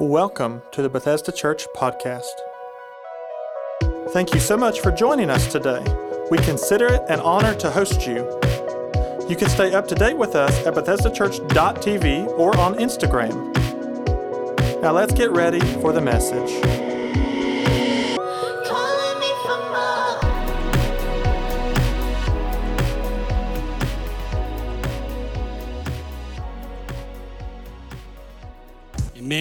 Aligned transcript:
Welcome 0.00 0.62
to 0.70 0.80
the 0.80 0.88
Bethesda 0.88 1.32
Church 1.32 1.66
podcast. 1.74 2.30
Thank 4.10 4.32
you 4.32 4.38
so 4.38 4.56
much 4.56 4.78
for 4.78 4.92
joining 4.92 5.28
us 5.28 5.50
today. 5.50 5.84
We 6.30 6.38
consider 6.38 6.86
it 6.86 7.02
an 7.08 7.18
honor 7.18 7.52
to 7.56 7.68
host 7.68 8.06
you. 8.06 8.18
You 9.28 9.34
can 9.34 9.48
stay 9.48 9.74
up 9.74 9.88
to 9.88 9.96
date 9.96 10.16
with 10.16 10.36
us 10.36 10.64
at 10.64 10.74
BethesdaChurch.tv 10.74 12.28
or 12.38 12.56
on 12.58 12.76
Instagram. 12.76 13.52
Now 14.80 14.92
let's 14.92 15.14
get 15.14 15.32
ready 15.32 15.58
for 15.80 15.92
the 15.92 16.00
message. 16.00 16.87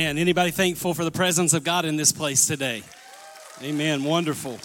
Amen. 0.08 0.20
Anybody 0.20 0.52
thankful 0.52 0.94
for 0.94 1.04
the 1.04 1.12
presence 1.12 1.52
of 1.52 1.66
God 1.66 1.84
in 1.84 1.98
this 1.98 2.14
place 2.14 2.48
today? 2.48 2.82
Amen. 3.62 4.06
Wonderful. 4.06 4.58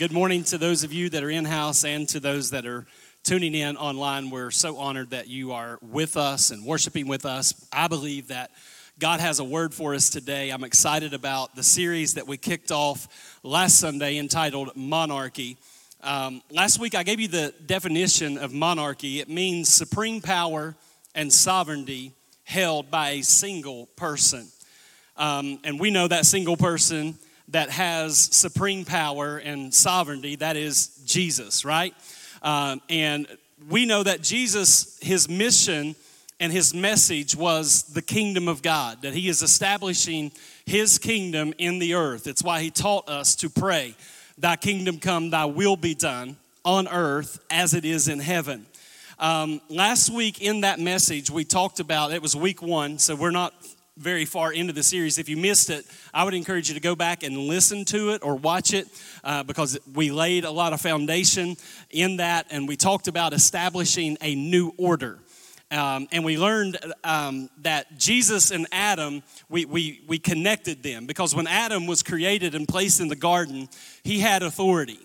Good 0.00 0.10
morning 0.10 0.42
to 0.44 0.58
those 0.58 0.82
of 0.82 0.92
you 0.92 1.08
that 1.10 1.22
are 1.22 1.30
in 1.30 1.44
house 1.44 1.84
and 1.84 2.08
to 2.08 2.18
those 2.18 2.50
that 2.50 2.66
are 2.66 2.84
tuning 3.22 3.54
in 3.54 3.76
online. 3.76 4.30
We're 4.30 4.50
so 4.50 4.76
honored 4.76 5.10
that 5.10 5.28
you 5.28 5.52
are 5.52 5.78
with 5.80 6.16
us 6.16 6.50
and 6.50 6.64
worshiping 6.64 7.06
with 7.06 7.24
us. 7.24 7.54
I 7.72 7.86
believe 7.86 8.26
that 8.28 8.50
God 8.98 9.20
has 9.20 9.38
a 9.38 9.44
word 9.44 9.72
for 9.72 9.94
us 9.94 10.10
today. 10.10 10.50
I'm 10.50 10.64
excited 10.64 11.14
about 11.14 11.54
the 11.54 11.62
series 11.62 12.14
that 12.14 12.26
we 12.26 12.36
kicked 12.36 12.72
off 12.72 13.38
last 13.44 13.78
Sunday 13.78 14.18
entitled 14.18 14.74
Monarchy. 14.74 15.56
Um, 16.02 16.42
last 16.50 16.80
week, 16.80 16.96
I 16.96 17.04
gave 17.04 17.20
you 17.20 17.28
the 17.28 17.54
definition 17.64 18.38
of 18.38 18.52
monarchy. 18.52 19.20
It 19.20 19.28
means 19.28 19.72
supreme 19.72 20.20
power 20.20 20.74
and 21.14 21.32
sovereignty 21.32 22.12
held 22.42 22.90
by 22.90 23.10
a 23.10 23.22
single 23.22 23.86
person. 23.94 24.48
Um, 25.16 25.60
and 25.64 25.78
we 25.78 25.90
know 25.90 26.08
that 26.08 26.26
single 26.26 26.56
person 26.56 27.18
that 27.48 27.70
has 27.70 28.18
supreme 28.18 28.84
power 28.84 29.38
and 29.38 29.72
sovereignty, 29.72 30.36
that 30.36 30.56
is 30.56 30.88
Jesus, 31.04 31.64
right? 31.64 31.94
Um, 32.42 32.80
and 32.88 33.26
we 33.68 33.86
know 33.86 34.02
that 34.02 34.22
Jesus, 34.22 34.98
his 35.00 35.28
mission 35.28 35.94
and 36.40 36.52
his 36.52 36.74
message 36.74 37.36
was 37.36 37.84
the 37.84 38.02
kingdom 38.02 38.48
of 38.48 38.60
God, 38.60 39.02
that 39.02 39.14
he 39.14 39.28
is 39.28 39.42
establishing 39.42 40.32
his 40.66 40.98
kingdom 40.98 41.54
in 41.58 41.78
the 41.78 41.94
earth. 41.94 42.26
It's 42.26 42.42
why 42.42 42.60
he 42.60 42.70
taught 42.70 43.08
us 43.08 43.36
to 43.36 43.48
pray, 43.48 43.94
Thy 44.36 44.56
kingdom 44.56 44.98
come, 44.98 45.30
thy 45.30 45.44
will 45.44 45.76
be 45.76 45.94
done 45.94 46.36
on 46.64 46.88
earth 46.88 47.38
as 47.50 47.72
it 47.72 47.84
is 47.84 48.08
in 48.08 48.18
heaven. 48.18 48.66
Um, 49.18 49.60
last 49.68 50.10
week 50.10 50.42
in 50.42 50.62
that 50.62 50.80
message, 50.80 51.30
we 51.30 51.44
talked 51.44 51.78
about 51.78 52.12
it 52.12 52.20
was 52.20 52.34
week 52.34 52.60
one, 52.60 52.98
so 52.98 53.14
we're 53.14 53.30
not 53.30 53.54
very 53.96 54.24
far 54.24 54.52
into 54.52 54.72
the 54.72 54.82
series. 54.82 55.18
If 55.18 55.28
you 55.28 55.36
missed 55.36 55.70
it, 55.70 55.86
I 56.12 56.24
would 56.24 56.34
encourage 56.34 56.68
you 56.68 56.74
to 56.74 56.80
go 56.80 56.96
back 56.96 57.22
and 57.22 57.36
listen 57.36 57.84
to 57.86 58.10
it 58.10 58.22
or 58.24 58.34
watch 58.34 58.74
it 58.74 58.88
uh, 59.22 59.44
because 59.44 59.78
we 59.94 60.10
laid 60.10 60.44
a 60.44 60.50
lot 60.50 60.72
of 60.72 60.80
foundation 60.80 61.56
in 61.90 62.16
that 62.16 62.46
and 62.50 62.66
we 62.66 62.76
talked 62.76 63.06
about 63.06 63.32
establishing 63.32 64.18
a 64.20 64.34
new 64.34 64.72
order. 64.76 65.20
Um, 65.70 66.08
and 66.12 66.24
we 66.24 66.38
learned 66.38 66.76
um, 67.04 67.48
that 67.62 67.98
Jesus 67.98 68.50
and 68.50 68.66
Adam, 68.70 69.22
we, 69.48 69.64
we, 69.64 70.02
we 70.06 70.18
connected 70.18 70.82
them 70.82 71.06
because 71.06 71.34
when 71.34 71.46
Adam 71.46 71.86
was 71.86 72.02
created 72.02 72.54
and 72.54 72.68
placed 72.68 73.00
in 73.00 73.08
the 73.08 73.16
garden, 73.16 73.68
he 74.02 74.20
had 74.20 74.42
authority. 74.42 74.98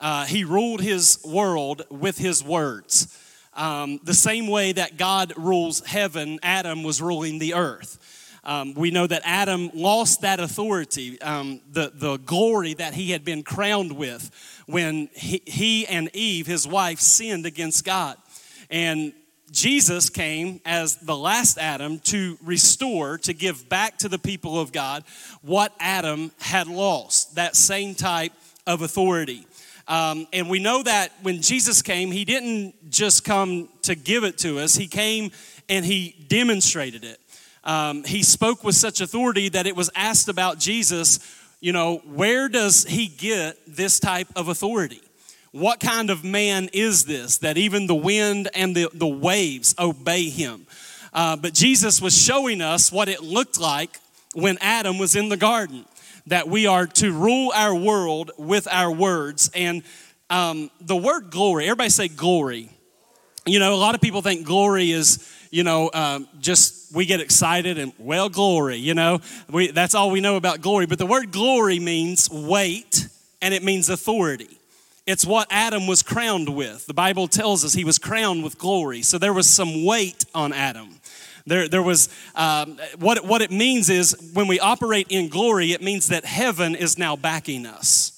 Uh, 0.00 0.24
he 0.26 0.44
ruled 0.44 0.80
his 0.80 1.18
world 1.24 1.82
with 1.90 2.18
his 2.18 2.44
words. 2.44 3.18
Um, 3.54 4.00
the 4.02 4.14
same 4.14 4.48
way 4.48 4.72
that 4.72 4.96
God 4.96 5.32
rules 5.36 5.80
heaven, 5.80 6.38
Adam 6.42 6.82
was 6.82 7.00
ruling 7.00 7.38
the 7.38 7.54
earth. 7.54 7.98
Um, 8.44 8.74
we 8.74 8.90
know 8.90 9.06
that 9.06 9.22
Adam 9.24 9.70
lost 9.74 10.20
that 10.20 10.38
authority, 10.38 11.20
um, 11.22 11.60
the, 11.72 11.90
the 11.94 12.18
glory 12.18 12.74
that 12.74 12.94
he 12.94 13.10
had 13.10 13.24
been 13.24 13.42
crowned 13.42 13.92
with 13.92 14.30
when 14.66 15.08
he, 15.14 15.42
he 15.46 15.86
and 15.86 16.10
Eve, 16.14 16.46
his 16.46 16.68
wife, 16.68 17.00
sinned 17.00 17.46
against 17.46 17.84
God. 17.84 18.16
And 18.70 19.14
Jesus 19.50 20.10
came 20.10 20.60
as 20.64 20.96
the 20.96 21.16
last 21.16 21.58
Adam 21.58 22.00
to 22.00 22.36
restore, 22.42 23.18
to 23.18 23.32
give 23.32 23.68
back 23.68 23.98
to 23.98 24.08
the 24.08 24.18
people 24.18 24.60
of 24.60 24.72
God 24.72 25.04
what 25.42 25.72
Adam 25.80 26.32
had 26.40 26.66
lost, 26.66 27.36
that 27.36 27.56
same 27.56 27.94
type 27.94 28.32
of 28.66 28.82
authority. 28.82 29.46
Um, 29.86 30.26
and 30.32 30.50
we 30.50 30.58
know 30.58 30.82
that 30.82 31.12
when 31.22 31.40
Jesus 31.40 31.82
came, 31.82 32.10
he 32.10 32.24
didn't 32.24 32.90
just 32.90 33.24
come 33.24 33.68
to 33.82 33.94
give 33.94 34.24
it 34.24 34.38
to 34.38 34.58
us, 34.58 34.74
he 34.74 34.86
came 34.86 35.30
and 35.68 35.84
he 35.84 36.16
demonstrated 36.28 37.04
it. 37.04 37.20
Um, 37.64 38.04
he 38.04 38.22
spoke 38.22 38.62
with 38.62 38.74
such 38.74 39.00
authority 39.00 39.48
that 39.48 39.66
it 39.66 39.74
was 39.74 39.90
asked 39.94 40.28
about 40.28 40.58
Jesus, 40.58 41.18
you 41.60 41.72
know, 41.72 42.02
where 42.04 42.48
does 42.48 42.84
he 42.84 43.08
get 43.08 43.56
this 43.66 43.98
type 43.98 44.28
of 44.36 44.48
authority? 44.48 45.00
What 45.50 45.80
kind 45.80 46.10
of 46.10 46.24
man 46.24 46.68
is 46.72 47.04
this 47.04 47.38
that 47.38 47.56
even 47.56 47.86
the 47.86 47.94
wind 47.94 48.48
and 48.54 48.76
the, 48.76 48.90
the 48.92 49.06
waves 49.06 49.74
obey 49.78 50.28
him? 50.28 50.66
Uh, 51.12 51.36
but 51.36 51.54
Jesus 51.54 52.02
was 52.02 52.16
showing 52.20 52.60
us 52.60 52.92
what 52.92 53.08
it 53.08 53.22
looked 53.22 53.58
like 53.58 53.98
when 54.34 54.58
Adam 54.60 54.98
was 54.98 55.14
in 55.16 55.28
the 55.28 55.36
garden, 55.36 55.86
that 56.26 56.48
we 56.48 56.66
are 56.66 56.86
to 56.86 57.12
rule 57.12 57.52
our 57.54 57.74
world 57.74 58.32
with 58.36 58.66
our 58.70 58.90
words. 58.90 59.50
And 59.54 59.84
um, 60.28 60.70
the 60.80 60.96
word 60.96 61.30
glory, 61.30 61.64
everybody 61.66 61.90
say 61.90 62.08
glory. 62.08 62.68
You 63.46 63.58
know, 63.58 63.74
a 63.74 63.76
lot 63.76 63.94
of 63.94 64.00
people 64.00 64.22
think 64.22 64.44
glory 64.44 64.90
is, 64.90 65.30
you 65.54 65.62
know, 65.62 65.88
um, 65.94 66.26
just 66.40 66.92
we 66.92 67.06
get 67.06 67.20
excited 67.20 67.78
and, 67.78 67.92
well, 67.96 68.28
glory, 68.28 68.76
you 68.76 68.92
know, 68.92 69.20
we, 69.48 69.68
that's 69.68 69.94
all 69.94 70.10
we 70.10 70.20
know 70.20 70.34
about 70.34 70.60
glory. 70.60 70.84
But 70.86 70.98
the 70.98 71.06
word 71.06 71.30
glory 71.30 71.78
means 71.78 72.28
weight 72.28 73.06
and 73.40 73.54
it 73.54 73.62
means 73.62 73.88
authority. 73.88 74.58
It's 75.06 75.24
what 75.24 75.46
Adam 75.50 75.86
was 75.86 76.02
crowned 76.02 76.48
with. 76.48 76.86
The 76.86 76.94
Bible 76.94 77.28
tells 77.28 77.64
us 77.64 77.72
he 77.72 77.84
was 77.84 78.00
crowned 78.00 78.42
with 78.42 78.58
glory. 78.58 79.02
So 79.02 79.16
there 79.16 79.32
was 79.32 79.48
some 79.48 79.84
weight 79.84 80.24
on 80.34 80.52
Adam. 80.52 80.98
There, 81.46 81.68
there 81.68 81.84
was, 81.84 82.08
um, 82.34 82.76
what, 82.98 83.24
what 83.24 83.40
it 83.40 83.52
means 83.52 83.90
is 83.90 84.32
when 84.34 84.48
we 84.48 84.58
operate 84.58 85.06
in 85.08 85.28
glory, 85.28 85.70
it 85.70 85.82
means 85.82 86.08
that 86.08 86.24
heaven 86.24 86.74
is 86.74 86.98
now 86.98 87.14
backing 87.14 87.64
us. 87.64 88.10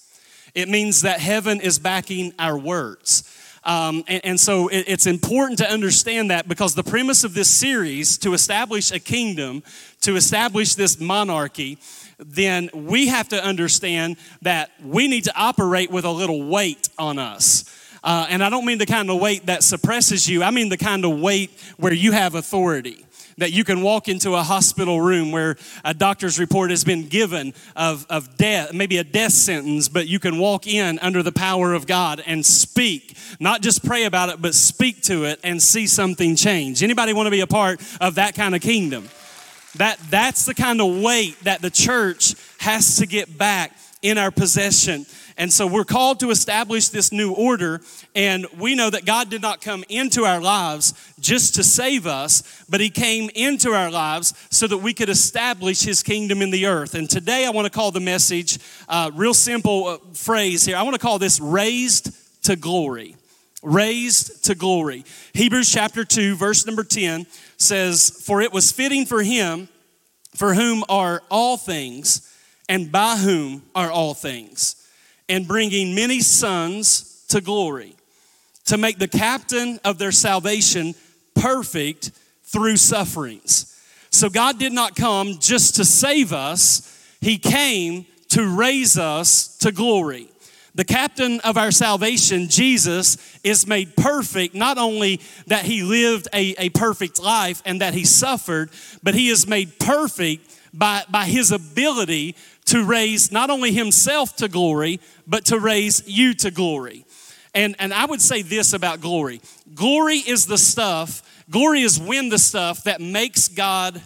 It 0.54 0.70
means 0.70 1.02
that 1.02 1.20
heaven 1.20 1.60
is 1.60 1.78
backing 1.78 2.32
our 2.38 2.56
words. 2.56 3.30
Um, 3.66 4.04
and, 4.06 4.24
and, 4.24 4.40
so 4.40 4.68
it, 4.68 4.84
it's 4.86 5.06
important 5.06 5.58
to 5.58 5.68
understand 5.68 6.30
that 6.30 6.46
because 6.46 6.76
the 6.76 6.84
premise 6.84 7.24
of 7.24 7.34
this 7.34 7.48
series 7.48 8.16
to 8.18 8.32
establish 8.32 8.92
a 8.92 9.00
kingdom, 9.00 9.64
to 10.02 10.14
establish 10.14 10.76
this 10.76 11.00
monarchy, 11.00 11.78
then 12.18 12.70
we 12.72 13.08
have 13.08 13.28
to 13.30 13.44
understand 13.44 14.18
that 14.42 14.70
we 14.84 15.08
need 15.08 15.24
to 15.24 15.36
operate 15.36 15.90
with 15.90 16.04
a 16.04 16.10
little 16.10 16.48
weight 16.48 16.88
on 16.96 17.18
us. 17.18 17.64
Uh, 18.04 18.28
and 18.30 18.44
I 18.44 18.50
don't 18.50 18.64
mean 18.64 18.78
the 18.78 18.86
kind 18.86 19.10
of 19.10 19.20
weight 19.20 19.46
that 19.46 19.64
suppresses 19.64 20.28
you, 20.28 20.44
I 20.44 20.52
mean 20.52 20.68
the 20.68 20.76
kind 20.76 21.04
of 21.04 21.18
weight 21.18 21.50
where 21.76 21.92
you 21.92 22.12
have 22.12 22.36
authority 22.36 23.05
that 23.38 23.52
you 23.52 23.64
can 23.64 23.82
walk 23.82 24.08
into 24.08 24.34
a 24.34 24.42
hospital 24.42 25.00
room 25.00 25.30
where 25.30 25.56
a 25.84 25.92
doctor's 25.92 26.38
report 26.38 26.70
has 26.70 26.84
been 26.84 27.08
given 27.08 27.52
of, 27.74 28.06
of 28.08 28.36
death, 28.36 28.72
maybe 28.72 28.96
a 28.98 29.04
death 29.04 29.32
sentence, 29.32 29.88
but 29.88 30.08
you 30.08 30.18
can 30.18 30.38
walk 30.38 30.66
in 30.66 30.98
under 31.00 31.22
the 31.22 31.32
power 31.32 31.74
of 31.74 31.86
God 31.86 32.22
and 32.26 32.44
speak. 32.44 33.16
Not 33.38 33.60
just 33.60 33.84
pray 33.84 34.04
about 34.04 34.30
it, 34.30 34.40
but 34.40 34.54
speak 34.54 35.02
to 35.02 35.24
it 35.24 35.40
and 35.44 35.60
see 35.60 35.86
something 35.86 36.34
change. 36.36 36.82
Anybody 36.82 37.12
want 37.12 37.26
to 37.26 37.30
be 37.30 37.40
a 37.40 37.46
part 37.46 37.80
of 38.00 38.14
that 38.14 38.34
kind 38.34 38.54
of 38.54 38.62
kingdom? 38.62 39.08
That, 39.76 39.98
that's 40.10 40.46
the 40.46 40.54
kind 40.54 40.80
of 40.80 41.02
weight 41.02 41.38
that 41.44 41.60
the 41.60 41.70
church 41.70 42.34
has 42.58 42.96
to 42.96 43.06
get 43.06 43.36
back 43.36 43.76
in 44.00 44.16
our 44.18 44.30
possession. 44.30 45.04
And 45.38 45.52
so 45.52 45.66
we're 45.66 45.84
called 45.84 46.20
to 46.20 46.30
establish 46.30 46.88
this 46.88 47.12
new 47.12 47.32
order. 47.32 47.82
And 48.14 48.46
we 48.58 48.74
know 48.74 48.88
that 48.88 49.04
God 49.04 49.28
did 49.28 49.42
not 49.42 49.60
come 49.60 49.84
into 49.88 50.24
our 50.24 50.40
lives 50.40 50.94
just 51.20 51.56
to 51.56 51.64
save 51.64 52.06
us, 52.06 52.64
but 52.68 52.80
He 52.80 52.88
came 52.88 53.30
into 53.34 53.72
our 53.72 53.90
lives 53.90 54.32
so 54.50 54.66
that 54.66 54.78
we 54.78 54.94
could 54.94 55.10
establish 55.10 55.82
His 55.82 56.02
kingdom 56.02 56.40
in 56.40 56.50
the 56.50 56.66
earth. 56.66 56.94
And 56.94 57.08
today 57.08 57.44
I 57.44 57.50
want 57.50 57.66
to 57.66 57.70
call 57.70 57.90
the 57.90 58.00
message, 58.00 58.58
uh, 58.88 59.10
real 59.14 59.34
simple 59.34 59.86
uh, 59.86 59.98
phrase 60.14 60.64
here. 60.64 60.76
I 60.76 60.82
want 60.82 60.94
to 60.94 61.00
call 61.00 61.18
this 61.18 61.38
raised 61.38 62.44
to 62.44 62.56
glory. 62.56 63.16
Raised 63.62 64.44
to 64.46 64.54
glory. 64.54 65.04
Hebrews 65.34 65.70
chapter 65.70 66.04
2, 66.04 66.36
verse 66.36 66.64
number 66.64 66.84
10 66.84 67.26
says, 67.58 68.10
For 68.24 68.40
it 68.40 68.52
was 68.52 68.72
fitting 68.72 69.04
for 69.04 69.22
Him, 69.22 69.68
for 70.34 70.54
whom 70.54 70.82
are 70.88 71.22
all 71.30 71.58
things, 71.58 72.32
and 72.70 72.90
by 72.90 73.16
whom 73.16 73.64
are 73.74 73.90
all 73.90 74.14
things 74.14 74.76
and 75.28 75.46
bringing 75.46 75.94
many 75.94 76.20
sons 76.20 77.24
to 77.28 77.40
glory, 77.40 77.96
to 78.66 78.78
make 78.78 78.98
the 78.98 79.08
captain 79.08 79.80
of 79.84 79.98
their 79.98 80.12
salvation 80.12 80.94
perfect 81.34 82.10
through 82.44 82.76
sufferings. 82.76 83.72
So 84.10 84.28
God 84.28 84.58
did 84.58 84.72
not 84.72 84.96
come 84.96 85.38
just 85.38 85.76
to 85.76 85.84
save 85.84 86.32
us, 86.32 86.92
He 87.20 87.38
came 87.38 88.06
to 88.28 88.56
raise 88.56 88.98
us 88.98 89.56
to 89.58 89.72
glory. 89.72 90.28
The 90.76 90.84
captain 90.84 91.40
of 91.40 91.56
our 91.56 91.70
salvation, 91.70 92.48
Jesus, 92.48 93.16
is 93.42 93.66
made 93.66 93.96
perfect, 93.96 94.54
not 94.54 94.76
only 94.76 95.22
that 95.46 95.64
he 95.64 95.82
lived 95.82 96.28
a, 96.34 96.54
a 96.58 96.68
perfect 96.68 97.18
life 97.18 97.62
and 97.64 97.80
that 97.80 97.94
he 97.94 98.04
suffered, 98.04 98.68
but 99.02 99.14
he 99.14 99.30
is 99.30 99.46
made 99.46 99.78
perfect 99.78 100.54
by, 100.74 101.04
by 101.08 101.24
his 101.24 101.50
ability 101.50 102.36
to 102.66 102.84
raise 102.84 103.32
not 103.32 103.50
only 103.50 103.72
himself 103.72 104.36
to 104.36 104.48
glory, 104.48 105.00
but 105.26 105.46
to 105.46 105.58
raise 105.58 106.06
you 106.06 106.34
to 106.34 106.50
glory. 106.50 107.04
And, 107.54 107.74
and 107.78 107.94
I 107.94 108.04
would 108.04 108.20
say 108.20 108.42
this 108.42 108.72
about 108.72 109.00
glory 109.00 109.40
glory 109.74 110.18
is 110.18 110.46
the 110.46 110.58
stuff, 110.58 111.44
glory 111.50 111.82
is 111.82 111.98
when 111.98 112.28
the 112.28 112.38
stuff 112.38 112.84
that 112.84 113.00
makes 113.00 113.48
God 113.48 114.00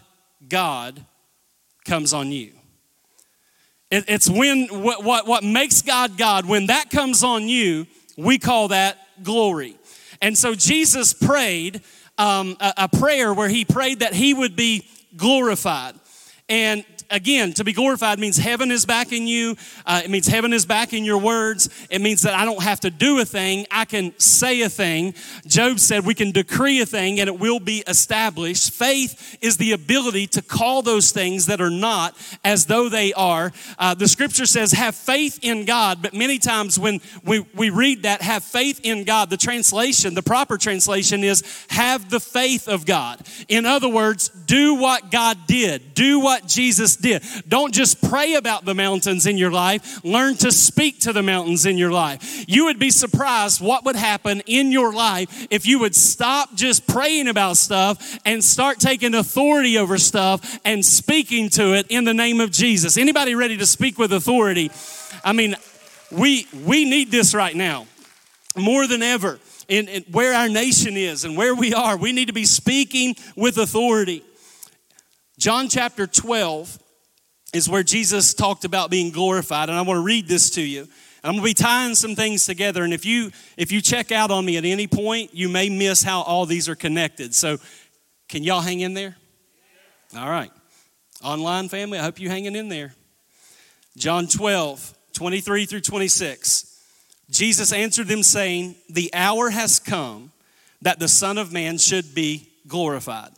God 0.49 1.05
comes 1.85 2.13
on 2.13 2.31
you. 2.31 2.53
It, 3.91 4.05
it's 4.07 4.29
when 4.29 4.67
what, 4.69 5.03
what, 5.05 5.27
what 5.27 5.43
makes 5.43 5.83
God 5.83 6.17
God, 6.17 6.47
when 6.47 6.67
that 6.67 6.91
comes 6.91 7.25
on 7.25 7.49
you, 7.49 7.87
we 8.17 8.39
call 8.39 8.69
that 8.69 8.99
glory. 9.23 9.77
And 10.23 10.37
so 10.37 10.55
Jesus 10.55 11.13
prayed 11.13 11.81
um, 12.19 12.57
a, 12.61 12.75
a 12.79 12.89
prayer 12.89 13.33
where 13.33 13.49
he 13.49 13.65
prayed 13.65 14.01
that 14.01 14.15
he 14.15 14.35
would 14.35 14.55
be 14.55 14.87
glorified. 15.17 15.95
And 16.49 16.85
again, 17.11 17.53
to 17.55 17.65
be 17.65 17.73
glorified 17.73 18.19
means 18.19 18.37
heaven 18.37 18.71
is 18.71 18.87
backing 18.87 19.27
you. 19.27 19.57
Uh, 19.85 20.03
it 20.05 20.11
means 20.11 20.27
heaven 20.27 20.53
is 20.53 20.65
backing 20.65 21.05
your 21.05 21.19
words. 21.19 21.69
It 21.91 22.01
means 22.01 22.23
that 22.23 22.35
I 22.35 22.45
don't 22.45 22.63
have 22.63 22.81
to 22.81 22.91
do 22.91 23.19
a 23.21 23.25
thing, 23.25 23.67
I 23.71 23.85
can 23.85 24.19
say 24.19 24.63
a 24.63 24.69
thing. 24.69 25.15
Job 25.47 25.81
said 25.81 26.07
we 26.07 26.15
can 26.15 26.31
decree 26.31 26.81
a 26.81 26.87
thing 26.87 27.21
and 27.21 27.29
it 27.29 27.39
will 27.39 27.61
be 27.61 27.83
established. 27.87 28.73
Faith 28.73 29.39
is 29.41 29.57
the 29.57 29.73
ability 29.73 30.27
to 30.29 30.43
call 30.43 30.83
those 30.83 31.11
things 31.11 31.47
that 31.47 31.61
are 31.61 31.71
not 31.71 32.17
as 32.45 32.67
though 32.67 32.89
they 32.89 33.13
are. 33.13 33.53
Uh, 33.79 33.95
the 33.95 34.09
scripture 34.09 34.47
says, 34.47 34.73
have 34.73 34.95
faith 34.95 35.39
in 35.43 35.65
God, 35.65 36.03
but 36.03 36.15
many 36.15 36.39
times 36.39 36.79
when 36.79 37.01
we, 37.25 37.41
we 37.55 37.71
read 37.71 38.05
that, 38.05 38.23
have 38.23 38.45
faith 38.45 38.81
in 38.83 39.05
God, 39.05 39.31
the 39.31 39.37
translation, 39.37 40.15
the 40.15 40.23
proper 40.23 40.57
translation 40.57 41.25
is, 41.25 41.43
have 41.69 42.11
the 42.11 42.21
faith 42.21 42.69
of 42.69 42.87
God. 42.87 43.21
In 43.49 43.67
other 43.67 43.89
words, 43.89 44.29
do 44.29 44.75
what 44.75 45.11
God 45.11 45.47
did, 45.47 45.95
do 45.95 46.21
what 46.21 46.47
Jesus 46.47 46.97
did. 47.01 47.23
Don't 47.49 47.73
just 47.75 48.03
pray 48.03 48.35
about 48.35 48.65
the 48.65 48.75
mountains 48.75 49.27
in 49.27 49.39
your 49.39 49.51
life, 49.51 50.05
learn 50.05 50.37
to 50.37 50.53
speak 50.53 51.01
to 51.01 51.13
the 51.13 51.23
mountains 51.23 51.67
in 51.67 51.79
your 51.79 51.91
life. 51.91 52.45
You 52.49 52.67
would 52.67 52.79
be 52.79 52.91
surprised 52.91 53.61
what 53.61 53.85
would 53.85 53.97
happen 53.97 54.43
in 54.47 54.73
your 54.73 54.93
life 54.93 55.47
if 55.51 55.67
you 55.67 55.79
would 55.81 55.95
stop 55.95 56.55
just 56.55 56.87
praying 56.87 57.29
about 57.29 57.57
stuff 57.57 58.19
and 58.25 58.43
start 58.43 58.79
taking 58.79 59.15
authority 59.15 59.79
over 59.79 59.99
stuff 59.99 60.59
and 60.65 60.85
speaking 60.85 61.49
to 61.51 61.75
it 61.75 61.87
in 61.89 62.05
the 62.05 62.15
name 62.15 62.41
of 62.41 62.51
Jesus. 62.51 62.97
Anybody 62.97 63.35
ready 63.35 63.57
to 63.57 63.67
speak 63.67 63.99
with 63.99 64.13
authority? 64.13 64.71
I 65.25 65.33
mean, 65.33 65.57
we 66.11 66.47
we 66.65 66.85
need 66.85 67.11
this 67.11 67.35
right 67.35 67.55
now 67.55 67.87
more 68.57 68.87
than 68.87 69.03
ever. 69.03 69.39
In, 69.69 69.87
in, 69.87 70.03
where 70.11 70.35
our 70.35 70.49
nation 70.49 70.97
is 70.97 71.25
and 71.25 71.37
where 71.37 71.55
we 71.55 71.73
are, 71.73 71.97
we 71.97 72.11
need 72.11 72.27
to 72.27 72.33
be 72.33 72.45
speaking 72.45 73.15
with 73.37 73.57
authority. 73.57 74.25
John 75.39 75.69
chapter 75.69 76.09
12 76.09 76.79
is 77.53 77.69
where 77.69 77.83
Jesus 77.83 78.35
talked 78.35 78.65
about 78.65 78.91
being 78.91 79.11
glorified. 79.11 79.69
And 79.69 79.79
I 79.79 79.83
want 79.83 79.99
to 79.99 80.03
read 80.03 80.29
this 80.29 80.51
to 80.51 80.63
you. 80.63 80.83
And 80.83 80.89
I'm 81.25 81.33
going 81.33 81.43
to 81.43 81.51
be 81.51 81.55
tying 81.55 81.95
some 81.95 82.15
things 82.15 82.47
together. 82.47 82.85
And 82.85 82.95
if 82.95 83.05
you 83.05 83.31
if 83.57 83.73
you 83.73 83.81
check 83.81 84.13
out 84.13 84.31
on 84.31 84.45
me 84.45 84.57
at 84.57 84.65
any 84.65 84.87
point, 84.87 85.35
you 85.35 85.49
may 85.49 85.69
miss 85.69 86.03
how 86.03 86.23
all 86.23 86.47
these 86.47 86.69
are 86.69 86.77
connected. 86.77 87.35
So 87.35 87.59
can 88.29 88.43
y'all 88.43 88.61
hang 88.61 88.81
in 88.81 88.95
there? 88.95 89.17
All 90.17 90.29
right. 90.29 90.51
Online 91.23 91.69
family, 91.69 91.99
I 91.99 92.03
hope 92.03 92.19
you 92.19 92.31
hanging 92.31 92.57
in 92.57 92.69
there. 92.69 92.95
John 93.97 94.27
12, 94.27 94.95
23 95.13 95.67
through 95.67 95.81
26. 95.81 96.67
Jesus 97.29 97.73
answered 97.73 98.09
them, 98.09 98.23
saying, 98.23 98.77
The 98.89 99.13
hour 99.15 99.51
has 99.51 99.79
come 99.79 100.33
that 100.83 100.99
the 100.99 101.09
Son 101.09 101.39
of 101.39 101.53
Man 101.53 101.79
should 101.79 102.15
be 102.15 102.49
glorified. 102.67 103.31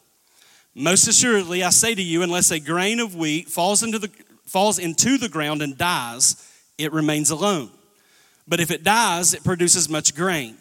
Most 0.75 1.07
assuredly, 1.07 1.63
I 1.63 1.71
say 1.71 1.95
to 1.95 2.03
you, 2.03 2.23
unless 2.23 2.51
a 2.51 2.59
grain 2.59 2.99
of 3.01 3.15
wheat 3.15 3.49
falls 3.49 3.83
into 3.83 3.99
the, 3.99 4.11
falls 4.47 4.79
into 4.79 5.19
the 5.19 5.29
ground 5.29 5.61
and 5.63 5.77
dies, 5.77 6.49
it 6.79 6.93
remains 6.93 7.31
alone. 7.31 7.71
But 8.49 8.61
if 8.61 8.71
it 8.71 8.83
dies, 8.83 9.35
it 9.35 9.45
produces 9.45 9.89
much 9.89 10.15
grain. 10.15 10.57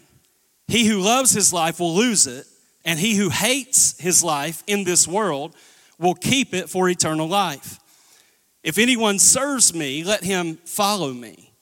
He 0.67 0.85
who 0.85 0.99
loves 0.99 1.31
his 1.31 1.51
life 1.53 1.79
will 1.79 1.95
lose 1.95 2.27
it, 2.27 2.45
and 2.85 2.99
he 2.99 3.15
who 3.15 3.29
hates 3.29 3.99
his 3.99 4.23
life 4.23 4.63
in 4.67 4.83
this 4.83 5.07
world 5.07 5.55
will 5.97 6.13
keep 6.13 6.53
it 6.53 6.69
for 6.69 6.89
eternal 6.89 7.27
life. 7.27 7.79
If 8.63 8.77
anyone 8.77 9.17
serves 9.17 9.73
me, 9.73 10.03
let 10.03 10.23
him 10.23 10.57
follow 10.65 11.13
me. 11.13 11.53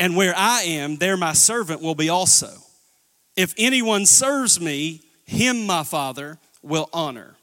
And 0.00 0.16
where 0.16 0.34
I 0.36 0.62
am, 0.62 0.96
there 0.96 1.16
my 1.16 1.32
servant 1.32 1.82
will 1.82 1.94
be 1.94 2.08
also. 2.08 2.52
If 3.36 3.54
anyone 3.58 4.06
serves 4.06 4.60
me, 4.60 5.02
him 5.24 5.66
my 5.66 5.82
Father 5.82 6.38
will 6.62 6.88
honor. 6.92 7.37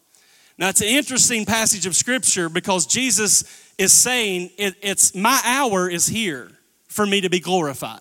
Now, 0.57 0.69
it's 0.69 0.81
an 0.81 0.87
interesting 0.87 1.45
passage 1.45 1.85
of 1.85 1.95
scripture 1.95 2.47
because 2.47 2.85
Jesus 2.85 3.43
is 3.77 3.91
saying, 3.91 4.51
it, 4.57 4.75
It's 4.81 5.13
my 5.13 5.39
hour 5.43 5.89
is 5.89 6.07
here 6.07 6.49
for 6.87 7.05
me 7.05 7.21
to 7.21 7.29
be 7.29 7.39
glorified. 7.39 7.99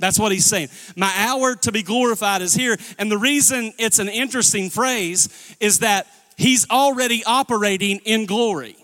That's 0.00 0.18
what 0.18 0.32
he's 0.32 0.46
saying. 0.46 0.68
My 0.96 1.12
hour 1.16 1.54
to 1.54 1.70
be 1.70 1.84
glorified 1.84 2.42
is 2.42 2.54
here. 2.54 2.76
And 2.98 3.10
the 3.10 3.18
reason 3.18 3.72
it's 3.78 4.00
an 4.00 4.08
interesting 4.08 4.68
phrase 4.68 5.56
is 5.60 5.78
that 5.78 6.08
he's 6.36 6.68
already 6.70 7.22
operating 7.24 7.98
in 7.98 8.26
glory. 8.26 8.76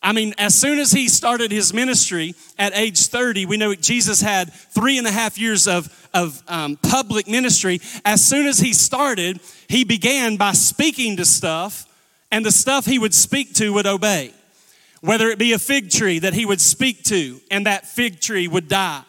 I 0.00 0.12
mean, 0.12 0.34
as 0.38 0.54
soon 0.54 0.78
as 0.78 0.92
he 0.92 1.08
started 1.08 1.50
his 1.50 1.74
ministry 1.74 2.34
at 2.58 2.76
age 2.76 3.06
30, 3.06 3.46
we 3.46 3.56
know 3.56 3.74
Jesus 3.74 4.20
had 4.20 4.52
three 4.52 4.98
and 4.98 5.06
a 5.06 5.12
half 5.12 5.36
years 5.36 5.66
of, 5.66 6.08
of 6.14 6.40
um, 6.46 6.76
public 6.76 7.26
ministry. 7.26 7.80
As 8.04 8.24
soon 8.24 8.46
as 8.46 8.60
he 8.60 8.72
started, 8.72 9.40
he 9.68 9.82
began 9.82 10.36
by 10.36 10.52
speaking 10.52 11.16
to 11.16 11.24
stuff 11.24 11.86
and 12.32 12.44
the 12.44 12.50
stuff 12.50 12.86
he 12.86 12.98
would 12.98 13.14
speak 13.14 13.54
to 13.54 13.74
would 13.74 13.86
obey. 13.86 14.32
Whether 15.02 15.28
it 15.28 15.38
be 15.38 15.52
a 15.52 15.58
fig 15.58 15.90
tree 15.90 16.18
that 16.20 16.32
he 16.32 16.46
would 16.46 16.60
speak 16.60 17.04
to 17.04 17.40
and 17.50 17.66
that 17.66 17.86
fig 17.86 18.20
tree 18.20 18.48
would 18.48 18.68
die. 18.68 19.02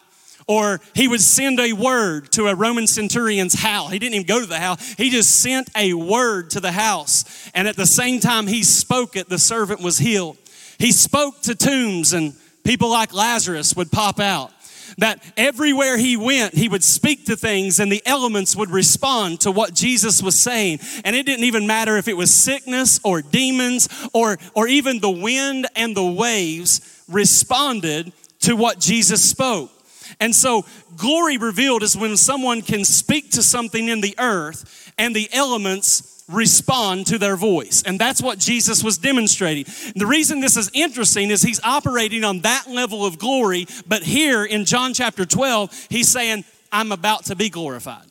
Or 0.46 0.81
he 0.94 1.08
would 1.08 1.22
send 1.22 1.60
a 1.62 1.72
word 1.72 2.31
to 2.34 2.48
a 2.48 2.56
Roman 2.56 2.86
centurion's 2.86 3.54
house. 3.54 3.92
He 3.92 4.00
didn't 4.00 4.16
even 4.16 4.28
go 4.28 4.42
to 4.42 4.46
the 4.46 4.60
house. 4.60 4.94
He 4.96 5.10
just 5.10 5.42
sent 5.42 5.70
a 5.78 5.94
word 5.94 6.50
to 6.52 6.60
the 6.60 6.74
house. 6.74 7.50
And 7.56 7.66
at 7.66 7.78
the 7.78 7.86
same 7.86 8.20
time 8.20 8.46
he 8.46 8.62
spoke 8.62 9.16
it, 9.16 9.30
the 9.30 9.40
servant 9.40 9.81
was 9.81 9.98
healed. 9.98 10.38
He 10.78 10.92
spoke 10.92 11.42
to 11.44 11.56
tombs 11.56 12.12
and 12.12 12.34
people 12.66 12.90
like 12.90 13.14
Lazarus 13.14 13.74
would 13.75 13.90
pop 13.90 14.20
out 14.20 14.52
that 14.98 15.24
everywhere 15.38 15.98
he 15.98 16.18
went, 16.18 16.54
he 16.54 16.69
would 16.69 16.84
speak 16.84 17.25
to 17.25 17.36
things 17.36 17.80
and 17.80 17.92
the 17.92 18.01
elements 18.06 18.56
would 18.56 18.69
respond 18.69 19.42
to 19.42 19.51
what 19.51 19.74
Jesus 19.74 20.22
was 20.22 20.40
saying. 20.40 20.80
And 21.04 21.16
it 21.16 21.25
didn't 21.25 21.45
even 21.45 21.68
matter 21.68 21.98
if 21.98 22.07
it 22.07 22.17
was 22.17 22.34
sickness 22.34 23.00
or 23.03 23.22
demons 23.22 23.89
or, 24.13 24.38
or 24.56 24.67
even 24.67 25.00
the 25.00 25.10
wind 25.10 25.67
and 25.75 25.96
the 25.96 26.06
waves 26.06 27.03
responded 27.10 28.12
to 28.41 28.56
what 28.56 28.79
Jesus 28.79 29.27
spoke. 29.29 29.72
And 30.20 30.36
so, 30.36 30.65
glory 30.98 31.38
revealed 31.38 31.82
is 31.82 31.98
when 31.98 32.17
someone 32.17 32.62
can 32.62 32.86
speak 32.86 33.32
to 33.32 33.41
something 33.41 33.88
in 33.88 34.01
the 34.01 34.15
earth 34.20 34.91
and 34.98 35.15
the 35.15 35.29
elements 35.34 36.12
respond 36.30 37.08
to 37.08 37.18
their 37.18 37.36
voice. 37.36 37.84
And 37.86 38.00
that's 38.00 38.22
what 38.22 38.39
Jesus 38.39 38.84
was 38.84 38.98
demonstrating. 38.98 39.65
The 39.96 40.06
reason 40.06 40.39
this 40.39 40.58
is 40.58 40.70
interesting 40.74 41.32
is 41.32 41.42
he's 41.42 41.62
operating 41.63 42.24
on 42.24 42.39
that 42.42 42.65
level 42.68 43.06
of 43.06 43.20
glory, 43.20 43.68
but 43.88 44.03
here 44.03 44.46
in 44.46 44.65
John 44.65 44.94
chapter 44.94 45.25
12, 45.25 45.88
he's 45.89 46.10
saying, 46.10 46.46
I'm 46.72 46.92
about 46.92 47.25
to 47.25 47.36
be 47.36 47.50
glorified. 47.50 48.06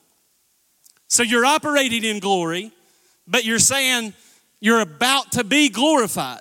So 1.08 1.22
you're 1.22 1.44
operating 1.44 2.04
in 2.04 2.20
glory, 2.20 2.72
but 3.26 3.44
you're 3.44 3.58
saying 3.58 4.14
you're 4.60 4.80
about 4.80 5.32
to 5.32 5.44
be 5.44 5.68
glorified. 5.68 6.40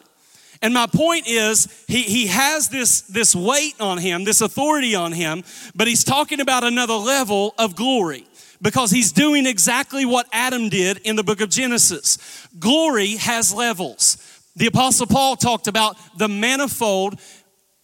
And 0.62 0.74
my 0.74 0.86
point 0.86 1.28
is, 1.28 1.84
he, 1.88 2.04
he 2.04 2.28
has 2.28 2.70
this, 2.70 3.02
this 3.02 3.36
weight 3.36 3.74
on 3.80 3.98
him, 3.98 4.26
this 4.26 4.42
authority 4.42 4.94
on 4.94 5.12
him, 5.12 5.44
but 5.74 5.88
he's 5.88 6.04
talking 6.04 6.40
about 6.40 6.64
another 6.64 6.94
level 6.94 7.56
of 7.58 7.76
glory 7.76 8.28
because 8.62 8.92
he's 8.92 9.12
doing 9.12 9.46
exactly 9.46 10.06
what 10.06 10.28
Adam 10.32 10.70
did 10.70 10.98
in 11.00 11.16
the 11.16 11.24
book 11.24 11.42
of 11.42 11.50
Genesis. 11.50 12.48
Glory 12.60 13.16
has 13.16 13.54
levels. 13.54 14.18
The 14.56 14.68
Apostle 14.68 15.08
Paul 15.08 15.36
talked 15.36 15.68
about 15.68 15.98
the 16.18 16.28
manifold 16.28 17.20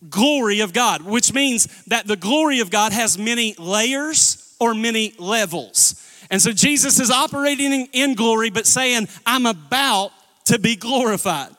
glory 0.10 0.60
of 0.60 0.74
God, 0.74 1.02
which 1.02 1.34
means 1.34 1.66
that 1.86 2.08
the 2.08 2.16
glory 2.16 2.60
of 2.60 2.70
God 2.70 2.94
has 2.94 3.18
many 3.18 3.56
layers 3.58 4.56
or 4.60 4.74
many 4.74 5.14
levels. 5.18 6.04
And 6.30 6.42
so 6.42 6.52
Jesus 6.52 7.00
is 7.00 7.10
operating 7.10 7.88
in 7.94 8.16
glory, 8.16 8.50
but 8.50 8.68
saying, 8.68 9.08
I'm 9.26 9.46
about 9.46 10.12
to 10.46 10.60
be 10.60 10.76
glorified. 10.76 11.50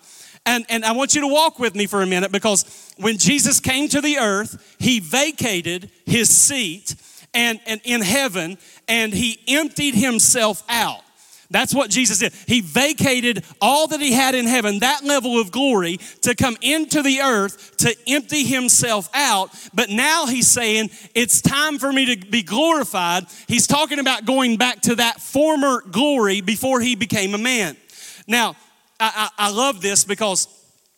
And, 0.46 0.64
and 0.68 0.84
I 0.84 0.92
want 0.92 1.14
you 1.14 1.22
to 1.22 1.28
walk 1.28 1.58
with 1.58 1.74
me 1.74 1.86
for 1.86 2.02
a 2.02 2.06
minute 2.06 2.32
because 2.32 2.94
when 2.96 3.18
Jesus 3.18 3.60
came 3.60 3.88
to 3.88 4.00
the 4.00 4.18
earth, 4.18 4.76
he 4.78 5.00
vacated 5.00 5.90
his 6.06 6.34
seat 6.34 6.94
and, 7.34 7.60
and 7.66 7.80
in 7.84 8.00
heaven 8.02 8.58
and 8.86 9.12
he 9.12 9.38
emptied 9.48 9.94
himself 9.94 10.62
out. 10.68 11.02
That's 11.50 11.74
what 11.74 11.88
Jesus 11.88 12.18
did. 12.18 12.34
He 12.46 12.60
vacated 12.60 13.42
all 13.60 13.86
that 13.86 14.00
he 14.00 14.12
had 14.12 14.34
in 14.34 14.46
heaven, 14.46 14.80
that 14.80 15.02
level 15.02 15.40
of 15.40 15.50
glory, 15.50 15.96
to 16.22 16.34
come 16.34 16.58
into 16.60 17.02
the 17.02 17.20
earth 17.20 17.78
to 17.78 17.96
empty 18.06 18.44
himself 18.44 19.08
out. 19.14 19.48
But 19.72 19.88
now 19.88 20.26
he's 20.26 20.46
saying, 20.46 20.90
it's 21.14 21.40
time 21.40 21.78
for 21.78 21.90
me 21.90 22.14
to 22.14 22.26
be 22.26 22.42
glorified. 22.42 23.24
He's 23.46 23.66
talking 23.66 23.98
about 23.98 24.26
going 24.26 24.58
back 24.58 24.82
to 24.82 24.96
that 24.96 25.22
former 25.22 25.80
glory 25.90 26.42
before 26.42 26.82
he 26.82 26.94
became 26.96 27.34
a 27.34 27.38
man. 27.38 27.78
Now, 28.26 28.54
I, 29.00 29.30
I, 29.38 29.46
I 29.46 29.50
love 29.50 29.80
this 29.80 30.04
because 30.04 30.48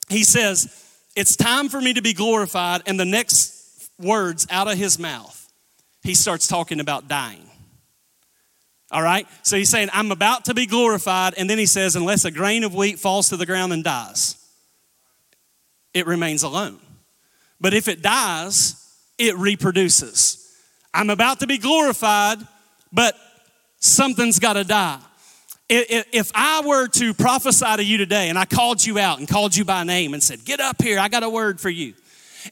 he 0.09 0.25
says, 0.25 0.69
it's 1.15 1.37
time 1.37 1.69
for 1.69 1.81
me 1.81 1.93
to 1.93 2.03
be 2.03 2.13
glorified. 2.13 2.83
And 2.87 2.99
the 2.99 3.05
next 3.05 3.89
words 4.01 4.49
out 4.51 4.67
of 4.67 4.77
his 4.77 4.99
mouth, 4.99 5.40
he 6.02 6.14
starts 6.14 6.47
talking 6.47 6.80
about 6.80 7.09
dying. 7.09 7.49
All 8.90 9.02
right? 9.02 9.26
So 9.42 9.57
he's 9.57 9.69
saying, 9.69 9.88
I'm 9.92 10.11
about 10.11 10.47
to 10.47 10.54
be 10.54 10.66
glorified. 10.66 11.35
And 11.37 11.49
then 11.49 11.59
he 11.59 11.66
says, 11.66 11.95
unless 11.97 12.25
a 12.25 12.30
grain 12.30 12.64
of 12.64 12.75
wheat 12.75 12.99
falls 12.99 13.28
to 13.28 13.37
the 13.37 13.47
ground 13.47 13.73
and 13.73 13.85
dies, 13.85 14.37
it 15.95 16.07
remains 16.07 16.42
alone. 16.42 16.78
But 17.61 17.75
if 17.75 17.88
it 17.88 18.02
dies, 18.02 18.76
it 19.19 19.37
reproduces. 19.37 20.57
I'm 20.92 21.11
about 21.11 21.40
to 21.40 21.47
be 21.47 21.59
glorified, 21.59 22.38
but 22.92 23.14
something's 23.78 24.38
got 24.38 24.54
to 24.54 24.64
die. 24.64 24.99
If 25.69 26.33
I 26.35 26.62
were 26.66 26.88
to 26.88 27.14
prophesy 27.14 27.76
to 27.76 27.85
you 27.85 27.97
today 27.97 28.28
and 28.28 28.37
I 28.37 28.45
called 28.45 28.85
you 28.85 28.99
out 28.99 29.21
and 29.21 29.28
called 29.28 29.54
you 29.54 29.64
by 29.64 29.85
name 29.85 30.14
and 30.14 30.23
said, 30.23 30.45
Get 30.45 30.59
up 30.59 30.83
here, 30.83 30.99
I 30.99 31.09
got 31.09 31.23
a 31.23 31.30
word 31.30 31.61
for 31.61 31.71
you. 31.71 31.95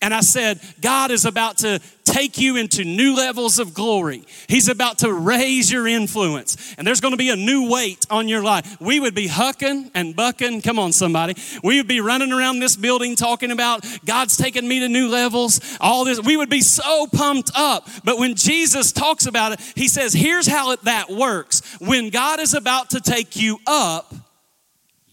And 0.01 0.13
I 0.13 0.21
said, 0.21 0.61
God 0.81 1.11
is 1.11 1.25
about 1.25 1.59
to 1.59 1.81
take 2.05 2.39
you 2.39 2.57
into 2.57 2.85
new 2.85 3.15
levels 3.15 3.59
of 3.59 3.75
glory. 3.75 4.25
He's 4.49 4.69
about 4.69 4.99
to 4.99 5.13
raise 5.13 5.71
your 5.71 5.87
influence. 5.87 6.75
And 6.79 6.87
there's 6.87 7.01
going 7.01 7.13
to 7.13 7.19
be 7.19 7.31
a 7.31 7.37
new 7.37 7.71
weight 7.71 8.07
on 8.11 8.29
your 8.29 8.43
life. 8.43 8.81
We 8.81 8.99
would 8.99 9.15
be 9.15 9.29
hucking 9.29 9.91
and 9.95 10.17
bucking. 10.17 10.63
Come 10.63 10.79
on, 10.79 10.93
somebody. 10.93 11.35
We 11.63 11.77
would 11.77 11.89
be 11.89 12.01
running 12.01 12.33
around 12.33 12.61
this 12.61 12.77
building 12.77 13.15
talking 13.15 13.51
about 13.51 13.85
God's 14.07 14.37
taking 14.37 14.67
me 14.67 14.81
to 14.81 14.89
new 14.89 15.09
levels, 15.09 15.61
all 15.81 16.05
this. 16.05 16.21
We 16.21 16.37
would 16.37 16.51
be 16.51 16.63
so 16.63 17.07
pumped 17.07 17.51
up. 17.55 17.89
But 18.05 18.19
when 18.19 18.35
Jesus 18.35 18.91
talks 18.93 19.27
about 19.27 19.53
it, 19.53 19.61
he 19.75 19.87
says, 19.87 20.13
here's 20.13 20.47
how 20.47 20.75
that 20.77 21.11
works. 21.11 21.77
When 21.79 22.11
God 22.11 22.41
is 22.41 22.55
about 22.55 22.91
to 22.91 23.01
take 23.01 23.37
you 23.37 23.59
up, 23.67 24.15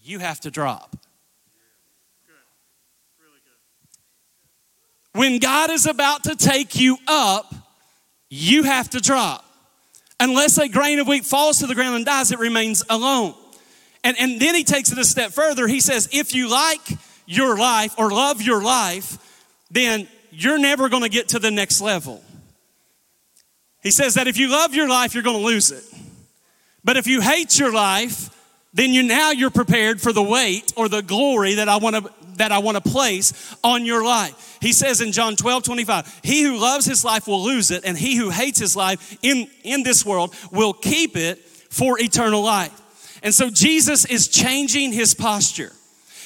you 0.02 0.18
have 0.18 0.40
to 0.40 0.50
drop. 0.50 0.96
When 5.16 5.38
God 5.38 5.70
is 5.70 5.86
about 5.86 6.24
to 6.24 6.36
take 6.36 6.78
you 6.78 6.98
up, 7.08 7.54
you 8.28 8.64
have 8.64 8.90
to 8.90 9.00
drop. 9.00 9.44
Unless 10.20 10.58
a 10.58 10.68
grain 10.68 10.98
of 10.98 11.08
wheat 11.08 11.24
falls 11.24 11.60
to 11.60 11.66
the 11.66 11.74
ground 11.74 11.96
and 11.96 12.04
dies, 12.04 12.32
it 12.32 12.38
remains 12.38 12.84
alone. 12.90 13.34
And, 14.04 14.14
and 14.20 14.38
then 14.38 14.54
he 14.54 14.62
takes 14.62 14.92
it 14.92 14.98
a 14.98 15.04
step 15.04 15.32
further. 15.32 15.66
He 15.66 15.80
says, 15.80 16.10
if 16.12 16.34
you 16.34 16.50
like 16.50 16.86
your 17.24 17.56
life 17.56 17.94
or 17.96 18.10
love 18.10 18.42
your 18.42 18.62
life, 18.62 19.16
then 19.70 20.06
you're 20.30 20.58
never 20.58 20.90
going 20.90 21.02
to 21.02 21.08
get 21.08 21.28
to 21.28 21.38
the 21.38 21.50
next 21.50 21.80
level. 21.80 22.22
He 23.82 23.92
says 23.92 24.14
that 24.14 24.28
if 24.28 24.36
you 24.36 24.50
love 24.50 24.74
your 24.74 24.88
life, 24.88 25.14
you're 25.14 25.22
going 25.22 25.38
to 25.38 25.46
lose 25.46 25.70
it. 25.70 25.84
But 26.84 26.98
if 26.98 27.06
you 27.06 27.22
hate 27.22 27.58
your 27.58 27.72
life, 27.72 28.28
then 28.74 28.92
you 28.92 29.02
now 29.02 29.30
you're 29.30 29.50
prepared 29.50 29.98
for 29.98 30.12
the 30.12 30.22
weight 30.22 30.74
or 30.76 30.90
the 30.90 31.00
glory 31.00 31.54
that 31.54 31.70
I 31.70 31.78
want 31.78 31.96
to 31.96 32.12
that 32.36 32.52
I 32.52 32.58
want 32.58 32.82
to 32.82 32.90
place 32.90 33.56
on 33.62 33.84
your 33.84 34.04
life. 34.04 34.58
He 34.60 34.72
says 34.72 35.00
in 35.00 35.12
John 35.12 35.36
12, 35.36 35.62
25, 35.62 36.20
he 36.22 36.42
who 36.42 36.56
loves 36.58 36.86
his 36.86 37.04
life 37.04 37.26
will 37.26 37.42
lose 37.42 37.70
it, 37.70 37.84
and 37.84 37.96
he 37.96 38.16
who 38.16 38.30
hates 38.30 38.58
his 38.58 38.76
life 38.76 39.16
in, 39.22 39.48
in 39.62 39.82
this 39.82 40.04
world 40.04 40.34
will 40.50 40.72
keep 40.72 41.16
it 41.16 41.38
for 41.70 41.98
eternal 42.00 42.42
life. 42.42 43.20
And 43.22 43.34
so 43.34 43.50
Jesus 43.50 44.04
is 44.04 44.28
changing 44.28 44.92
his 44.92 45.14
posture. 45.14 45.72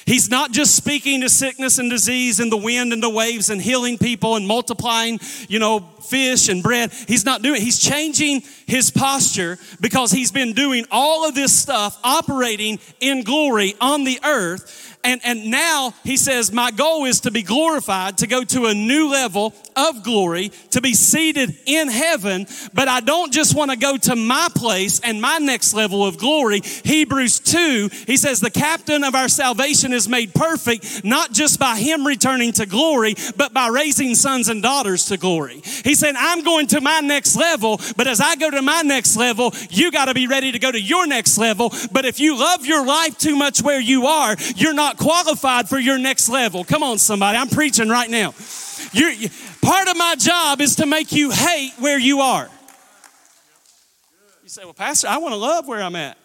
He's 0.06 0.30
not 0.30 0.52
just 0.52 0.74
speaking 0.74 1.20
to 1.20 1.28
sickness 1.28 1.78
and 1.78 1.90
disease 1.90 2.40
and 2.40 2.50
the 2.50 2.56
wind 2.56 2.92
and 2.92 3.02
the 3.02 3.10
waves 3.10 3.50
and 3.50 3.60
healing 3.60 3.98
people 3.98 4.36
and 4.36 4.46
multiplying, 4.46 5.20
you 5.48 5.58
know, 5.58 5.80
fish 6.02 6.48
and 6.48 6.62
bread. 6.62 6.92
He's 7.06 7.24
not 7.24 7.42
doing, 7.42 7.60
he's 7.60 7.78
changing 7.78 8.42
his 8.66 8.90
posture 8.90 9.58
because 9.80 10.10
he's 10.10 10.32
been 10.32 10.52
doing 10.52 10.84
all 10.90 11.28
of 11.28 11.34
this 11.34 11.56
stuff 11.56 11.98
operating 12.02 12.80
in 13.00 13.22
glory 13.22 13.74
on 13.80 14.04
the 14.04 14.18
earth. 14.24 14.89
And, 15.02 15.20
and 15.24 15.50
now 15.50 15.94
he 16.04 16.18
says, 16.18 16.52
My 16.52 16.70
goal 16.70 17.06
is 17.06 17.20
to 17.20 17.30
be 17.30 17.42
glorified, 17.42 18.18
to 18.18 18.26
go 18.26 18.44
to 18.44 18.66
a 18.66 18.74
new 18.74 19.10
level 19.10 19.54
of 19.74 20.02
glory, 20.02 20.50
to 20.72 20.82
be 20.82 20.92
seated 20.92 21.56
in 21.64 21.88
heaven. 21.88 22.46
But 22.74 22.88
I 22.88 23.00
don't 23.00 23.32
just 23.32 23.56
want 23.56 23.70
to 23.70 23.78
go 23.78 23.96
to 23.96 24.16
my 24.16 24.48
place 24.54 25.00
and 25.00 25.20
my 25.20 25.38
next 25.38 25.72
level 25.72 26.04
of 26.04 26.18
glory. 26.18 26.60
Hebrews 26.84 27.40
2, 27.40 27.88
he 28.06 28.18
says, 28.18 28.40
The 28.40 28.50
captain 28.50 29.02
of 29.02 29.14
our 29.14 29.28
salvation 29.28 29.94
is 29.94 30.06
made 30.06 30.34
perfect, 30.34 31.02
not 31.02 31.32
just 31.32 31.58
by 31.58 31.78
him 31.78 32.06
returning 32.06 32.52
to 32.52 32.66
glory, 32.66 33.14
but 33.36 33.54
by 33.54 33.68
raising 33.68 34.14
sons 34.14 34.50
and 34.50 34.62
daughters 34.62 35.06
to 35.06 35.16
glory. 35.16 35.62
He 35.82 35.94
said, 35.94 36.14
I'm 36.14 36.42
going 36.42 36.66
to 36.68 36.80
my 36.82 37.00
next 37.00 37.36
level, 37.36 37.80
but 37.96 38.06
as 38.06 38.20
I 38.20 38.36
go 38.36 38.50
to 38.50 38.60
my 38.60 38.82
next 38.82 39.16
level, 39.16 39.54
you 39.70 39.90
got 39.90 40.06
to 40.06 40.14
be 40.14 40.26
ready 40.26 40.52
to 40.52 40.58
go 40.58 40.70
to 40.70 40.80
your 40.80 41.06
next 41.06 41.38
level. 41.38 41.72
But 41.90 42.04
if 42.04 42.20
you 42.20 42.38
love 42.38 42.66
your 42.66 42.84
life 42.84 43.16
too 43.16 43.36
much 43.36 43.62
where 43.62 43.80
you 43.80 44.06
are, 44.06 44.36
you're 44.56 44.74
not 44.74 44.89
not 44.90 44.98
qualified 44.98 45.68
for 45.68 45.78
your 45.78 45.98
next 45.98 46.28
level. 46.28 46.64
Come 46.64 46.82
on, 46.82 46.98
somebody. 46.98 47.38
I'm 47.38 47.48
preaching 47.48 47.88
right 47.88 48.10
now. 48.10 48.34
You're, 48.92 49.10
you, 49.10 49.28
part 49.62 49.88
of 49.88 49.96
my 49.96 50.16
job 50.16 50.60
is 50.60 50.76
to 50.76 50.86
make 50.86 51.12
you 51.12 51.30
hate 51.30 51.72
where 51.78 51.98
you 51.98 52.20
are. 52.20 52.48
You 54.42 54.48
say, 54.48 54.64
Well, 54.64 54.74
Pastor, 54.74 55.06
I 55.08 55.18
want 55.18 55.32
to 55.32 55.38
love 55.38 55.68
where 55.68 55.80
I'm 55.80 55.94
at. 55.94 56.18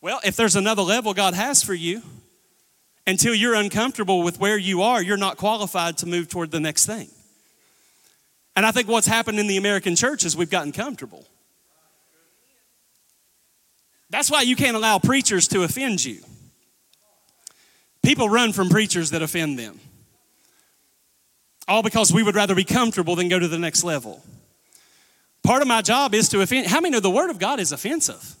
Well, 0.00 0.20
if 0.24 0.36
there's 0.36 0.54
another 0.54 0.82
level 0.82 1.14
God 1.14 1.34
has 1.34 1.62
for 1.62 1.74
you, 1.74 2.02
until 3.08 3.34
you're 3.34 3.54
uncomfortable 3.54 4.22
with 4.22 4.38
where 4.38 4.58
you 4.58 4.82
are, 4.82 5.02
you're 5.02 5.16
not 5.16 5.36
qualified 5.36 5.98
to 5.98 6.06
move 6.06 6.28
toward 6.28 6.50
the 6.50 6.60
next 6.60 6.86
thing. 6.86 7.08
And 8.54 8.64
I 8.64 8.70
think 8.70 8.88
what's 8.88 9.06
happened 9.06 9.38
in 9.38 9.48
the 9.48 9.56
American 9.56 9.96
church 9.96 10.24
is 10.24 10.36
we've 10.36 10.50
gotten 10.50 10.72
comfortable. 10.72 11.26
That's 14.10 14.30
why 14.30 14.42
you 14.42 14.54
can't 14.54 14.76
allow 14.76 14.98
preachers 14.98 15.48
to 15.48 15.62
offend 15.62 16.04
you. 16.04 16.20
People 18.06 18.28
run 18.28 18.52
from 18.52 18.68
preachers 18.68 19.10
that 19.10 19.20
offend 19.20 19.58
them. 19.58 19.80
All 21.66 21.82
because 21.82 22.12
we 22.12 22.22
would 22.22 22.36
rather 22.36 22.54
be 22.54 22.62
comfortable 22.62 23.16
than 23.16 23.28
go 23.28 23.36
to 23.36 23.48
the 23.48 23.58
next 23.58 23.82
level. 23.82 24.22
Part 25.42 25.60
of 25.60 25.66
my 25.66 25.82
job 25.82 26.14
is 26.14 26.28
to 26.28 26.40
offend. 26.40 26.68
How 26.68 26.80
many 26.80 26.92
know 26.92 27.00
the 27.00 27.10
Word 27.10 27.30
of 27.30 27.40
God 27.40 27.58
is 27.58 27.72
offensive? 27.72 28.36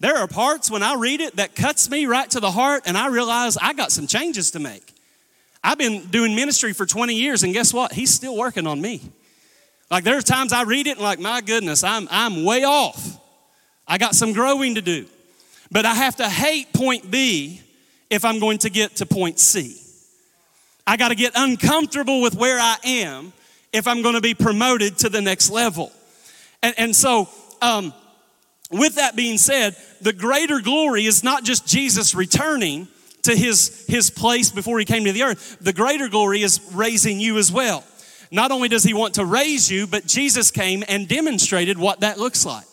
There 0.00 0.16
are 0.16 0.26
parts 0.26 0.72
when 0.72 0.82
I 0.82 0.96
read 0.96 1.20
it 1.20 1.36
that 1.36 1.54
cuts 1.54 1.88
me 1.88 2.06
right 2.06 2.28
to 2.32 2.40
the 2.40 2.50
heart, 2.50 2.82
and 2.84 2.98
I 2.98 3.06
realize 3.06 3.56
I 3.56 3.74
got 3.74 3.92
some 3.92 4.08
changes 4.08 4.50
to 4.50 4.58
make. 4.58 4.92
I've 5.62 5.78
been 5.78 6.06
doing 6.06 6.34
ministry 6.34 6.72
for 6.72 6.84
20 6.84 7.14
years, 7.14 7.44
and 7.44 7.52
guess 7.52 7.72
what? 7.72 7.92
He's 7.92 8.12
still 8.12 8.36
working 8.36 8.66
on 8.66 8.80
me. 8.80 9.00
Like 9.88 10.02
there's 10.02 10.24
times 10.24 10.52
I 10.52 10.64
read 10.64 10.88
it 10.88 10.96
and 10.96 11.00
like, 11.00 11.20
my 11.20 11.42
goodness, 11.42 11.84
I'm 11.84 12.08
I'm 12.10 12.42
way 12.42 12.64
off. 12.64 13.20
I 13.86 13.98
got 13.98 14.16
some 14.16 14.32
growing 14.32 14.74
to 14.74 14.82
do. 14.82 15.06
But 15.70 15.86
I 15.86 15.94
have 15.94 16.16
to 16.16 16.28
hate 16.28 16.72
point 16.72 17.08
B 17.08 17.60
if 18.14 18.24
I'm 18.24 18.38
going 18.38 18.58
to 18.58 18.70
get 18.70 18.96
to 18.96 19.06
point 19.06 19.38
C. 19.38 19.76
I 20.86 20.96
got 20.96 21.08
to 21.08 21.14
get 21.14 21.32
uncomfortable 21.34 22.20
with 22.20 22.34
where 22.34 22.58
I 22.58 22.76
am 22.84 23.32
if 23.72 23.88
I'm 23.88 24.02
going 24.02 24.14
to 24.14 24.20
be 24.20 24.34
promoted 24.34 24.98
to 24.98 25.08
the 25.08 25.20
next 25.20 25.50
level. 25.50 25.90
And, 26.62 26.74
and 26.78 26.96
so, 26.96 27.28
um, 27.60 27.92
with 28.70 28.96
that 28.96 29.16
being 29.16 29.38
said, 29.38 29.76
the 30.00 30.12
greater 30.12 30.60
glory 30.60 31.06
is 31.06 31.24
not 31.24 31.44
just 31.44 31.66
Jesus 31.66 32.14
returning 32.14 32.88
to 33.22 33.34
his, 33.34 33.84
his 33.88 34.10
place 34.10 34.50
before 34.50 34.78
he 34.78 34.84
came 34.84 35.04
to 35.04 35.12
the 35.12 35.22
earth. 35.22 35.58
The 35.60 35.72
greater 35.72 36.08
glory 36.08 36.42
is 36.42 36.60
raising 36.72 37.20
you 37.20 37.38
as 37.38 37.50
well. 37.50 37.84
Not 38.30 38.50
only 38.50 38.68
does 38.68 38.84
he 38.84 38.94
want 38.94 39.14
to 39.14 39.24
raise 39.24 39.70
you, 39.70 39.86
but 39.86 40.06
Jesus 40.06 40.50
came 40.50 40.84
and 40.88 41.08
demonstrated 41.08 41.78
what 41.78 42.00
that 42.00 42.18
looks 42.18 42.44
like. 42.44 42.66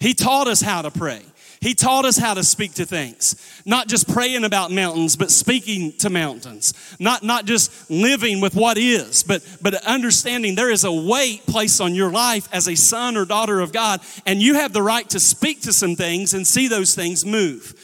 He 0.00 0.14
taught 0.14 0.46
us 0.46 0.60
how 0.60 0.82
to 0.82 0.90
pray. 0.90 1.22
He 1.60 1.74
taught 1.74 2.04
us 2.04 2.16
how 2.16 2.34
to 2.34 2.44
speak 2.44 2.74
to 2.74 2.86
things, 2.86 3.62
not 3.64 3.88
just 3.88 4.08
praying 4.08 4.44
about 4.44 4.70
mountains, 4.70 5.16
but 5.16 5.30
speaking 5.30 5.92
to 5.98 6.10
mountains, 6.10 6.72
not, 7.00 7.24
not 7.24 7.46
just 7.46 7.90
living 7.90 8.40
with 8.40 8.54
what 8.54 8.78
is, 8.78 9.24
but, 9.24 9.42
but 9.60 9.74
understanding 9.84 10.54
there 10.54 10.70
is 10.70 10.84
a 10.84 10.92
weight 10.92 11.44
placed 11.46 11.80
on 11.80 11.94
your 11.94 12.10
life 12.10 12.48
as 12.52 12.68
a 12.68 12.76
son 12.76 13.16
or 13.16 13.24
daughter 13.24 13.60
of 13.60 13.72
God, 13.72 14.00
and 14.24 14.40
you 14.40 14.54
have 14.54 14.72
the 14.72 14.82
right 14.82 15.08
to 15.10 15.18
speak 15.18 15.62
to 15.62 15.72
some 15.72 15.96
things 15.96 16.32
and 16.32 16.46
see 16.46 16.68
those 16.68 16.94
things 16.94 17.26
move. 17.26 17.74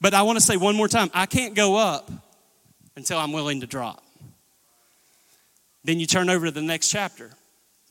But 0.00 0.12
I 0.12 0.22
want 0.22 0.38
to 0.38 0.44
say 0.44 0.56
one 0.56 0.74
more 0.74 0.88
time 0.88 1.10
I 1.14 1.26
can't 1.26 1.54
go 1.54 1.76
up 1.76 2.10
until 2.96 3.18
I'm 3.18 3.32
willing 3.32 3.60
to 3.60 3.66
drop. 3.66 4.02
Then 5.84 6.00
you 6.00 6.06
turn 6.06 6.28
over 6.30 6.46
to 6.46 6.52
the 6.52 6.62
next 6.62 6.90
chapter, 6.90 7.30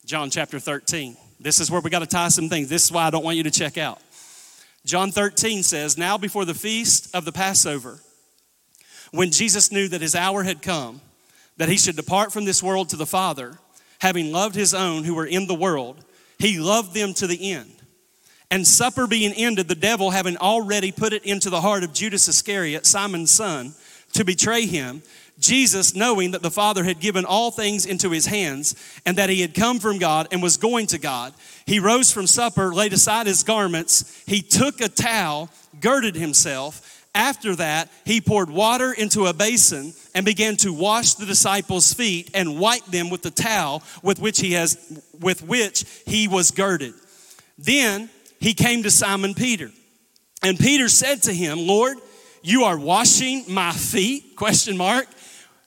John 0.06 0.30
chapter 0.30 0.60
13. 0.60 1.16
This 1.40 1.60
is 1.60 1.72
where 1.72 1.80
we 1.80 1.90
got 1.90 2.00
to 2.00 2.08
tie 2.08 2.28
some 2.28 2.50
things. 2.50 2.68
This 2.68 2.84
is 2.84 2.92
why 2.92 3.06
I 3.06 3.10
don't 3.10 3.24
want 3.24 3.38
you 3.38 3.44
to 3.44 3.52
check 3.52 3.78
out. 3.78 4.02
John 4.90 5.12
13 5.12 5.62
says, 5.62 6.00
Now 6.00 6.18
before 6.18 6.46
the 6.46 6.56
feast 6.56 7.16
of 7.16 7.24
the 7.24 7.32
Passover, 7.32 8.00
when 9.12 9.30
Jesus 9.30 9.72
knew 9.72 9.88
that 9.88 10.02
his 10.02 10.16
hour 10.16 10.42
had 10.42 10.64
come, 10.64 11.02
that 11.58 11.70
he 11.70 11.78
should 11.78 11.96
depart 11.96 12.34
from 12.34 12.46
this 12.46 12.64
world 12.64 12.90
to 12.90 12.96
the 12.96 13.06
Father, 13.06 13.60
having 14.02 14.32
loved 14.32 14.56
his 14.56 14.74
own 14.74 15.04
who 15.04 15.14
were 15.14 15.28
in 15.28 15.46
the 15.46 15.54
world, 15.54 16.04
he 16.40 16.58
loved 16.58 16.96
them 16.96 17.14
to 17.14 17.28
the 17.28 17.52
end. 17.52 17.72
And 18.50 18.66
supper 18.66 19.06
being 19.06 19.32
ended, 19.34 19.68
the 19.68 19.76
devil 19.76 20.10
having 20.10 20.38
already 20.38 20.92
put 20.92 21.14
it 21.14 21.24
into 21.24 21.52
the 21.52 21.62
heart 21.62 21.84
of 21.84 21.94
Judas 21.94 22.28
Iscariot, 22.28 22.88
Simon's 22.88 23.30
son, 23.30 23.76
to 24.14 24.26
betray 24.26 24.66
him, 24.66 25.04
Jesus, 25.40 25.96
knowing 25.96 26.32
that 26.32 26.42
the 26.42 26.52
Father 26.52 26.84
had 26.84 27.00
given 27.00 27.26
all 27.26 27.52
things 27.52 27.86
into 27.86 28.10
his 28.10 28.26
hands 28.26 28.76
and 29.06 29.18
that 29.18 29.30
he 29.30 29.42
had 29.42 29.54
come 29.54 29.80
from 29.80 29.98
God 29.98 30.28
and 30.32 30.42
was 30.42 30.58
going 30.58 30.88
to 30.88 30.98
God, 30.98 31.34
he 31.70 31.80
rose 31.80 32.12
from 32.12 32.26
supper, 32.26 32.74
laid 32.74 32.94
aside 32.94 33.28
his 33.28 33.44
garments, 33.44 34.24
he 34.26 34.42
took 34.42 34.82
a 34.82 34.90
towel, 34.90 35.52
girded 35.80 36.16
himself. 36.16 37.06
After 37.14 37.56
that, 37.58 37.92
he 38.06 38.22
poured 38.22 38.50
water 38.50 38.92
into 38.92 39.28
a 39.28 39.34
basin 39.34 39.94
and 40.16 40.26
began 40.26 40.56
to 40.58 40.74
wash 40.74 41.14
the 41.14 41.28
disciples' 41.28 41.94
feet 41.94 42.32
and 42.34 42.60
wipe 42.60 42.86
them 42.86 43.12
with 43.12 43.22
the 43.22 43.30
towel 43.30 43.84
with 44.02 44.20
which 44.20 44.40
he 44.40 44.54
has 44.54 45.00
with 45.20 45.44
which 45.44 45.86
he 46.08 46.28
was 46.28 46.50
girded. 46.50 46.96
Then 47.60 48.10
he 48.40 48.56
came 48.56 48.82
to 48.82 48.90
Simon 48.90 49.36
Peter. 49.36 49.70
And 50.42 50.58
Peter 50.58 50.90
said 50.90 51.22
to 51.24 51.34
him, 51.34 51.68
"Lord, 51.68 51.98
you 52.42 52.64
are 52.64 52.80
washing 52.80 53.46
my 53.48 53.74
feet?" 53.74 54.24
question 54.36 54.76
mark. 54.76 55.08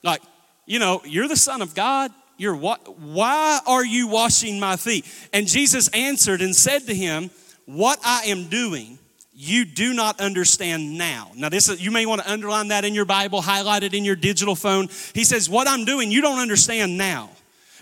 Like, 0.03 0.21
you 0.65 0.79
know, 0.79 1.01
you're 1.05 1.29
the 1.29 1.37
son 1.37 1.61
of 1.61 1.73
God. 1.73 2.11
You're 2.37 2.55
what 2.55 2.99
why 2.99 3.59
are 3.65 3.85
you 3.85 4.07
washing 4.07 4.59
my 4.59 4.75
feet? 4.75 5.05
And 5.31 5.47
Jesus 5.47 5.87
answered 5.89 6.41
and 6.41 6.55
said 6.55 6.87
to 6.87 6.95
him, 6.95 7.29
"What 7.65 7.99
I 8.03 8.25
am 8.25 8.49
doing, 8.49 8.97
you 9.35 9.65
do 9.65 9.93
not 9.93 10.19
understand 10.21 10.97
now. 10.97 11.31
Now, 11.35 11.49
this 11.49 11.67
is, 11.67 11.83
you 11.83 11.91
may 11.91 12.05
want 12.05 12.21
to 12.21 12.31
underline 12.31 12.67
that 12.67 12.85
in 12.85 12.93
your 12.93 13.05
Bible, 13.05 13.41
highlight 13.41 13.83
it 13.83 13.93
in 13.93 14.05
your 14.05 14.15
digital 14.15 14.55
phone. 14.55 14.89
He 15.13 15.23
says, 15.23 15.49
What 15.49 15.67
I'm 15.67 15.85
doing, 15.85 16.11
you 16.11 16.21
don't 16.21 16.39
understand 16.39 16.97
now, 16.97 17.29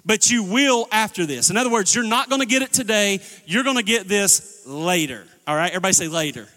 but 0.05 0.31
you 0.31 0.43
will 0.43 0.87
after 0.91 1.25
this. 1.25 1.49
In 1.49 1.57
other 1.57 1.69
words, 1.69 1.93
you're 1.93 2.05
not 2.05 2.29
going 2.29 2.41
to 2.41 2.47
get 2.47 2.61
it 2.61 2.71
today, 2.71 3.19
you're 3.45 3.63
going 3.63 3.77
to 3.77 3.83
get 3.83 4.07
this 4.07 4.65
later. 4.65 5.25
All 5.45 5.55
right, 5.55 5.69
everybody 5.69 5.93
say 5.93 6.07
later. 6.07 6.47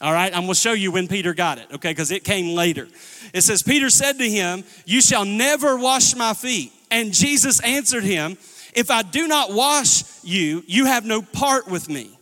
All 0.00 0.12
right, 0.12 0.34
I'm 0.34 0.42
going 0.42 0.54
to 0.54 0.60
show 0.60 0.72
you 0.72 0.90
when 0.90 1.06
Peter 1.06 1.32
got 1.32 1.58
it, 1.58 1.66
okay, 1.74 1.92
because 1.92 2.10
it 2.10 2.24
came 2.24 2.56
later. 2.56 2.88
It 3.32 3.42
says, 3.42 3.62
Peter 3.62 3.88
said 3.88 4.18
to 4.18 4.28
him, 4.28 4.64
You 4.84 5.00
shall 5.00 5.24
never 5.24 5.76
wash 5.76 6.16
my 6.16 6.34
feet. 6.34 6.72
And 6.92 7.12
Jesus 7.12 7.58
answered 7.60 8.04
him, 8.04 8.36
If 8.74 8.90
I 8.90 9.02
do 9.02 9.26
not 9.26 9.52
wash 9.52 10.04
you, 10.22 10.62
you 10.68 10.84
have 10.84 11.04
no 11.04 11.22
part 11.22 11.66
with 11.66 11.88
me. 11.88 12.16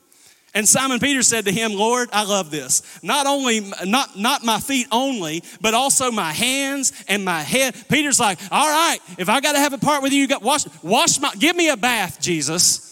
And 0.55 0.69
Simon 0.69 0.99
Peter 0.99 1.23
said 1.23 1.45
to 1.45 1.53
him, 1.53 1.73
Lord, 1.75 2.09
I 2.13 2.25
love 2.25 2.51
this. 2.51 2.83
Not 3.05 3.27
only, 3.27 3.61
not, 3.85 4.19
not 4.19 4.43
my 4.43 4.59
feet 4.59 4.89
only, 4.91 5.45
but 5.61 5.75
also 5.75 6.11
my 6.11 6.33
hands 6.33 6.93
and 7.09 7.25
my 7.25 7.41
head. 7.41 7.77
Peter's 7.89 8.19
like, 8.19 8.39
all 8.51 8.69
right, 8.69 8.99
if 9.17 9.29
I 9.29 9.41
got 9.41 9.53
to 9.53 9.61
have 9.61 9.73
a 9.73 9.79
part 9.79 10.03
with 10.03 10.13
you, 10.13 10.21
you 10.21 10.27
got 10.27 10.43
wash, 10.43 10.65
wash 10.83 11.21
my, 11.21 11.33
give 11.39 11.55
me 11.55 11.69
a 11.69 11.77
bath, 11.77 12.21
Jesus. 12.21 12.89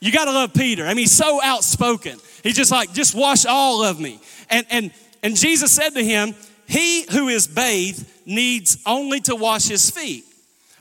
You 0.00 0.12
got 0.12 0.26
to 0.26 0.32
love 0.32 0.52
Peter. 0.52 0.84
I 0.84 0.88
mean, 0.88 0.98
he's 0.98 1.12
so 1.12 1.40
outspoken. 1.42 2.18
He's 2.42 2.56
just 2.56 2.70
like, 2.70 2.92
just 2.92 3.14
wash 3.14 3.46
all 3.46 3.82
of 3.82 3.98
me. 3.98 4.20
And, 4.50 4.66
and, 4.70 4.90
and 5.22 5.36
Jesus 5.36 5.72
said 5.72 5.90
to 5.90 6.04
him, 6.04 6.34
he 6.66 7.06
who 7.10 7.28
is 7.28 7.46
bathed 7.46 8.06
needs 8.26 8.78
only 8.86 9.20
to 9.20 9.36
wash 9.36 9.68
his 9.68 9.90
feet, 9.90 10.24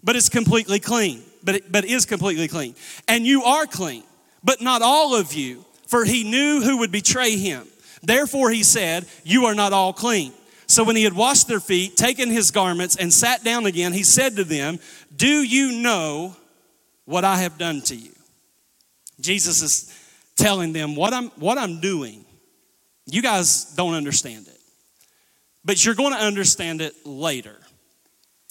but 0.04 0.16
it's 0.16 0.30
completely 0.30 0.80
clean, 0.80 1.24
but, 1.44 1.56
it, 1.56 1.72
but 1.72 1.86
is 1.86 2.06
completely 2.06 2.48
clean. 2.48 2.76
And 3.08 3.26
you 3.26 3.44
are 3.44 3.66
clean, 3.66 4.04
but 4.44 4.62
not 4.62 4.82
all 4.82 5.16
of 5.16 5.34
you 5.34 5.66
for 5.90 6.06
he 6.06 6.24
knew 6.24 6.62
who 6.62 6.78
would 6.78 6.92
betray 6.92 7.36
him. 7.36 7.68
Therefore, 8.04 8.52
he 8.52 8.62
said, 8.62 9.08
You 9.24 9.46
are 9.46 9.56
not 9.56 9.74
all 9.74 9.92
clean. 9.92 10.34
So 10.68 10.84
when 10.84 10.96
he 10.96 11.04
had 11.04 11.14
washed 11.14 11.48
their 11.48 11.60
feet, 11.60 11.98
taken 11.98 12.30
his 12.30 12.52
garments, 12.52 12.96
and 12.96 13.12
sat 13.12 13.44
down 13.44 13.66
again, 13.66 13.92
he 13.92 14.04
said 14.04 14.36
to 14.36 14.44
them, 14.44 14.78
Do 15.16 15.28
you 15.28 15.82
know 15.82 16.36
what 17.06 17.26
I 17.26 17.38
have 17.38 17.58
done 17.58 17.82
to 17.82 17.96
you? 17.96 18.12
Jesus 19.20 19.64
is 19.64 20.00
telling 20.38 20.74
them 20.74 20.96
what 20.96 21.12
I'm, 21.12 21.30
what 21.32 21.58
I'm 21.58 21.82
doing. 21.82 22.24
You 23.08 23.24
guys 23.24 23.74
don't 23.74 23.96
understand 23.96 24.48
it, 24.48 24.60
but 25.66 25.84
you're 25.84 25.96
going 25.96 26.14
to 26.14 26.20
understand 26.20 26.82
it 26.82 26.94
later. 27.04 27.56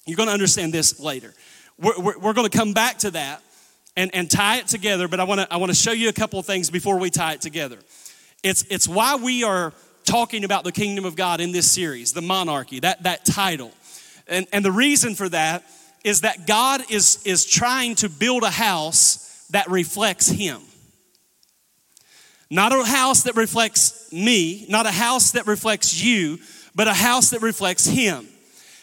You're 0.05 0.17
going 0.17 0.27
to 0.27 0.33
understand 0.33 0.73
this 0.73 0.99
later. 0.99 1.33
We're, 1.81 1.99
we're, 1.99 2.19
we're 2.19 2.33
going 2.33 2.49
to 2.49 2.57
come 2.57 2.73
back 2.73 2.99
to 2.99 3.11
that 3.11 3.41
and, 3.95 4.13
and 4.13 4.29
tie 4.29 4.57
it 4.57 4.67
together, 4.67 5.07
but 5.07 5.19
I 5.19 5.23
wanna, 5.23 5.47
I 5.49 5.57
wanna 5.57 5.73
show 5.73 5.91
you 5.91 6.09
a 6.09 6.13
couple 6.13 6.39
of 6.39 6.45
things 6.45 6.69
before 6.69 6.97
we 6.97 7.09
tie 7.09 7.33
it 7.33 7.41
together. 7.41 7.77
It's, 8.43 8.63
it's 8.69 8.87
why 8.87 9.15
we 9.15 9.43
are 9.43 9.73
talking 10.05 10.43
about 10.43 10.63
the 10.63 10.71
kingdom 10.71 11.05
of 11.05 11.15
God 11.15 11.41
in 11.41 11.51
this 11.51 11.69
series, 11.69 12.13
the 12.13 12.21
monarchy, 12.21 12.79
that, 12.79 13.03
that 13.03 13.25
title. 13.25 13.71
And, 14.27 14.47
and 14.53 14.63
the 14.63 14.71
reason 14.71 15.15
for 15.15 15.27
that 15.29 15.63
is 16.03 16.21
that 16.21 16.47
God 16.47 16.81
is, 16.89 17.21
is 17.25 17.45
trying 17.45 17.95
to 17.95 18.09
build 18.09 18.43
a 18.43 18.49
house 18.49 19.45
that 19.51 19.69
reflects 19.69 20.29
Him. 20.29 20.61
Not 22.49 22.71
a 22.71 22.83
house 22.83 23.23
that 23.23 23.35
reflects 23.35 24.11
me, 24.11 24.65
not 24.69 24.85
a 24.85 24.91
house 24.91 25.31
that 25.31 25.45
reflects 25.45 26.01
you, 26.01 26.39
but 26.73 26.87
a 26.87 26.93
house 26.93 27.31
that 27.31 27.41
reflects 27.41 27.85
Him. 27.85 28.27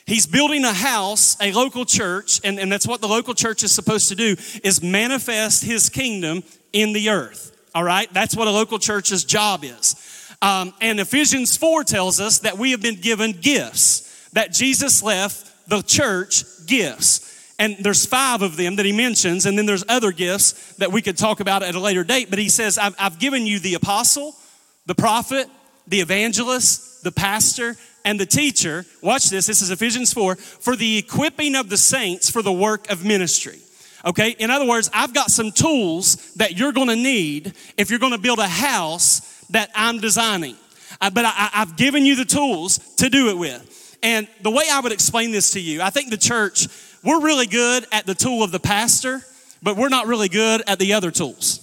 He's 0.06 0.26
building 0.26 0.64
a 0.64 0.72
house, 0.72 1.36
a 1.40 1.52
local 1.52 1.84
church, 1.84 2.40
and, 2.44 2.60
and 2.60 2.70
that's 2.70 2.86
what 2.86 3.00
the 3.00 3.08
local 3.08 3.34
church 3.34 3.64
is 3.64 3.72
supposed 3.72 4.08
to 4.08 4.14
do, 4.14 4.36
is 4.62 4.80
manifest 4.80 5.64
his 5.64 5.88
kingdom 5.88 6.44
in 6.72 6.92
the 6.92 7.10
earth. 7.10 7.56
All 7.74 7.82
right? 7.82 8.12
That's 8.14 8.36
what 8.36 8.46
a 8.46 8.52
local 8.52 8.78
church's 8.78 9.24
job 9.24 9.64
is. 9.64 9.96
Um, 10.40 10.72
and 10.80 11.00
Ephesians 11.00 11.56
4 11.56 11.82
tells 11.82 12.20
us 12.20 12.40
that 12.40 12.56
we 12.56 12.70
have 12.70 12.80
been 12.80 13.00
given 13.00 13.32
gifts, 13.32 14.30
that 14.32 14.52
Jesus 14.52 15.02
left 15.02 15.68
the 15.68 15.82
church 15.82 16.44
gifts. 16.66 17.54
And 17.58 17.76
there's 17.80 18.06
five 18.06 18.42
of 18.42 18.56
them 18.56 18.76
that 18.76 18.86
he 18.86 18.92
mentions, 18.92 19.44
and 19.44 19.58
then 19.58 19.66
there's 19.66 19.84
other 19.88 20.12
gifts 20.12 20.74
that 20.76 20.92
we 20.92 21.02
could 21.02 21.18
talk 21.18 21.40
about 21.40 21.64
at 21.64 21.74
a 21.74 21.80
later 21.80 22.04
date. 22.04 22.30
But 22.30 22.38
he 22.38 22.48
says, 22.48 22.78
I've, 22.78 22.94
I've 22.98 23.18
given 23.18 23.44
you 23.44 23.58
the 23.58 23.74
apostle, 23.74 24.36
the 24.84 24.94
prophet, 24.94 25.48
the 25.88 26.00
evangelist, 26.00 27.02
the 27.02 27.12
pastor, 27.12 27.76
and 28.06 28.20
the 28.20 28.24
teacher, 28.24 28.86
watch 29.02 29.30
this, 29.30 29.46
this 29.46 29.60
is 29.60 29.72
Ephesians 29.72 30.12
4, 30.12 30.36
for 30.36 30.76
the 30.76 30.96
equipping 30.96 31.56
of 31.56 31.68
the 31.68 31.76
saints 31.76 32.30
for 32.30 32.40
the 32.40 32.52
work 32.52 32.88
of 32.88 33.04
ministry. 33.04 33.58
Okay, 34.04 34.30
in 34.38 34.48
other 34.48 34.64
words, 34.64 34.88
I've 34.94 35.12
got 35.12 35.32
some 35.32 35.50
tools 35.50 36.32
that 36.34 36.56
you're 36.56 36.70
gonna 36.70 36.94
need 36.94 37.54
if 37.76 37.90
you're 37.90 37.98
gonna 37.98 38.16
build 38.16 38.38
a 38.38 38.46
house 38.46 39.44
that 39.50 39.70
I'm 39.74 39.98
designing. 39.98 40.54
But 41.00 41.24
I, 41.24 41.50
I've 41.52 41.76
given 41.76 42.06
you 42.06 42.14
the 42.14 42.24
tools 42.24 42.78
to 42.98 43.10
do 43.10 43.28
it 43.30 43.36
with. 43.36 43.98
And 44.04 44.28
the 44.40 44.52
way 44.52 44.64
I 44.70 44.78
would 44.78 44.92
explain 44.92 45.32
this 45.32 45.50
to 45.50 45.60
you, 45.60 45.82
I 45.82 45.90
think 45.90 46.10
the 46.10 46.16
church, 46.16 46.68
we're 47.02 47.20
really 47.20 47.46
good 47.46 47.86
at 47.90 48.06
the 48.06 48.14
tool 48.14 48.44
of 48.44 48.52
the 48.52 48.60
pastor, 48.60 49.20
but 49.64 49.76
we're 49.76 49.88
not 49.88 50.06
really 50.06 50.28
good 50.28 50.62
at 50.68 50.78
the 50.78 50.92
other 50.92 51.10
tools. 51.10 51.60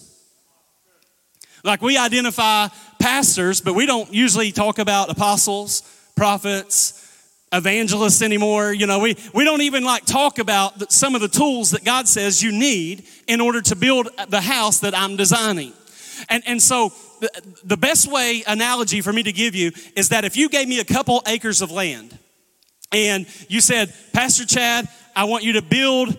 Like 1.63 1.82
we 1.82 1.97
identify 1.97 2.67
pastors, 2.99 3.62
but 3.62 3.75
we 3.75 3.86
don't 3.86 4.13
usually 4.13 4.51
talk 4.51 4.77
about 4.77 5.10
apostles, 5.10 5.84
prophets, 6.15 6.99
evangelists 7.52 8.21
anymore. 8.21 8.73
You 8.73 8.88
know, 8.88 8.99
we, 8.99 9.15
we 9.34 9.43
don't 9.43 9.62
even 9.62 9.84
like 9.84 10.06
talk 10.06 10.39
about 10.39 10.91
some 10.91 11.15
of 11.15 11.21
the 11.21 11.28
tools 11.28 11.71
that 11.71 11.84
God 11.84 12.08
says 12.08 12.41
you 12.41 12.52
need 12.52 13.06
in 13.28 13.41
order 13.41 13.62
to 13.62 13.76
build 13.76 14.10
the 14.30 14.41
house 14.41 14.80
that 14.80 14.97
I'm 14.97 15.15
designing. 15.15 15.73
And, 16.30 16.43
and 16.45 16.62
so 16.62 16.91
the, 17.19 17.30
the 17.63 17.78
best 17.78 18.12
way 18.12 18.43
analogy 18.47 19.02
for 19.02 19.13
me 19.13 19.23
to 19.23 19.32
give 19.32 19.56
you 19.56 19.71
is 19.95 20.10
that 20.10 20.26
if 20.26 20.36
you 20.36 20.49
gave 20.49 20.67
me 20.67 20.80
a 20.80 20.86
couple 20.86 21.21
acres 21.28 21.62
of 21.62 21.71
land 21.71 22.17
and 22.91 23.26
you 23.49 23.62
said, 23.62 23.93
Pastor 24.13 24.45
Chad, 24.45 24.88
I 25.15 25.26
want 25.26 25.43
you 25.43 25.54
to 25.54 25.62
build 25.62 26.17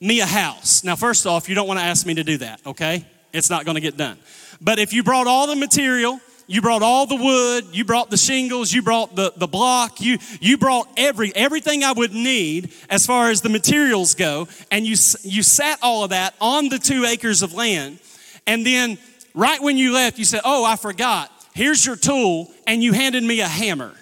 me 0.00 0.20
a 0.20 0.26
house. 0.26 0.84
Now, 0.84 0.96
first 0.96 1.26
off, 1.26 1.48
you 1.48 1.54
don't 1.54 1.66
want 1.66 1.80
to 1.80 1.84
ask 1.84 2.06
me 2.06 2.14
to 2.14 2.24
do 2.24 2.38
that, 2.38 2.60
okay? 2.66 3.06
It's 3.32 3.50
not 3.50 3.64
going 3.64 3.76
to 3.76 3.80
get 3.80 3.96
done. 3.96 4.18
But 4.60 4.78
if 4.78 4.92
you 4.92 5.02
brought 5.02 5.26
all 5.26 5.46
the 5.46 5.56
material, 5.56 6.20
you 6.46 6.60
brought 6.60 6.82
all 6.82 7.06
the 7.06 7.16
wood, 7.16 7.66
you 7.72 7.84
brought 7.84 8.10
the 8.10 8.16
shingles, 8.16 8.72
you 8.72 8.82
brought 8.82 9.14
the, 9.14 9.32
the 9.36 9.46
block, 9.46 10.00
you, 10.00 10.18
you 10.40 10.58
brought 10.58 10.88
every, 10.96 11.34
everything 11.34 11.82
I 11.84 11.92
would 11.92 12.12
need 12.12 12.72
as 12.90 13.06
far 13.06 13.30
as 13.30 13.40
the 13.40 13.48
materials 13.48 14.14
go, 14.14 14.48
and 14.70 14.86
you, 14.86 14.96
you 15.22 15.42
sat 15.42 15.78
all 15.82 16.04
of 16.04 16.10
that 16.10 16.34
on 16.40 16.68
the 16.68 16.78
two 16.78 17.04
acres 17.04 17.42
of 17.42 17.54
land. 17.54 17.98
And 18.46 18.66
then 18.66 18.98
right 19.34 19.60
when 19.60 19.78
you 19.78 19.92
left, 19.92 20.18
you 20.18 20.24
said, 20.24 20.42
Oh, 20.44 20.64
I 20.64 20.76
forgot. 20.76 21.30
Here's 21.54 21.86
your 21.86 21.96
tool, 21.96 22.50
and 22.66 22.82
you 22.82 22.92
handed 22.92 23.22
me 23.22 23.40
a 23.40 23.48
hammer. 23.48 23.94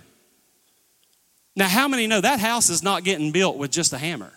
Now, 1.55 1.69
how 1.69 1.87
many 1.87 2.07
know 2.07 2.21
that 2.21 2.41
house 2.41 2.71
is 2.71 2.83
not 2.83 3.05
getting 3.05 3.31
built 3.31 3.59
with 3.59 3.71
just 3.71 3.93
a 3.93 3.99
hammer? 3.99 4.33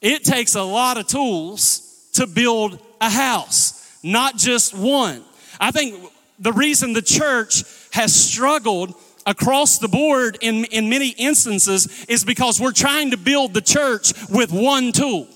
It 0.00 0.24
takes 0.24 0.54
a 0.54 0.62
lot 0.62 0.96
of 0.96 1.06
tools 1.06 2.08
to 2.14 2.26
build 2.26 2.78
a 3.00 3.10
house, 3.10 3.98
not 4.02 4.36
just 4.36 4.74
one. 4.74 5.22
I 5.60 5.72
think 5.72 6.10
the 6.40 6.52
reason 6.52 6.92
the 6.94 7.02
church 7.02 7.64
has 7.92 8.14
struggled 8.14 8.94
across 9.26 9.78
the 9.78 9.88
board 9.88 10.38
in, 10.40 10.64
in 10.66 10.88
many 10.88 11.10
instances 11.10 12.06
is 12.08 12.24
because 12.24 12.58
we're 12.58 12.72
trying 12.72 13.10
to 13.10 13.16
build 13.16 13.54
the 13.54 13.60
church 13.60 14.12
with 14.30 14.50
one 14.50 14.92
tool. 14.92 15.28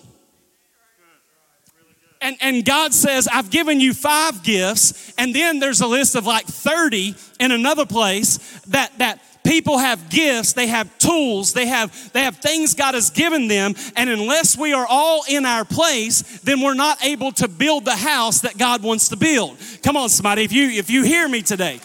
And, 2.21 2.39
and 2.41 2.65
God 2.65 2.95
says, 2.95 3.29
I've 3.29 3.51
given 3.51 3.81
you 3.81 3.93
five 3.93 4.43
gifts. 4.43 5.13
And 5.19 5.35
then 5.35 5.59
there's 5.59 5.83
a 5.83 5.87
list 5.87 6.15
of 6.15 6.25
like 6.25 6.47
30 6.47 7.15
in 7.39 7.53
another 7.53 7.85
place 7.85 8.39
that, 8.69 8.97
that 8.97 9.21
people 9.45 9.79
have 9.79 10.09
gifts, 10.09 10.55
they 10.55 10.67
have 10.67 10.97
tools, 10.99 11.53
they 11.53 11.67
have, 11.67 12.13
they 12.13 12.23
have 12.23 12.39
things 12.39 12.75
God 12.75 12.95
has 12.95 13.11
given 13.11 13.47
them. 13.47 13.75
And 13.95 14.11
unless 14.11 14.59
we 14.59 14.73
are 14.73 14.87
all 14.89 15.23
in 15.29 15.45
our 15.45 15.65
place, 15.65 16.41
then 16.41 16.61
we're 16.61 16.75
not 16.75 17.05
able 17.05 17.31
to 17.33 17.47
build 17.47 17.85
the 17.85 17.97
house 17.97 18.41
that 18.41 18.59
God 18.59 18.83
wants 18.83 19.11
to 19.11 19.17
build. 19.17 19.59
Come 19.83 19.97
on, 19.97 20.09
somebody, 20.09 20.43
if 20.43 20.53
you, 20.53 20.71
if 20.71 20.91
you 20.91 21.05
hear 21.05 21.29
me 21.29 21.43
today. 21.43 21.79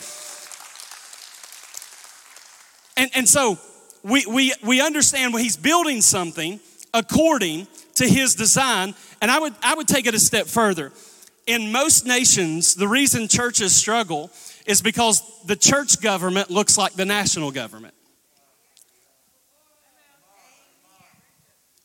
And, 2.98 3.12
and 3.13 3.30
so 3.30 3.60
we, 4.04 4.26
we, 4.26 4.54
we 4.63 4.82
understand 4.82 5.34
when 5.34 5.43
he's 5.43 5.58
building 5.58 6.02
something 6.02 6.60
according 6.93 7.67
to 7.95 8.08
his 8.08 8.36
design. 8.36 8.95
And 9.22 9.30
I 9.30 9.39
would, 9.39 9.54
I 9.62 9.76
would 9.76 9.88
take 9.88 10.08
it 10.08 10.15
a 10.15 10.19
step 10.19 10.48
further. 10.48 10.91
In 11.45 11.72
most 11.72 12.06
nations, 12.06 12.76
the 12.76 12.88
reason 12.88 13.28
churches 13.28 13.76
struggle 13.76 14.32
is 14.70 14.84
because 14.84 15.24
the 15.46 15.56
church 15.56 16.00
government 16.00 16.52
looks 16.52 16.78
like 16.78 16.94
the 16.94 17.04
national 17.04 17.50
government. 17.50 17.96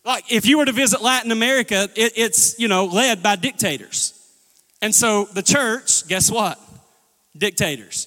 Like 0.05 0.31
if 0.31 0.45
you 0.45 0.59
were 0.59 0.67
to 0.67 0.73
visit 0.73 1.01
Latin 1.01 1.33
America, 1.33 1.89
it, 1.97 2.13
it's, 2.15 2.59
you 2.59 2.69
know, 2.69 2.85
led 2.85 3.23
by 3.23 3.37
dictators. 3.37 4.13
And 4.83 4.95
so 4.95 5.25
the 5.25 5.43
church, 5.43 6.07
guess 6.09 6.31
what? 6.31 6.61
Dictators. 7.35 8.07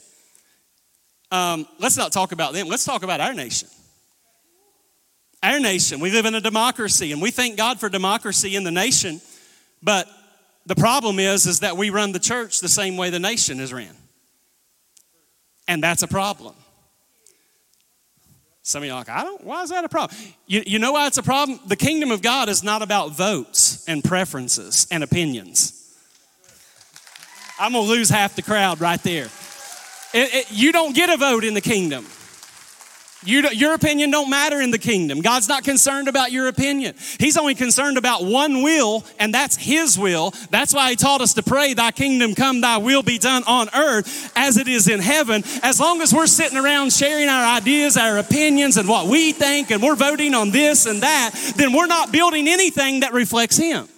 Um, 1.31 1.67
let's 1.79 1.97
not 1.97 2.11
talk 2.11 2.31
about 2.31 2.53
them. 2.53 2.67
Let's 2.67 2.85
talk 2.85 3.01
about 3.01 3.19
our 3.19 3.33
nation. 3.33 3.69
Our 5.41 5.59
nation. 5.59 5.99
We 5.99 6.11
live 6.11 6.27
in 6.27 6.35
a 6.35 6.41
democracy, 6.41 7.11
and 7.11 7.19
we 7.19 7.31
thank 7.31 7.57
God 7.57 7.79
for 7.79 7.89
democracy 7.89 8.55
in 8.55 8.63
the 8.63 8.71
nation. 8.71 9.21
But 9.81 10.07
the 10.67 10.75
problem 10.75 11.17
is, 11.17 11.47
is 11.47 11.61
that 11.61 11.77
we 11.77 11.89
run 11.89 12.11
the 12.11 12.19
church 12.19 12.59
the 12.59 12.69
same 12.69 12.95
way 12.95 13.09
the 13.09 13.19
nation 13.19 13.59
is 13.59 13.73
ran. 13.73 13.95
And 15.67 15.83
that's 15.83 16.03
a 16.03 16.07
problem. 16.07 16.55
Some 18.67 18.83
of 18.83 18.87
you 18.87 18.93
are 18.93 18.99
like, 18.99 19.09
I 19.09 19.23
don't, 19.23 19.43
why 19.45 19.63
is 19.63 19.69
that 19.69 19.85
a 19.85 19.89
problem? 19.89 20.19
You, 20.45 20.61
you 20.65 20.77
know 20.77 20.91
why 20.91 21.07
it's 21.07 21.17
a 21.17 21.23
problem? 21.23 21.59
The 21.67 21.77
kingdom 21.77 22.11
of 22.11 22.21
God 22.21 22.49
is 22.49 22.63
not 22.63 22.81
about 22.81 23.11
votes 23.11 23.87
and 23.87 24.03
preferences 24.03 24.87
and 24.91 25.03
opinions. 25.03 25.73
I'm 27.59 27.71
gonna 27.71 27.87
lose 27.87 28.09
half 28.09 28.35
the 28.35 28.41
crowd 28.41 28.81
right 28.81 29.01
there. 29.03 29.29
It, 30.13 30.33
it, 30.33 30.51
you 30.51 30.71
don't 30.71 30.93
get 30.93 31.09
a 31.09 31.17
vote 31.17 31.43
in 31.43 31.53
the 31.53 31.61
kingdom. 31.61 32.05
You, 33.25 33.49
your 33.49 33.73
opinion 33.73 34.11
don't 34.11 34.29
matter 34.29 34.61
in 34.61 34.69
the 34.69 34.77
kingdom. 34.77 35.21
God's 35.21 35.49
not 35.49 35.63
concerned 35.63 36.07
about 36.07 36.31
your 36.31 36.47
opinion. 36.47 36.95
He's 37.19 37.35
only 37.35 37.55
concerned 37.55 37.97
about 37.97 38.23
one 38.23 38.61
will, 38.61 39.03
and 39.17 39.33
that's 39.33 39.55
His 39.55 39.97
will. 39.97 40.33
That's 40.51 40.71
why 40.71 40.91
He 40.91 40.95
taught 40.95 41.21
us 41.21 41.33
to 41.33 41.43
pray, 41.43 41.73
Thy 41.73 41.91
kingdom 41.91 42.35
come, 42.35 42.61
Thy 42.61 42.77
will 42.77 43.01
be 43.01 43.17
done 43.17 43.43
on 43.47 43.69
earth 43.73 44.31
as 44.35 44.57
it 44.57 44.67
is 44.67 44.87
in 44.87 44.99
heaven. 44.99 45.43
As 45.63 45.79
long 45.79 46.01
as 46.01 46.13
we're 46.13 46.27
sitting 46.27 46.59
around 46.59 46.93
sharing 46.93 47.27
our 47.27 47.57
ideas, 47.57 47.97
our 47.97 48.19
opinions, 48.19 48.77
and 48.77 48.87
what 48.87 49.07
we 49.07 49.31
think, 49.31 49.71
and 49.71 49.81
we're 49.81 49.95
voting 49.95 50.35
on 50.35 50.51
this 50.51 50.85
and 50.85 51.01
that, 51.01 51.31
then 51.55 51.73
we're 51.73 51.87
not 51.87 52.11
building 52.11 52.47
anything 52.47 52.99
that 52.99 53.13
reflects 53.13 53.57
Him. 53.57 53.89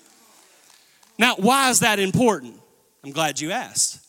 Now, 1.17 1.35
why 1.35 1.69
is 1.69 1.81
that 1.81 1.99
important? 1.99 2.55
I'm 3.03 3.11
glad 3.11 3.41
you 3.41 3.51
asked. 3.51 3.99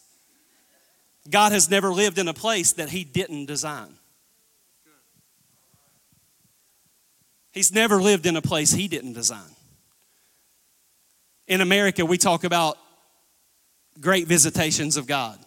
God 1.29 1.51
has 1.51 1.69
never 1.69 1.93
lived 1.93 2.19
in 2.19 2.29
a 2.29 2.35
place 2.35 2.75
that 2.75 2.91
He 2.91 3.03
didn't 3.03 3.47
design. 3.47 3.97
He's 7.53 7.73
never 7.73 8.01
lived 8.01 8.27
in 8.27 8.37
a 8.37 8.43
place 8.43 8.73
He 8.73 8.89
didn't 8.89 9.15
design. 9.15 9.57
In 11.47 11.61
America, 11.61 12.07
we 12.07 12.17
talk 12.17 12.45
about 12.45 12.79
great 14.01 14.27
visitations 14.27 14.97
of 14.97 15.07
God. 15.07 15.39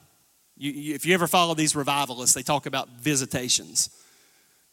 You, 0.57 0.71
you, 0.71 0.95
if 0.95 1.05
you 1.05 1.13
ever 1.13 1.27
follow 1.27 1.53
these 1.53 1.75
revivalists, 1.75 2.35
they 2.35 2.43
talk 2.43 2.65
about 2.65 2.89
visitations. 2.99 3.89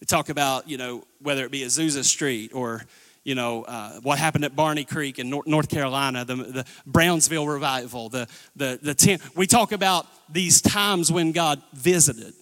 They 0.01 0.07
talk 0.07 0.29
about, 0.29 0.69
you 0.69 0.77
know, 0.77 1.05
whether 1.21 1.45
it 1.45 1.51
be 1.51 1.61
Azusa 1.61 2.05
Street 2.05 2.53
or 2.53 2.83
you 3.23 3.35
know, 3.35 3.65
uh, 3.65 4.01
what 4.01 4.19
happened 4.19 4.45
at 4.45 4.57
Barney 4.57 4.85
Creek 4.85 5.19
in 5.19 5.29
North 5.29 5.69
Carolina, 5.69 6.25
the, 6.25 6.37
the 6.37 6.65
Brownsville 6.87 7.47
revival, 7.47 8.09
the, 8.09 8.27
the, 8.57 8.79
the 8.81 8.95
ten, 8.95 9.19
we 9.37 9.47
talk 9.47 9.73
about 9.73 10.07
these 10.33 10.63
times 10.63 11.13
when 11.13 11.33
God 11.33 11.63
visited 11.75 12.33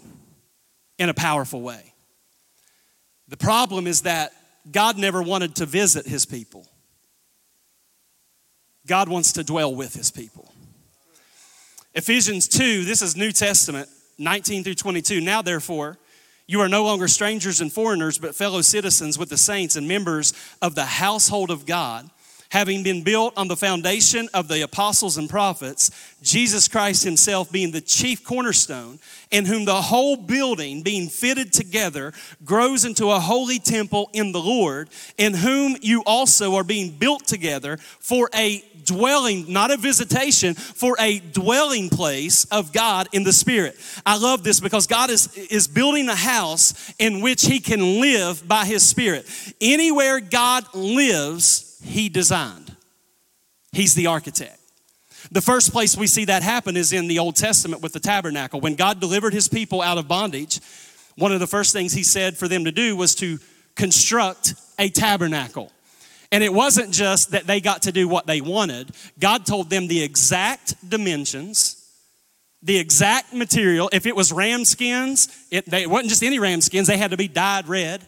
in 0.98 1.08
a 1.08 1.14
powerful 1.14 1.60
way. 1.60 1.94
The 3.26 3.36
problem 3.36 3.86
is 3.86 4.02
that 4.02 4.32
God 4.70 4.98
never 4.98 5.22
wanted 5.22 5.56
to 5.56 5.66
visit 5.66 6.06
his 6.06 6.26
people. 6.26 6.66
God 8.86 9.08
wants 9.08 9.32
to 9.34 9.44
dwell 9.44 9.74
with 9.74 9.94
his 9.94 10.10
people. 10.10 10.52
Ephesians 11.94 12.48
2, 12.48 12.84
this 12.84 13.02
is 13.02 13.16
New 13.16 13.32
Testament, 13.32 13.88
19 14.18 14.64
through 14.64 14.74
22. 14.74 15.20
Now, 15.20 15.42
therefore, 15.42 15.98
you 16.46 16.60
are 16.60 16.68
no 16.68 16.84
longer 16.84 17.08
strangers 17.08 17.60
and 17.60 17.72
foreigners, 17.72 18.18
but 18.18 18.34
fellow 18.34 18.62
citizens 18.62 19.18
with 19.18 19.28
the 19.28 19.36
saints 19.36 19.76
and 19.76 19.86
members 19.86 20.32
of 20.62 20.74
the 20.74 20.86
household 20.86 21.50
of 21.50 21.66
God, 21.66 22.08
having 22.50 22.82
been 22.82 23.02
built 23.02 23.34
on 23.36 23.48
the 23.48 23.56
foundation 23.56 24.28
of 24.32 24.48
the 24.48 24.62
apostles 24.62 25.18
and 25.18 25.28
prophets, 25.28 25.90
Jesus 26.22 26.66
Christ 26.66 27.04
Himself 27.04 27.52
being 27.52 27.72
the 27.72 27.80
chief 27.80 28.24
cornerstone, 28.24 28.98
in 29.30 29.44
whom 29.44 29.64
the 29.64 29.82
whole 29.82 30.16
building, 30.16 30.82
being 30.82 31.08
fitted 31.08 31.52
together, 31.52 32.12
grows 32.44 32.84
into 32.84 33.10
a 33.10 33.20
holy 33.20 33.58
temple 33.58 34.08
in 34.12 34.32
the 34.32 34.40
Lord, 34.40 34.88
in 35.18 35.34
whom 35.34 35.76
you 35.82 36.02
also 36.06 36.54
are 36.54 36.64
being 36.64 36.90
built 36.90 37.26
together 37.26 37.76
for 37.76 38.30
a 38.34 38.64
dwelling, 38.84 39.52
not 39.52 39.70
a 39.70 39.76
visitation, 39.76 40.54
for 40.54 40.96
a 40.98 41.18
dwelling 41.18 41.90
place 41.90 42.46
of 42.46 42.72
God 42.72 43.08
in 43.12 43.24
the 43.24 43.32
Spirit. 43.32 43.76
I 44.06 44.16
love 44.16 44.42
this 44.42 44.60
because 44.60 44.86
God 44.86 45.10
is, 45.10 45.36
is 45.36 45.68
building 45.68 46.08
a 46.08 46.14
house 46.14 46.94
in 46.98 47.20
which 47.20 47.44
He 47.44 47.60
can 47.60 48.00
live 48.00 48.48
by 48.48 48.64
His 48.64 48.88
Spirit. 48.88 49.26
Anywhere 49.60 50.20
God 50.20 50.64
lives, 50.74 51.67
He 51.82 52.08
designed, 52.08 52.74
He's 53.72 53.94
the 53.94 54.06
architect. 54.06 54.58
The 55.30 55.42
first 55.42 55.72
place 55.72 55.96
we 55.96 56.06
see 56.06 56.24
that 56.26 56.42
happen 56.42 56.76
is 56.76 56.92
in 56.92 57.08
the 57.08 57.18
Old 57.18 57.36
Testament 57.36 57.82
with 57.82 57.92
the 57.92 58.00
tabernacle. 58.00 58.60
When 58.60 58.76
God 58.76 59.00
delivered 59.00 59.34
His 59.34 59.48
people 59.48 59.82
out 59.82 59.98
of 59.98 60.08
bondage, 60.08 60.60
one 61.16 61.32
of 61.32 61.40
the 61.40 61.46
first 61.46 61.72
things 61.72 61.92
He 61.92 62.02
said 62.02 62.36
for 62.36 62.48
them 62.48 62.64
to 62.64 62.72
do 62.72 62.96
was 62.96 63.14
to 63.16 63.38
construct 63.74 64.54
a 64.78 64.88
tabernacle. 64.88 65.72
And 66.30 66.44
it 66.44 66.52
wasn't 66.52 66.92
just 66.92 67.30
that 67.30 67.46
they 67.46 67.60
got 67.60 67.82
to 67.82 67.92
do 67.92 68.06
what 68.06 68.26
they 68.26 68.40
wanted, 68.40 68.90
God 69.18 69.46
told 69.46 69.70
them 69.70 69.88
the 69.88 70.02
exact 70.02 70.74
dimensions, 70.88 71.76
the 72.62 72.78
exact 72.78 73.32
material. 73.32 73.88
If 73.92 74.04
it 74.04 74.14
was 74.14 74.32
ram 74.32 74.64
skins, 74.64 75.28
it, 75.50 75.66
they, 75.66 75.82
it 75.82 75.90
wasn't 75.90 76.10
just 76.10 76.22
any 76.22 76.38
ram 76.38 76.60
skins, 76.60 76.86
they 76.86 76.98
had 76.98 77.12
to 77.12 77.16
be 77.16 77.28
dyed 77.28 77.66
red. 77.66 78.06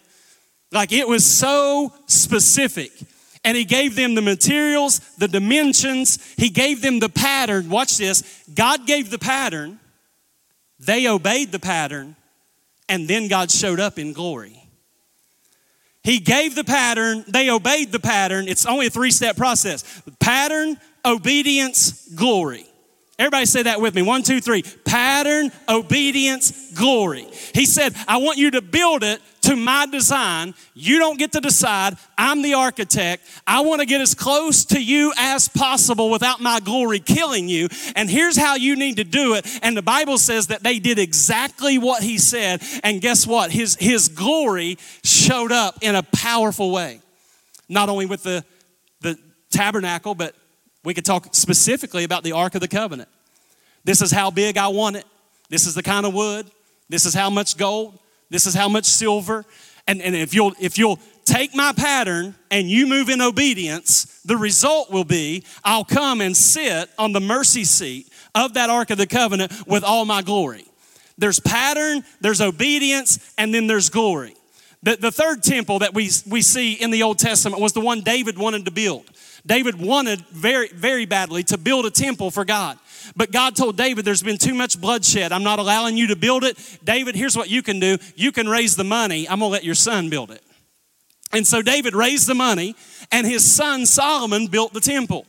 Like 0.70 0.92
it 0.92 1.08
was 1.08 1.24
so 1.24 1.92
specific. 2.06 2.92
And 3.42 3.56
he 3.56 3.64
gave 3.64 3.96
them 3.96 4.14
the 4.14 4.22
materials, 4.22 4.98
the 5.16 5.28
dimensions, 5.28 6.18
he 6.36 6.50
gave 6.50 6.82
them 6.82 6.98
the 6.98 7.08
pattern. 7.08 7.70
Watch 7.70 7.96
this 7.96 8.44
God 8.54 8.86
gave 8.86 9.10
the 9.10 9.18
pattern, 9.18 9.80
they 10.78 11.08
obeyed 11.08 11.52
the 11.52 11.58
pattern, 11.58 12.16
and 12.88 13.08
then 13.08 13.28
God 13.28 13.50
showed 13.50 13.80
up 13.80 13.98
in 13.98 14.12
glory. 14.12 14.56
He 16.02 16.18
gave 16.18 16.54
the 16.54 16.64
pattern, 16.64 17.24
they 17.28 17.50
obeyed 17.50 17.92
the 17.92 18.00
pattern. 18.00 18.48
It's 18.48 18.66
only 18.66 18.86
a 18.86 18.90
three 18.90 19.10
step 19.10 19.36
process 19.36 20.02
pattern, 20.18 20.78
obedience, 21.04 22.08
glory. 22.14 22.66
Everybody 23.18 23.44
say 23.44 23.64
that 23.64 23.82
with 23.82 23.94
me. 23.94 24.00
One, 24.00 24.22
two, 24.22 24.40
three. 24.40 24.62
Pattern, 24.62 25.52
obedience, 25.68 26.72
glory. 26.72 27.26
He 27.52 27.66
said, 27.66 27.94
I 28.08 28.16
want 28.16 28.38
you 28.38 28.52
to 28.52 28.62
build 28.62 29.04
it 29.04 29.20
to 29.42 29.56
my 29.56 29.86
design. 29.86 30.54
You 30.74 30.98
don't 30.98 31.18
get 31.18 31.32
to 31.32 31.40
decide. 31.40 31.96
I'm 32.18 32.42
the 32.42 32.54
architect. 32.54 33.22
I 33.46 33.60
want 33.60 33.80
to 33.80 33.86
get 33.86 34.00
as 34.00 34.14
close 34.14 34.64
to 34.66 34.82
you 34.82 35.12
as 35.16 35.48
possible 35.48 36.10
without 36.10 36.40
my 36.40 36.60
glory 36.60 37.00
killing 37.00 37.48
you. 37.48 37.68
And 37.96 38.10
here's 38.10 38.36
how 38.36 38.56
you 38.56 38.76
need 38.76 38.96
to 38.96 39.04
do 39.04 39.34
it. 39.34 39.46
And 39.62 39.76
the 39.76 39.82
Bible 39.82 40.18
says 40.18 40.48
that 40.48 40.62
they 40.62 40.78
did 40.78 40.98
exactly 40.98 41.78
what 41.78 42.02
he 42.02 42.18
said. 42.18 42.62
And 42.82 43.00
guess 43.00 43.26
what? 43.26 43.50
His, 43.50 43.76
his 43.76 44.08
glory 44.08 44.78
showed 45.04 45.52
up 45.52 45.78
in 45.80 45.94
a 45.94 46.02
powerful 46.02 46.70
way. 46.70 47.00
Not 47.68 47.88
only 47.88 48.06
with 48.06 48.22
the, 48.22 48.44
the 49.00 49.16
tabernacle, 49.50 50.14
but 50.14 50.34
we 50.82 50.94
could 50.94 51.04
talk 51.04 51.34
specifically 51.34 52.04
about 52.04 52.24
the 52.24 52.32
Ark 52.32 52.54
of 52.54 52.60
the 52.60 52.68
Covenant. 52.68 53.08
This 53.84 54.02
is 54.02 54.10
how 54.10 54.30
big 54.30 54.58
I 54.58 54.68
want 54.68 54.96
it. 54.96 55.04
This 55.48 55.66
is 55.66 55.74
the 55.74 55.82
kind 55.82 56.04
of 56.04 56.14
wood. 56.14 56.50
This 56.88 57.06
is 57.06 57.14
how 57.14 57.30
much 57.30 57.56
gold. 57.56 57.99
This 58.30 58.46
is 58.46 58.54
how 58.54 58.68
much 58.68 58.86
silver. 58.86 59.44
And, 59.86 60.00
and 60.00 60.14
if 60.14 60.32
you'll 60.32 60.54
if 60.60 60.78
you'll 60.78 60.98
take 61.24 61.54
my 61.54 61.72
pattern 61.72 62.34
and 62.50 62.70
you 62.70 62.86
move 62.86 63.08
in 63.08 63.20
obedience, 63.20 64.20
the 64.24 64.36
result 64.36 64.90
will 64.90 65.04
be 65.04 65.44
I'll 65.64 65.84
come 65.84 66.20
and 66.20 66.36
sit 66.36 66.88
on 66.98 67.12
the 67.12 67.20
mercy 67.20 67.64
seat 67.64 68.08
of 68.34 68.54
that 68.54 68.70
Ark 68.70 68.90
of 68.90 68.98
the 68.98 69.06
Covenant 69.06 69.52
with 69.66 69.84
all 69.84 70.04
my 70.04 70.22
glory. 70.22 70.64
There's 71.18 71.40
pattern, 71.40 72.04
there's 72.20 72.40
obedience, 72.40 73.32
and 73.36 73.52
then 73.52 73.66
there's 73.66 73.90
glory. 73.90 74.34
The, 74.82 74.96
the 74.96 75.10
third 75.10 75.42
temple 75.42 75.80
that 75.80 75.92
we, 75.92 76.10
we 76.26 76.40
see 76.40 76.72
in 76.72 76.90
the 76.90 77.02
Old 77.02 77.18
Testament 77.18 77.60
was 77.60 77.72
the 77.72 77.80
one 77.80 78.00
David 78.00 78.38
wanted 78.38 78.64
to 78.64 78.70
build. 78.70 79.10
David 79.44 79.78
wanted 79.78 80.20
very, 80.28 80.68
very 80.68 81.06
badly 81.06 81.42
to 81.44 81.58
build 81.58 81.86
a 81.86 81.90
temple 81.90 82.30
for 82.30 82.44
God. 82.44 82.78
But 83.14 83.30
God 83.30 83.56
told 83.56 83.76
David, 83.76 84.04
There's 84.04 84.22
been 84.22 84.38
too 84.38 84.54
much 84.54 84.80
bloodshed. 84.80 85.32
I'm 85.32 85.42
not 85.42 85.58
allowing 85.58 85.96
you 85.96 86.08
to 86.08 86.16
build 86.16 86.44
it. 86.44 86.58
David, 86.84 87.14
here's 87.14 87.36
what 87.36 87.50
you 87.50 87.62
can 87.62 87.80
do 87.80 87.98
you 88.16 88.32
can 88.32 88.48
raise 88.48 88.76
the 88.76 88.84
money. 88.84 89.28
I'm 89.28 89.40
going 89.40 89.50
to 89.50 89.52
let 89.52 89.64
your 89.64 89.74
son 89.74 90.10
build 90.10 90.30
it. 90.30 90.42
And 91.32 91.46
so 91.46 91.62
David 91.62 91.94
raised 91.94 92.26
the 92.26 92.34
money, 92.34 92.74
and 93.12 93.26
his 93.26 93.50
son 93.50 93.86
Solomon 93.86 94.48
built 94.48 94.72
the 94.72 94.80
temple. 94.80 95.26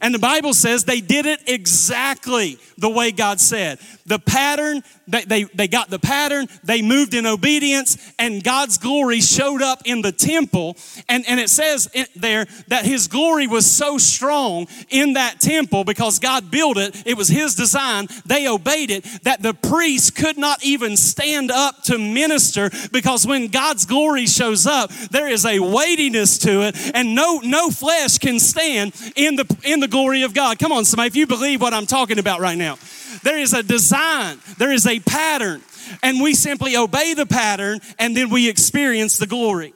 And 0.00 0.12
the 0.12 0.18
Bible 0.18 0.52
says 0.52 0.84
they 0.84 1.00
did 1.00 1.26
it 1.26 1.40
exactly 1.46 2.58
the 2.76 2.90
way 2.90 3.12
God 3.12 3.40
said. 3.40 3.78
The 4.04 4.18
pattern, 4.18 4.82
they, 5.12 5.24
they, 5.24 5.44
they 5.44 5.68
got 5.68 5.90
the 5.90 5.98
pattern, 5.98 6.48
they 6.64 6.80
moved 6.80 7.12
in 7.12 7.26
obedience, 7.26 8.12
and 8.18 8.42
God's 8.42 8.78
glory 8.78 9.20
showed 9.20 9.60
up 9.60 9.82
in 9.84 10.00
the 10.00 10.10
temple. 10.10 10.76
And, 11.08 11.24
and 11.28 11.38
it 11.38 11.50
says 11.50 11.88
there 12.16 12.46
that 12.68 12.86
his 12.86 13.08
glory 13.08 13.46
was 13.46 13.70
so 13.70 13.98
strong 13.98 14.66
in 14.88 15.12
that 15.12 15.38
temple 15.38 15.84
because 15.84 16.18
God 16.18 16.50
built 16.50 16.78
it, 16.78 17.02
it 17.06 17.16
was 17.16 17.28
his 17.28 17.54
design, 17.54 18.08
they 18.24 18.48
obeyed 18.48 18.90
it, 18.90 19.04
that 19.22 19.42
the 19.42 19.52
priests 19.52 20.10
could 20.10 20.38
not 20.38 20.64
even 20.64 20.96
stand 20.96 21.50
up 21.50 21.82
to 21.84 21.98
minister 21.98 22.70
because 22.90 23.26
when 23.26 23.48
God's 23.48 23.84
glory 23.84 24.26
shows 24.26 24.66
up, 24.66 24.90
there 25.10 25.28
is 25.28 25.44
a 25.44 25.58
weightiness 25.58 26.38
to 26.38 26.62
it, 26.62 26.76
and 26.94 27.14
no, 27.14 27.40
no 27.44 27.70
flesh 27.70 28.16
can 28.16 28.40
stand 28.40 28.94
in 29.14 29.36
the, 29.36 29.56
in 29.62 29.80
the 29.80 29.88
glory 29.88 30.22
of 30.22 30.32
God. 30.32 30.58
Come 30.58 30.72
on, 30.72 30.86
somebody, 30.86 31.08
if 31.08 31.16
you 31.16 31.26
believe 31.26 31.60
what 31.60 31.74
I'm 31.74 31.86
talking 31.86 32.18
about 32.18 32.40
right 32.40 32.56
now. 32.56 32.78
There 33.22 33.38
is 33.38 33.52
a 33.52 33.62
design, 33.62 34.38
there 34.58 34.72
is 34.72 34.86
a 34.86 35.00
pattern, 35.00 35.62
and 36.02 36.20
we 36.20 36.34
simply 36.34 36.76
obey 36.76 37.14
the 37.14 37.26
pattern 37.26 37.80
and 37.98 38.16
then 38.16 38.30
we 38.30 38.48
experience 38.48 39.18
the 39.18 39.26
glory. 39.26 39.74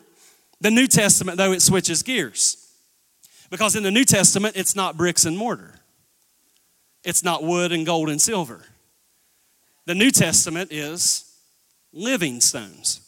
The 0.60 0.70
New 0.70 0.86
Testament, 0.86 1.38
though, 1.38 1.52
it 1.52 1.62
switches 1.62 2.02
gears. 2.02 2.62
Because 3.50 3.76
in 3.76 3.82
the 3.82 3.90
New 3.90 4.04
Testament, 4.04 4.56
it's 4.56 4.74
not 4.74 4.96
bricks 4.96 5.24
and 5.24 5.36
mortar, 5.36 5.74
it's 7.04 7.22
not 7.22 7.42
wood 7.42 7.72
and 7.72 7.86
gold 7.86 8.08
and 8.08 8.20
silver. 8.20 8.62
The 9.86 9.94
New 9.94 10.10
Testament 10.10 10.72
is 10.72 11.24
living 11.92 12.40
stones. 12.40 13.00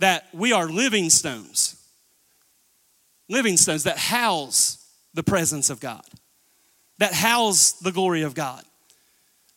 That 0.00 0.26
we 0.32 0.52
are 0.52 0.66
living 0.66 1.10
stones. 1.10 1.76
Living 3.28 3.56
stones 3.56 3.84
that 3.84 3.98
house 3.98 4.84
the 5.14 5.22
presence 5.22 5.70
of 5.70 5.78
God, 5.78 6.04
that 6.98 7.14
house 7.14 7.72
the 7.72 7.92
glory 7.92 8.22
of 8.22 8.34
God. 8.34 8.64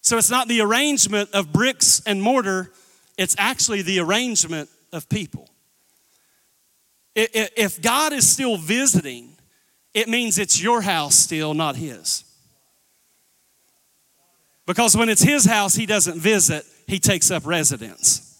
So 0.06 0.20
it's 0.20 0.30
not 0.30 0.48
the 0.48 0.62
arrangement 0.62 1.32
of 1.34 1.52
bricks 1.52 2.00
and 2.06 2.22
mortar, 2.22 2.72
it's 3.18 3.36
actually 3.40 3.82
the 3.82 4.00
arrangement 4.00 4.70
of 4.94 5.10
people. 5.10 5.50
If 7.16 7.82
God 7.82 8.14
is 8.14 8.30
still 8.30 8.56
visiting, 8.56 9.36
it 9.96 10.08
means 10.08 10.38
it's 10.38 10.62
your 10.62 10.82
house 10.82 11.16
still, 11.16 11.56
not 11.56 11.76
His. 11.76 12.24
Because 14.68 14.96
when 14.96 15.10
it's 15.10 15.24
His 15.24 15.44
house, 15.44 15.74
He 15.74 15.88
doesn't 15.88 16.20
visit, 16.20 16.68
He 16.86 17.00
takes 17.00 17.32
up 17.32 17.44
residence. 17.44 18.40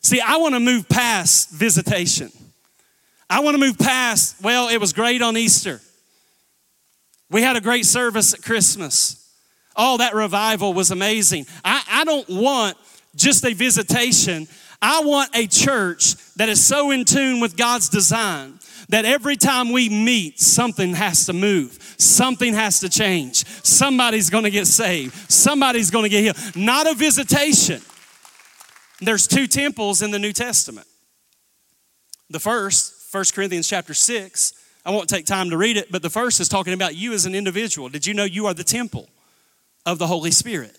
See, 0.00 0.22
I 0.22 0.38
want 0.38 0.54
to 0.54 0.60
move 0.60 0.88
past 0.88 1.50
visitation. 1.50 2.32
I 3.28 3.40
want 3.40 3.54
to 3.54 3.60
move 3.60 3.76
past, 3.76 4.40
well, 4.42 4.70
it 4.70 4.78
was 4.78 4.94
great 4.94 5.20
on 5.20 5.36
Easter. 5.36 5.82
We 7.28 7.42
had 7.42 7.56
a 7.56 7.60
great 7.60 7.84
service 7.84 8.32
at 8.32 8.40
Christmas. 8.40 9.27
Oh, 9.80 9.96
that 9.98 10.14
revival 10.14 10.74
was 10.74 10.90
amazing. 10.90 11.46
I, 11.64 11.82
I 11.88 12.04
don't 12.04 12.28
want 12.28 12.76
just 13.14 13.44
a 13.44 13.54
visitation. 13.54 14.48
I 14.82 15.02
want 15.04 15.30
a 15.36 15.46
church 15.46 16.16
that 16.34 16.48
is 16.48 16.64
so 16.64 16.90
in 16.90 17.04
tune 17.04 17.40
with 17.40 17.56
God's 17.56 17.88
design 17.88 18.58
that 18.88 19.04
every 19.04 19.36
time 19.36 19.70
we 19.70 19.88
meet, 19.88 20.40
something 20.40 20.94
has 20.94 21.26
to 21.26 21.32
move, 21.32 21.94
something 21.98 22.54
has 22.54 22.80
to 22.80 22.88
change. 22.88 23.46
Somebody's 23.64 24.30
gonna 24.30 24.50
get 24.50 24.66
saved, 24.66 25.14
somebody's 25.30 25.90
gonna 25.90 26.08
get 26.08 26.22
healed. 26.22 26.56
Not 26.56 26.90
a 26.90 26.94
visitation. 26.94 27.80
There's 29.00 29.28
two 29.28 29.46
temples 29.46 30.02
in 30.02 30.10
the 30.10 30.18
New 30.18 30.32
Testament. 30.32 30.88
The 32.30 32.40
first, 32.40 33.14
1 33.14 33.24
Corinthians 33.32 33.68
chapter 33.68 33.94
6, 33.94 34.54
I 34.84 34.90
won't 34.90 35.08
take 35.08 35.24
time 35.24 35.50
to 35.50 35.56
read 35.56 35.76
it, 35.76 35.92
but 35.92 36.02
the 36.02 36.10
first 36.10 36.40
is 36.40 36.48
talking 36.48 36.72
about 36.72 36.96
you 36.96 37.12
as 37.12 37.26
an 37.26 37.34
individual. 37.34 37.88
Did 37.88 38.06
you 38.06 38.14
know 38.14 38.24
you 38.24 38.46
are 38.46 38.54
the 38.54 38.64
temple 38.64 39.08
of 39.88 39.98
the 39.98 40.06
Holy 40.06 40.30
Spirit? 40.30 40.78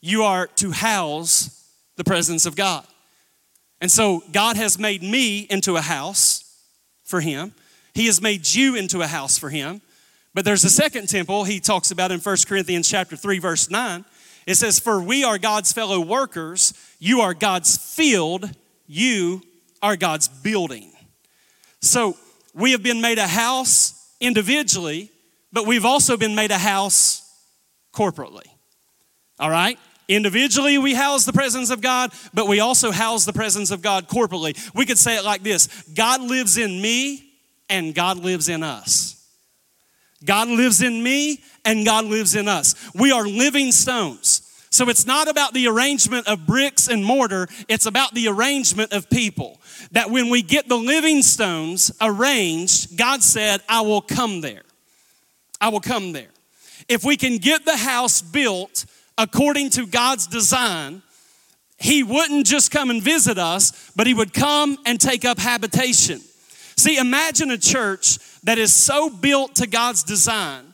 You 0.00 0.24
are 0.24 0.48
to 0.56 0.72
house 0.72 1.70
the 1.96 2.04
presence 2.04 2.46
of 2.46 2.56
God. 2.56 2.84
And 3.80 3.90
so 3.90 4.22
God 4.32 4.56
has 4.56 4.78
made 4.78 5.02
me 5.02 5.40
into 5.48 5.76
a 5.76 5.80
house 5.80 6.44
for 7.04 7.20
Him. 7.20 7.54
He 7.94 8.06
has 8.06 8.20
made 8.20 8.52
you 8.52 8.74
into 8.74 9.02
a 9.02 9.06
house 9.06 9.38
for 9.38 9.50
Him. 9.50 9.80
But 10.34 10.44
there's 10.44 10.64
a 10.64 10.70
second 10.70 11.08
temple 11.08 11.44
he 11.44 11.60
talks 11.60 11.90
about 11.90 12.10
in 12.10 12.18
1 12.18 12.36
Corinthians 12.46 12.88
chapter 12.88 13.16
3 13.16 13.38
verse 13.38 13.70
9. 13.70 14.04
It 14.46 14.56
says 14.56 14.80
for 14.80 15.00
we 15.00 15.22
are 15.22 15.38
God's 15.38 15.72
fellow 15.72 16.00
workers, 16.00 16.74
you 16.98 17.20
are 17.20 17.34
God's 17.34 17.76
field, 17.76 18.50
you 18.86 19.42
are 19.80 19.94
God's 19.94 20.26
building. 20.26 20.90
So 21.80 22.16
we 22.54 22.72
have 22.72 22.82
been 22.82 23.00
made 23.00 23.18
a 23.18 23.28
house 23.28 24.12
individually, 24.20 25.10
but 25.52 25.66
we've 25.66 25.84
also 25.84 26.16
been 26.16 26.34
made 26.34 26.50
a 26.50 26.58
house 26.58 27.21
corporately. 27.92 28.46
All 29.38 29.50
right? 29.50 29.78
Individually, 30.08 30.78
we 30.78 30.94
house 30.94 31.24
the 31.24 31.32
presence 31.32 31.70
of 31.70 31.80
God, 31.80 32.12
but 32.34 32.48
we 32.48 32.60
also 32.60 32.90
house 32.90 33.24
the 33.24 33.32
presence 33.32 33.70
of 33.70 33.82
God 33.82 34.08
corporately. 34.08 34.56
We 34.74 34.84
could 34.84 34.98
say 34.98 35.16
it 35.16 35.24
like 35.24 35.42
this 35.42 35.68
God 35.94 36.20
lives 36.20 36.58
in 36.58 36.80
me, 36.82 37.32
and 37.68 37.94
God 37.94 38.18
lives 38.18 38.48
in 38.48 38.62
us. 38.62 39.18
God 40.24 40.48
lives 40.48 40.82
in 40.82 41.02
me, 41.02 41.42
and 41.64 41.84
God 41.84 42.04
lives 42.04 42.34
in 42.34 42.48
us. 42.48 42.74
We 42.94 43.12
are 43.12 43.26
living 43.26 43.72
stones. 43.72 44.48
So 44.70 44.88
it's 44.88 45.06
not 45.06 45.28
about 45.28 45.52
the 45.52 45.68
arrangement 45.68 46.26
of 46.28 46.46
bricks 46.46 46.88
and 46.88 47.04
mortar, 47.04 47.46
it's 47.68 47.86
about 47.86 48.14
the 48.14 48.28
arrangement 48.28 48.92
of 48.92 49.10
people. 49.10 49.60
That 49.92 50.10
when 50.10 50.30
we 50.30 50.42
get 50.42 50.68
the 50.68 50.78
living 50.78 51.22
stones 51.22 51.92
arranged, 52.00 52.96
God 52.96 53.22
said, 53.22 53.60
I 53.68 53.82
will 53.82 54.00
come 54.00 54.40
there. 54.40 54.62
I 55.60 55.68
will 55.68 55.80
come 55.80 56.12
there. 56.12 56.31
If 56.88 57.04
we 57.04 57.16
can 57.16 57.38
get 57.38 57.64
the 57.64 57.76
house 57.76 58.22
built 58.22 58.84
according 59.18 59.70
to 59.70 59.86
God's 59.86 60.26
design, 60.26 61.02
He 61.78 62.02
wouldn't 62.02 62.46
just 62.46 62.70
come 62.70 62.90
and 62.90 63.02
visit 63.02 63.38
us, 63.38 63.92
but 63.96 64.06
He 64.06 64.14
would 64.14 64.32
come 64.32 64.78
and 64.86 65.00
take 65.00 65.24
up 65.24 65.38
habitation. 65.38 66.20
See, 66.76 66.96
imagine 66.98 67.50
a 67.50 67.58
church 67.58 68.18
that 68.44 68.58
is 68.58 68.72
so 68.72 69.10
built 69.10 69.56
to 69.56 69.66
God's 69.66 70.02
design 70.02 70.64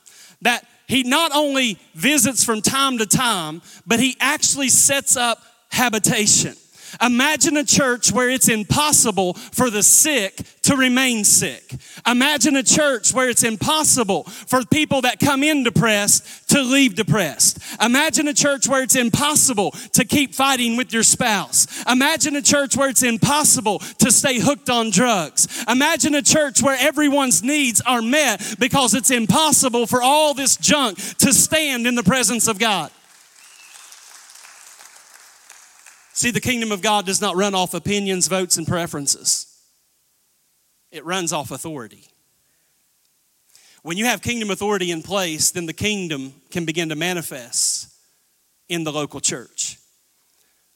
that 0.43 0.65
he 0.89 1.03
not 1.03 1.33
only 1.35 1.79
visits 1.95 2.43
from 2.43 2.63
time 2.63 2.99
to 2.99 3.07
time, 3.07 3.61
but 3.87 4.01
he 4.01 4.17
actually 4.21 4.71
sets 4.71 5.17
up 5.17 5.39
habitation. 5.71 6.55
Imagine 7.01 7.57
a 7.57 7.65
church 7.65 8.13
where 8.13 8.31
it's 8.31 8.49
impossible 8.49 9.35
for 9.35 9.71
the 9.71 9.83
sick 9.83 10.43
to 10.63 10.77
remain 10.77 11.25
sick. 11.25 11.75
Imagine 12.07 12.57
a 12.57 12.63
church 12.63 13.15
where 13.15 13.31
it's 13.31 13.43
impossible 13.43 14.25
for 14.25 14.65
people 14.67 15.01
that 15.03 15.19
come 15.19 15.43
in 15.43 15.65
depressed 15.65 16.49
to 16.51 16.63
leave 16.63 16.95
depressed. 16.95 17.59
Imagine 17.83 18.29
a 18.29 18.35
church 18.35 18.69
where 18.69 18.83
it's 18.83 18.97
impossible 18.97 19.71
to 19.93 20.05
keep 20.05 20.35
fighting 20.35 20.77
with 20.77 20.93
your 20.93 21.03
spouse. 21.03 21.67
Imagine 21.91 22.37
a 22.37 22.43
church 22.43 22.77
where 22.77 22.91
it's 22.91 23.03
impossible 23.03 23.79
to 23.79 24.11
stay 24.11 24.39
hooked 24.39 24.69
on 24.69 24.91
drugs. 24.91 25.65
Imagine 25.69 26.15
a 26.15 26.23
church 26.23 26.63
where 26.63 26.77
everyone's 26.79 27.43
needs 27.43 27.81
are 27.83 28.03
met 28.03 28.57
because 28.59 28.95
it's 28.95 29.11
impossible 29.11 29.87
for 29.87 30.03
all 30.03 30.35
this 30.35 30.57
junk 30.57 30.99
to 31.19 31.33
stand 31.33 31.87
in 31.87 31.95
the 31.95 32.03
presence 32.03 32.47
of 32.47 32.59
God. 32.59 32.91
See, 36.19 36.33
the 36.33 36.41
kingdom 36.41 36.73
of 36.73 36.83
God 36.83 37.07
does 37.07 37.21
not 37.21 37.37
run 37.37 37.55
off 37.55 37.75
opinions, 37.75 38.27
votes, 38.27 38.57
and 38.57 38.67
preferences, 38.67 39.47
it 40.91 41.05
runs 41.05 41.33
off 41.33 41.53
authority. 41.53 42.09
When 43.85 43.97
you 43.97 44.07
have 44.07 44.21
kingdom 44.21 44.51
authority 44.51 44.91
in 44.91 45.03
place, 45.03 45.53
then 45.53 45.67
the 45.67 45.73
kingdom 45.73 46.35
can 46.51 46.65
begin 46.65 46.89
to 46.89 46.97
manifest 46.97 47.95
in 48.69 48.83
the 48.83 48.91
local 48.91 49.21
church. 49.21 49.79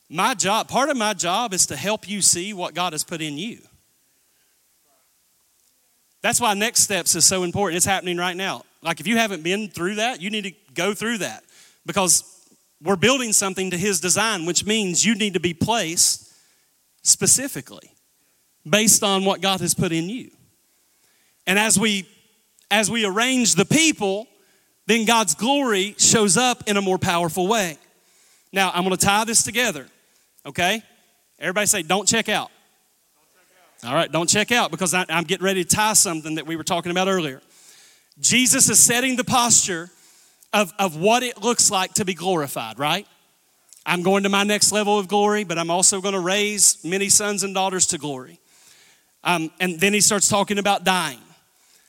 My 0.08 0.34
job, 0.34 0.68
part 0.68 0.90
of 0.90 0.96
my 0.96 1.12
job 1.12 1.52
is 1.54 1.66
to 1.66 1.76
help 1.76 2.08
you 2.08 2.22
see 2.22 2.52
what 2.52 2.72
God 2.72 2.92
has 2.92 3.02
put 3.02 3.20
in 3.20 3.36
you. 3.36 3.58
That's 6.20 6.40
why 6.40 6.54
next 6.54 6.82
steps 6.82 7.16
is 7.16 7.26
so 7.26 7.42
important. 7.42 7.78
It's 7.78 7.84
happening 7.84 8.16
right 8.16 8.36
now. 8.36 8.62
Like 8.80 9.00
if 9.00 9.08
you 9.08 9.16
haven't 9.16 9.42
been 9.42 9.70
through 9.70 9.96
that, 9.96 10.22
you 10.22 10.30
need 10.30 10.44
to 10.44 10.52
go 10.74 10.94
through 10.94 11.18
that 11.18 11.42
because 11.84 12.32
we're 12.84 12.96
building 12.96 13.32
something 13.32 13.70
to 13.70 13.78
his 13.78 14.00
design, 14.00 14.44
which 14.44 14.64
means 14.64 15.04
you 15.04 15.14
need 15.14 15.34
to 15.34 15.40
be 15.40 15.54
placed 15.54 16.32
specifically 17.02 17.92
based 18.68 19.02
on 19.02 19.24
what 19.24 19.40
God 19.40 19.60
has 19.60 19.74
put 19.74 19.92
in 19.92 20.08
you. 20.08 20.30
And 21.46 21.58
as 21.58 21.78
we 21.78 22.06
as 22.70 22.90
we 22.90 23.04
arrange 23.04 23.54
the 23.54 23.66
people, 23.66 24.26
then 24.86 25.04
God's 25.04 25.34
glory 25.34 25.94
shows 25.98 26.38
up 26.38 26.64
in 26.66 26.78
a 26.78 26.80
more 26.80 26.98
powerful 26.98 27.46
way. 27.46 27.76
Now, 28.50 28.70
I'm 28.74 28.82
going 28.84 28.96
to 28.96 29.04
tie 29.04 29.24
this 29.24 29.42
together, 29.42 29.86
okay? 30.46 30.82
Everybody 31.38 31.66
say, 31.66 31.82
don't 31.82 32.08
check 32.08 32.30
out. 32.30 32.50
All 33.84 33.94
right, 33.94 34.10
don't 34.10 34.28
check 34.28 34.52
out 34.52 34.70
because 34.70 34.94
I, 34.94 35.04
I'm 35.10 35.24
getting 35.24 35.44
ready 35.44 35.64
to 35.64 35.76
tie 35.76 35.92
something 35.92 36.36
that 36.36 36.46
we 36.46 36.56
were 36.56 36.64
talking 36.64 36.90
about 36.90 37.08
earlier. 37.08 37.42
Jesus 38.20 38.70
is 38.70 38.78
setting 38.78 39.16
the 39.16 39.24
posture 39.24 39.90
of, 40.52 40.72
of 40.78 40.96
what 40.96 41.22
it 41.22 41.42
looks 41.42 41.70
like 41.70 41.94
to 41.94 42.04
be 42.04 42.14
glorified, 42.14 42.78
right? 42.78 43.06
I'm 43.84 44.02
going 44.02 44.22
to 44.22 44.28
my 44.28 44.44
next 44.44 44.70
level 44.70 44.98
of 44.98 45.08
glory, 45.08 45.44
but 45.44 45.58
I'm 45.58 45.70
also 45.70 46.00
going 46.00 46.14
to 46.14 46.20
raise 46.20 46.84
many 46.84 47.08
sons 47.08 47.42
and 47.42 47.54
daughters 47.54 47.86
to 47.88 47.98
glory. 47.98 48.38
Um, 49.24 49.50
and 49.60 49.78
then 49.80 49.92
he 49.92 50.00
starts 50.00 50.28
talking 50.28 50.58
about 50.58 50.84
dying. 50.84 51.18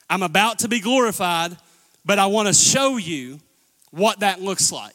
I'm 0.08 0.22
about 0.22 0.60
to 0.60 0.68
be 0.68 0.80
glorified, 0.80 1.56
but 2.04 2.18
I 2.18 2.26
want 2.26 2.48
to 2.48 2.54
show 2.54 2.96
you 2.96 3.40
what 3.90 4.20
that 4.20 4.40
looks 4.40 4.72
like. 4.72 4.94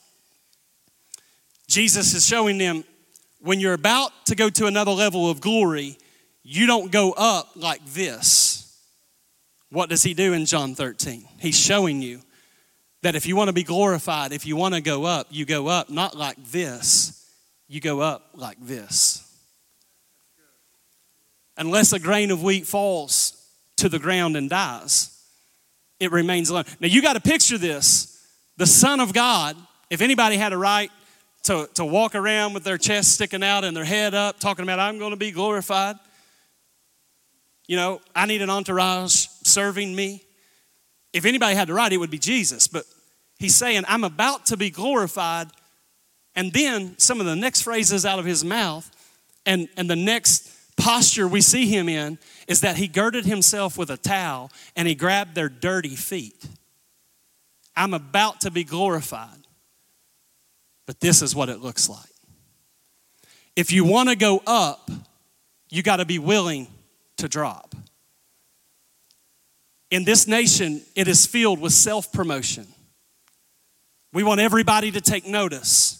Jesus 1.67 2.13
is 2.13 2.25
showing 2.25 2.58
them 2.58 2.84
when 3.41 3.60
you're 3.60 3.73
about 3.73 4.12
to 4.25 4.36
go 4.36 4.49
to 4.49 4.65
another 4.65 4.91
level 4.91 5.29
of 5.29 5.39
glory, 5.39 5.97
you 6.43 6.67
don't 6.67 6.91
go 6.91 7.13
up 7.13 7.51
like 7.55 7.84
this. 7.86 8.77
What 9.69 9.89
does 9.89 10.03
he 10.03 10.13
do 10.13 10.34
in 10.34 10.45
John 10.45 10.75
13? 10.75 11.25
He's 11.39 11.58
showing 11.58 12.01
you 12.01 12.21
that 13.02 13.16
if 13.16 13.26
you 13.26 13.36
want 13.36 13.48
to 13.48 13.54
be 13.54 13.64
glorified, 13.64 14.34
if 14.34 14.46
you 14.46 14.56
want 14.56 14.76
to 14.76 14.82
go 14.82 15.06
up, 15.06 15.28
you 15.30 15.46
go 15.46 15.68
up 15.68 15.90
not 15.90 16.16
like 16.16 16.38
this, 16.46 17.30
you 17.68 17.80
go 17.80 18.02
up 18.02 18.30
like 18.34 18.58
this. 18.60 19.26
Unless 21.58 21.94
a 21.94 22.00
grain 22.00 22.32
of 22.32 22.42
wheat 22.42 22.66
falls 22.66 23.34
to 23.78 23.90
the 23.90 24.00
ground 24.00 24.36
and 24.36 24.50
dies, 24.50 25.16
it 26.00 26.12
remains 26.12 26.50
alone. 26.50 26.66
Now 26.80 26.88
you 26.88 27.02
got 27.02 27.14
to 27.14 27.22
picture 27.22 27.58
this. 27.58 28.26
The 28.58 28.66
Son 28.66 29.00
of 29.00 29.14
God, 29.14 29.56
if 29.90 30.02
anybody 30.02 30.38
had 30.38 30.54
a 30.54 30.58
right 30.58 30.92
to, 31.44 31.70
to 31.76 31.86
walk 31.86 32.16
around 32.16 32.54
with 32.54 32.64
their 32.64 32.78
chest 32.78 33.14
sticking 33.14 33.44
out 33.44 33.64
and 33.64 33.76
their 33.76 33.86
head 33.86 34.14
up, 34.14 34.40
talking 34.40 34.64
about, 34.64 34.80
I'm 34.80 35.00
going 35.00 35.12
to 35.12 35.18
be 35.18 35.32
glorified. 35.32 35.96
You 37.68 37.76
know, 37.76 38.02
I 38.16 38.26
need 38.26 38.42
an 38.42 38.50
entourage 38.50 39.28
serving 39.44 39.96
me. 39.96 40.24
If 41.13 41.26
anybody 41.26 41.56
had 41.56 41.67
to 41.67 41.74
write, 41.74 41.93
it 41.93 41.98
would 41.98 42.12
be 42.12 42.19
Jesus. 42.19 42.67
But 42.67 42.86
he's 43.38 43.56
saying, 43.56 43.84
I'm 43.88 44.04
about 44.04 44.48
to 44.48 44.58
be 44.58 44.69
glorified. 44.69 45.48
And 46.36 46.54
then 46.54 46.98
some 46.98 47.19
of 47.19 47.26
the 47.26 47.36
next 47.36 47.62
phrases 47.63 48.06
out 48.06 48.19
of 48.19 48.26
his 48.26 48.43
mouth 48.43 48.89
and, 49.45 49.67
and 49.78 49.89
the 49.89 49.95
next 49.95 50.52
posture 50.78 51.28
we 51.28 51.41
see 51.41 51.65
him 51.65 51.89
in 51.89 52.17
is 52.48 52.62
that 52.62 52.78
he 52.78 52.88
girded 52.88 53.26
himself 53.26 53.78
with 53.78 53.89
a 53.89 53.98
towel 53.98 54.52
and 54.76 54.88
he 54.88 54.95
grabbed 54.95 55.36
their 55.36 55.50
dirty 55.50 55.95
feet. 55.95 56.45
I'm 57.76 57.93
about 57.93 58.41
to 58.41 58.52
be 58.52 58.63
glorified. 58.63 59.48
But 60.86 61.00
this 61.00 61.22
is 61.22 61.36
what 61.36 61.50
it 61.50 61.60
looks 61.60 61.88
like. 61.88 62.10
If 63.56 63.72
you 63.72 63.84
want 63.84 64.10
to 64.10 64.15
go 64.15 64.41
up, 64.48 64.89
you 65.69 65.84
got 65.84 65.98
to 65.98 66.06
be 66.06 66.19
willing 66.19 66.67
to 67.17 67.28
drop. 67.28 67.76
In 69.91 70.04
this 70.04 70.28
nation, 70.28 70.82
it 70.95 71.08
is 71.08 71.25
filled 71.25 71.60
with 71.60 71.73
self 71.73 72.12
promotion. 72.12 72.67
We 74.13 74.23
want 74.23 74.39
everybody 74.39 74.91
to 74.91 75.02
take 75.02 75.28
notice 75.28 75.95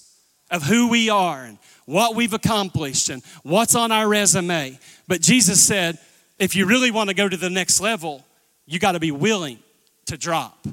of 0.52 0.64
who 0.64 0.90
we 0.90 1.10
are 1.10 1.44
and 1.44 1.58
what 1.86 2.16
we've 2.16 2.34
accomplished 2.34 3.10
and 3.10 3.24
what's 3.44 3.76
on 3.76 3.92
our 3.92 4.08
resume. 4.08 4.80
But 5.08 5.22
Jesus 5.22 5.62
said, 5.62 5.98
if 6.38 6.56
you 6.56 6.66
really 6.66 6.92
want 6.92 7.10
to 7.10 7.16
go 7.16 7.28
to 7.28 7.38
the 7.38 7.50
next 7.50 7.82
level, 7.82 8.24
you 8.66 8.80
got 8.80 8.94
to 8.94 9.00
be 9.00 9.12
willing 9.12 9.60
to 10.06 10.18
drop. 10.18 10.68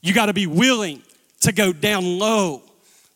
You 0.00 0.12
got 0.14 0.26
to 0.26 0.32
be 0.32 0.46
willing 0.46 1.02
to 1.40 1.52
go 1.52 1.72
down 1.72 2.18
low. 2.18 2.62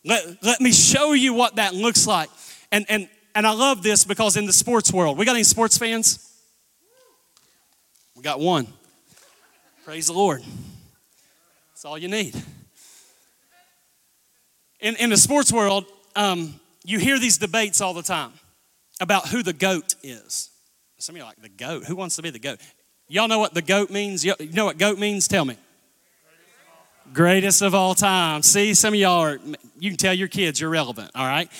Let, 0.03 0.43
let 0.43 0.61
me 0.61 0.71
show 0.71 1.13
you 1.13 1.33
what 1.33 1.55
that 1.55 1.73
looks 1.73 2.07
like. 2.07 2.29
And, 2.71 2.85
and, 2.89 3.07
and 3.35 3.47
I 3.47 3.53
love 3.53 3.83
this 3.83 4.03
because 4.03 4.35
in 4.35 4.45
the 4.45 4.53
sports 4.53 4.91
world, 4.91 5.17
we 5.17 5.25
got 5.25 5.35
any 5.35 5.43
sports 5.43 5.77
fans? 5.77 6.29
We 8.15 8.23
got 8.23 8.39
one. 8.39 8.67
Praise 9.85 10.07
the 10.07 10.13
Lord. 10.13 10.41
That's 11.71 11.83
all 11.83 11.97
you 11.97 12.07
need. 12.07 12.41
In, 14.79 14.95
in 14.95 15.09
the 15.09 15.17
sports 15.17 15.51
world, 15.51 15.85
um, 16.15 16.57
you 16.85 16.99
hear 16.99 17.19
these 17.19 17.37
debates 17.37 17.81
all 17.81 17.93
the 17.93 18.01
time 18.01 18.31
about 19.01 19.27
who 19.27 19.43
the 19.43 19.51
GOAT 19.51 19.95
is. 20.01 20.51
Some 20.99 21.15
of 21.15 21.17
you 21.17 21.23
are 21.23 21.27
like, 21.27 21.41
the 21.41 21.49
GOAT? 21.49 21.83
Who 21.83 21.97
wants 21.97 22.15
to 22.15 22.21
be 22.21 22.29
the 22.29 22.39
GOAT? 22.39 22.61
Y'all 23.09 23.27
know 23.27 23.39
what 23.39 23.53
the 23.53 23.61
GOAT 23.61 23.89
means? 23.89 24.23
You 24.23 24.35
know 24.53 24.63
what 24.63 24.77
GOAT 24.77 24.99
means? 24.99 25.27
Tell 25.27 25.43
me. 25.43 25.57
Greatest 27.11 27.61
of 27.61 27.75
all 27.75 27.93
time. 27.93 28.41
See, 28.41 28.73
some 28.73 28.93
of 28.93 28.99
y'all 29.01 29.19
are, 29.19 29.39
you 29.77 29.89
can 29.89 29.97
tell 29.97 30.13
your 30.13 30.29
kids 30.29 30.61
you're 30.61 30.69
relevant, 30.69 31.11
all 31.13 31.27
right? 31.27 31.51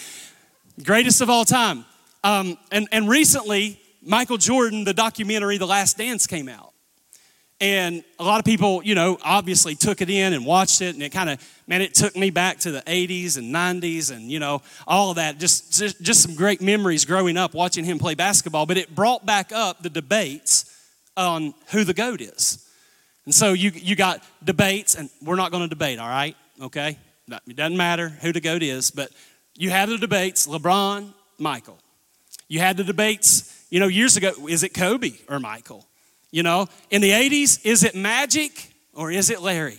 Greatest 0.82 1.20
of 1.20 1.30
all 1.30 1.44
time. 1.44 1.84
Um, 2.24 2.58
and, 2.72 2.88
and 2.94 3.10
recently, 3.10 3.82
Michael 4.02 4.38
Jordan, 4.38 4.86
the 4.86 4.94
documentary 4.94 5.58
The 5.58 5.68
Last 5.68 5.98
Dance 5.98 6.26
came 6.26 6.48
out. 6.48 6.73
And 7.62 8.04
a 8.20 8.24
lot 8.24 8.40
of 8.40 8.46
people, 8.46 8.84
you 8.84 8.94
know, 8.94 9.18
obviously 9.24 9.76
took 9.76 10.02
it 10.02 10.10
in 10.10 10.34
and 10.34 10.46
watched 10.46 10.82
it, 10.82 10.96
and 10.96 11.04
it 11.04 11.12
kind 11.12 11.30
of, 11.30 11.62
man, 11.68 11.82
it 11.82 11.94
took 11.94 12.16
me 12.16 12.30
back 12.30 12.60
to 12.60 12.72
the 12.72 12.82
80s 12.82 13.38
and 13.38 13.54
90s 13.54 14.12
and, 14.14 14.30
you 14.30 14.40
know, 14.40 14.62
all 14.86 15.12
of 15.12 15.16
that. 15.16 15.40
Just, 15.40 15.74
just, 15.74 16.02
just 16.02 16.22
some 16.22 16.36
great 16.36 16.62
memories 16.62 17.06
growing 17.06 17.38
up 17.38 17.54
watching 17.54 17.86
him 17.86 18.00
play 18.00 18.16
basketball. 18.16 18.66
But 18.66 18.78
it 18.78 18.94
brought 18.94 19.26
back 19.26 19.52
up 19.52 19.82
the 19.82 19.90
debates 19.90 20.70
on 21.16 21.54
who 21.72 21.84
the 21.84 21.94
GOAT 21.94 22.22
is. 22.22 22.68
And 23.26 23.34
so 23.34 23.54
you, 23.54 23.72
you 23.74 23.96
got 23.96 24.22
debates, 24.44 24.96
and 24.96 25.10
we're 25.22 25.36
not 25.36 25.52
going 25.52 25.64
to 25.64 25.70
debate, 25.70 26.00
all 26.00 26.10
right? 26.10 26.36
Okay? 26.62 26.98
It 27.48 27.56
doesn't 27.56 27.78
matter 27.78 28.10
who 28.10 28.34
the 28.34 28.42
GOAT 28.42 28.64
is, 28.64 28.92
but 28.92 29.10
you 29.56 29.70
had 29.70 29.90
the 29.90 29.98
debates 29.98 30.48
LeBron, 30.48 31.14
Michael. 31.38 31.80
You 32.48 32.60
had 32.60 32.78
the 32.78 32.84
debates, 32.84 33.66
you 33.70 33.80
know, 33.80 33.88
years 33.88 34.18
ago 34.18 34.34
is 34.50 34.64
it 34.64 34.74
Kobe 34.74 35.14
or 35.30 35.40
Michael? 35.40 35.88
You 36.34 36.42
know, 36.42 36.66
in 36.90 37.02
the 37.02 37.12
80s, 37.12 37.64
is 37.64 37.84
it 37.84 37.94
Magic 37.94 38.74
or 38.96 39.12
is 39.12 39.30
it 39.30 39.44
Larry? 39.44 39.78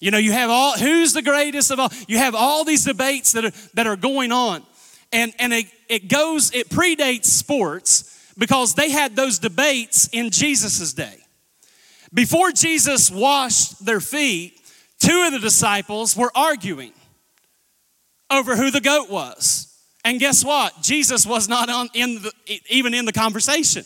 You 0.00 0.10
know, 0.10 0.18
you 0.18 0.32
have 0.32 0.50
all, 0.50 0.76
who's 0.76 1.12
the 1.12 1.22
greatest 1.22 1.70
of 1.70 1.78
all? 1.78 1.90
You 2.08 2.18
have 2.18 2.34
all 2.34 2.64
these 2.64 2.84
debates 2.84 3.30
that 3.32 3.44
are, 3.44 3.52
that 3.74 3.86
are 3.86 3.94
going 3.94 4.32
on. 4.32 4.64
And, 5.12 5.32
and 5.38 5.52
it, 5.52 5.66
it 5.88 6.08
goes, 6.08 6.52
it 6.52 6.70
predates 6.70 7.26
sports 7.26 8.32
because 8.36 8.74
they 8.74 8.90
had 8.90 9.14
those 9.14 9.38
debates 9.38 10.08
in 10.08 10.30
Jesus' 10.30 10.92
day. 10.92 11.18
Before 12.12 12.50
Jesus 12.50 13.08
washed 13.08 13.84
their 13.86 14.00
feet, 14.00 14.60
two 14.98 15.22
of 15.24 15.32
the 15.34 15.38
disciples 15.38 16.16
were 16.16 16.32
arguing 16.34 16.94
over 18.28 18.56
who 18.56 18.72
the 18.72 18.80
goat 18.80 19.08
was. 19.08 19.72
And 20.04 20.18
guess 20.18 20.44
what? 20.44 20.82
Jesus 20.82 21.24
was 21.24 21.48
not 21.48 21.70
on, 21.70 21.90
in 21.94 22.22
the, 22.22 22.32
even 22.68 22.92
in 22.92 23.04
the 23.04 23.12
conversation. 23.12 23.84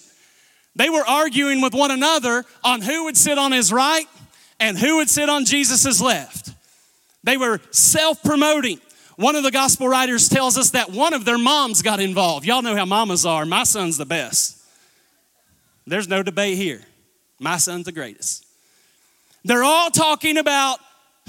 They 0.77 0.89
were 0.89 1.05
arguing 1.07 1.61
with 1.61 1.75
one 1.75 1.91
another 1.91 2.45
on 2.63 2.81
who 2.81 3.05
would 3.05 3.17
sit 3.17 3.39
on 3.39 3.53
his 3.53 3.73
right 3.73 4.07
and 4.59 4.79
who 4.79 4.97
would 4.97 5.11
sit 5.11 5.29
on 5.29 5.45
Jesus' 5.45 6.01
left. 6.01 6.51
They 7.25 7.37
were 7.37 7.61
self 7.71 8.23
promoting. 8.23 8.81
One 9.17 9.37
of 9.37 9.43
the 9.43 9.51
gospel 9.51 9.89
writers 9.89 10.29
tells 10.29 10.57
us 10.57 10.71
that 10.71 10.91
one 10.91 11.13
of 11.13 11.25
their 11.25 11.37
moms 11.37 11.83
got 11.83 12.01
involved. 12.01 12.47
Y'all 12.47 12.63
know 12.63 12.75
how 12.75 12.87
mamas 12.87 13.27
are. 13.27 13.45
My 13.45 13.65
son's 13.65 13.99
the 13.99 14.07
best. 14.07 14.59
There's 15.87 16.09
no 16.09 16.23
debate 16.23 16.57
here. 16.57 16.83
My 17.39 17.59
son's 17.59 17.85
the 17.85 17.93
greatest. 17.93 18.47
They're 19.45 19.65
all 19.65 19.91
talking 19.91 20.39
about 20.39 20.79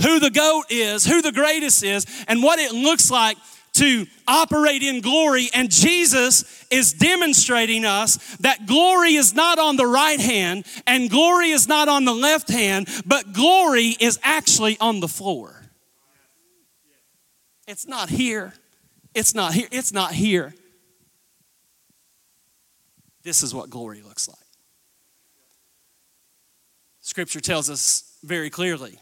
who 0.01 0.19
the 0.19 0.30
GOAT 0.30 0.65
is, 0.69 1.06
who 1.06 1.21
the 1.21 1.32
greatest 1.32 1.84
is, 1.84 2.06
and 2.27 2.43
what 2.43 2.60
it 2.60 2.71
looks 2.71 3.12
like 3.12 3.38
to 3.73 4.05
operate 4.27 4.84
in 4.84 5.01
glory. 5.01 5.49
And 5.53 5.71
Jesus 5.71 6.65
is 6.69 6.93
demonstrating 6.93 7.86
us 7.86 8.17
that 8.38 8.65
glory 8.65 9.15
is 9.15 9.34
not 9.34 9.60
on 9.60 9.77
the 9.77 9.88
right 9.88 10.19
hand 10.19 10.65
and 10.86 11.10
glory 11.10 11.51
is 11.51 11.67
not 11.67 11.88
on 11.88 12.05
the 12.05 12.13
left 12.13 12.49
hand, 12.49 12.88
but 13.05 13.34
glory 13.34 13.95
is 13.99 14.19
actually 14.23 14.77
on 14.79 14.99
the 14.99 15.07
floor. 15.07 15.62
It's 17.67 17.88
not 17.88 18.10
here. 18.10 18.53
It's 19.13 19.34
not 19.34 19.53
here. 19.53 19.67
It's 19.71 19.93
not 19.93 20.13
here. 20.13 20.53
This 23.23 23.43
is 23.43 23.53
what 23.53 23.69
glory 23.69 24.01
looks 24.01 24.27
like. 24.27 24.38
Scripture 27.01 27.39
tells 27.39 27.69
us 27.69 28.17
very 28.23 28.49
clearly 28.49 28.97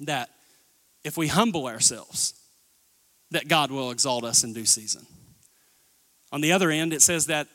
that 0.00 0.30
if 1.04 1.16
we 1.16 1.26
humble 1.26 1.66
ourselves, 1.66 2.34
that 3.30 3.48
God 3.48 3.70
will 3.70 3.90
exalt 3.90 4.24
us 4.24 4.44
in 4.44 4.52
due 4.52 4.64
season. 4.64 5.06
On 6.32 6.40
the 6.40 6.52
other 6.52 6.70
end, 6.70 6.92
it 6.92 7.02
says 7.02 7.26
that 7.26 7.48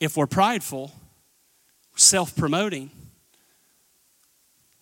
if 0.00 0.16
we're 0.16 0.26
prideful, 0.26 0.92
self 1.96 2.34
promoting, 2.36 2.90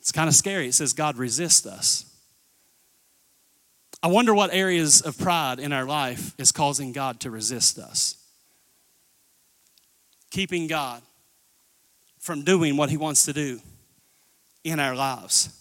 it's 0.00 0.12
kind 0.12 0.28
of 0.28 0.34
scary. 0.34 0.68
It 0.68 0.74
says 0.74 0.92
God 0.92 1.18
resists 1.18 1.66
us. 1.66 2.06
I 4.02 4.08
wonder 4.08 4.32
what 4.34 4.52
areas 4.52 5.02
of 5.02 5.18
pride 5.18 5.60
in 5.60 5.72
our 5.72 5.84
life 5.84 6.34
is 6.38 6.52
causing 6.52 6.92
God 6.92 7.20
to 7.20 7.30
resist 7.30 7.78
us. 7.78 8.16
Keeping 10.30 10.66
God 10.66 11.02
from 12.18 12.42
doing 12.42 12.76
what 12.76 12.88
He 12.88 12.96
wants 12.96 13.26
to 13.26 13.32
do 13.32 13.60
in 14.64 14.80
our 14.80 14.94
lives. 14.94 15.59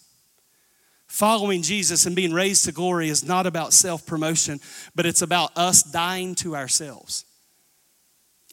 Following 1.10 1.62
Jesus 1.62 2.06
and 2.06 2.14
being 2.14 2.32
raised 2.32 2.66
to 2.66 2.72
glory 2.72 3.08
is 3.08 3.24
not 3.24 3.44
about 3.44 3.72
self 3.72 4.06
promotion, 4.06 4.60
but 4.94 5.06
it's 5.06 5.22
about 5.22 5.50
us 5.56 5.82
dying 5.82 6.36
to 6.36 6.54
ourselves. 6.54 7.24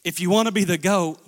if 0.02 0.18
you 0.18 0.28
want 0.28 0.46
to 0.46 0.52
be 0.52 0.64
the 0.64 0.76
goat, 0.76 1.20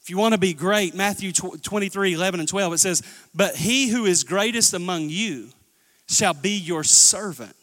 if 0.00 0.10
you 0.10 0.18
want 0.18 0.34
to 0.34 0.40
be 0.40 0.52
great, 0.52 0.96
Matthew 0.96 1.30
23 1.30 2.14
11 2.14 2.40
and 2.40 2.48
12, 2.48 2.72
it 2.72 2.78
says, 2.78 3.02
But 3.32 3.54
he 3.54 3.86
who 3.86 4.04
is 4.04 4.24
greatest 4.24 4.74
among 4.74 5.10
you 5.10 5.50
shall 6.08 6.34
be 6.34 6.58
your 6.58 6.82
servant. 6.82 7.54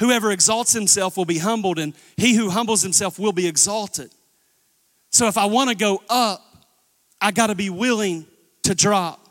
Whoever 0.00 0.32
exalts 0.32 0.72
himself 0.72 1.16
will 1.16 1.24
be 1.24 1.38
humbled, 1.38 1.78
and 1.78 1.94
he 2.16 2.34
who 2.34 2.50
humbles 2.50 2.82
himself 2.82 3.20
will 3.20 3.32
be 3.32 3.46
exalted. 3.46 4.10
So 5.10 5.28
if 5.28 5.38
I 5.38 5.44
want 5.44 5.70
to 5.70 5.76
go 5.76 6.02
up, 6.08 6.42
I 7.20 7.30
got 7.30 7.46
to 7.46 7.54
be 7.54 7.70
willing 7.70 8.26
to 8.64 8.74
drop. 8.74 9.24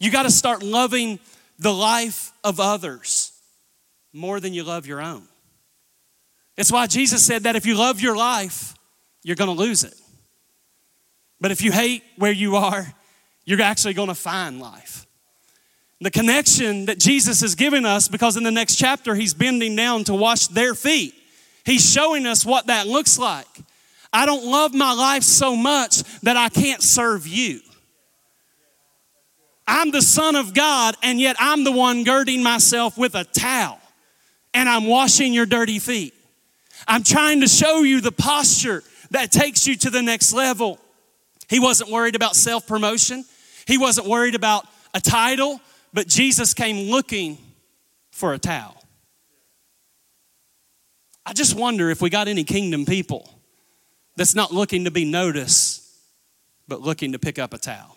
You 0.00 0.10
got 0.10 0.22
to 0.22 0.30
start 0.30 0.62
loving 0.62 1.18
the 1.58 1.72
life 1.72 2.32
of 2.42 2.60
others 2.60 3.32
more 4.12 4.40
than 4.40 4.52
you 4.52 4.64
love 4.64 4.86
your 4.86 5.00
own. 5.00 5.22
It's 6.56 6.70
why 6.70 6.86
Jesus 6.86 7.24
said 7.24 7.44
that 7.44 7.56
if 7.56 7.64
you 7.64 7.74
love 7.76 8.00
your 8.00 8.16
life, 8.16 8.74
you're 9.22 9.36
going 9.36 9.54
to 9.54 9.60
lose 9.60 9.84
it. 9.84 9.94
But 11.40 11.50
if 11.50 11.62
you 11.62 11.72
hate 11.72 12.02
where 12.16 12.32
you 12.32 12.56
are, 12.56 12.92
you're 13.44 13.62
actually 13.62 13.94
going 13.94 14.08
to 14.08 14.14
find 14.14 14.60
life. 14.60 15.06
The 16.00 16.10
connection 16.10 16.86
that 16.86 16.98
Jesus 16.98 17.42
is 17.42 17.54
giving 17.54 17.84
us, 17.84 18.08
because 18.08 18.36
in 18.36 18.42
the 18.42 18.50
next 18.50 18.76
chapter, 18.76 19.14
he's 19.14 19.34
bending 19.34 19.76
down 19.76 20.04
to 20.04 20.14
wash 20.14 20.48
their 20.48 20.74
feet. 20.74 21.14
He's 21.64 21.88
showing 21.88 22.26
us 22.26 22.44
what 22.44 22.66
that 22.66 22.86
looks 22.86 23.18
like. 23.18 23.46
I 24.12 24.26
don't 24.26 24.44
love 24.44 24.74
my 24.74 24.92
life 24.92 25.22
so 25.22 25.56
much 25.56 26.02
that 26.20 26.36
I 26.36 26.48
can't 26.48 26.82
serve 26.82 27.26
you. 27.26 27.60
I'm 29.66 29.90
the 29.90 30.02
Son 30.02 30.36
of 30.36 30.54
God, 30.54 30.96
and 31.02 31.20
yet 31.20 31.36
I'm 31.38 31.64
the 31.64 31.72
one 31.72 32.04
girding 32.04 32.42
myself 32.42 32.98
with 32.98 33.14
a 33.14 33.24
towel, 33.24 33.80
and 34.52 34.68
I'm 34.68 34.86
washing 34.86 35.32
your 35.32 35.46
dirty 35.46 35.78
feet. 35.78 36.14
I'm 36.86 37.04
trying 37.04 37.40
to 37.40 37.48
show 37.48 37.82
you 37.82 38.00
the 38.00 38.12
posture 38.12 38.82
that 39.12 39.30
takes 39.30 39.66
you 39.66 39.76
to 39.76 39.90
the 39.90 40.02
next 40.02 40.32
level. 40.32 40.80
He 41.48 41.60
wasn't 41.60 41.90
worried 41.90 42.16
about 42.16 42.34
self 42.34 42.66
promotion, 42.66 43.24
he 43.66 43.78
wasn't 43.78 44.08
worried 44.08 44.34
about 44.34 44.66
a 44.94 45.00
title, 45.00 45.60
but 45.92 46.08
Jesus 46.08 46.54
came 46.54 46.90
looking 46.90 47.38
for 48.10 48.34
a 48.34 48.38
towel. 48.38 48.82
I 51.24 51.32
just 51.32 51.54
wonder 51.54 51.88
if 51.90 52.02
we 52.02 52.10
got 52.10 52.26
any 52.26 52.44
kingdom 52.44 52.84
people 52.84 53.28
that's 54.16 54.34
not 54.34 54.52
looking 54.52 54.84
to 54.84 54.90
be 54.90 55.04
noticed, 55.04 55.82
but 56.66 56.80
looking 56.80 57.12
to 57.12 57.18
pick 57.18 57.38
up 57.38 57.54
a 57.54 57.58
towel. 57.58 57.96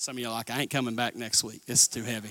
Some 0.00 0.14
of 0.14 0.20
you 0.20 0.28
are 0.28 0.32
like, 0.32 0.48
I 0.48 0.60
ain't 0.60 0.70
coming 0.70 0.94
back 0.94 1.16
next 1.16 1.42
week. 1.42 1.60
It's 1.66 1.88
too 1.88 2.04
heavy. 2.04 2.30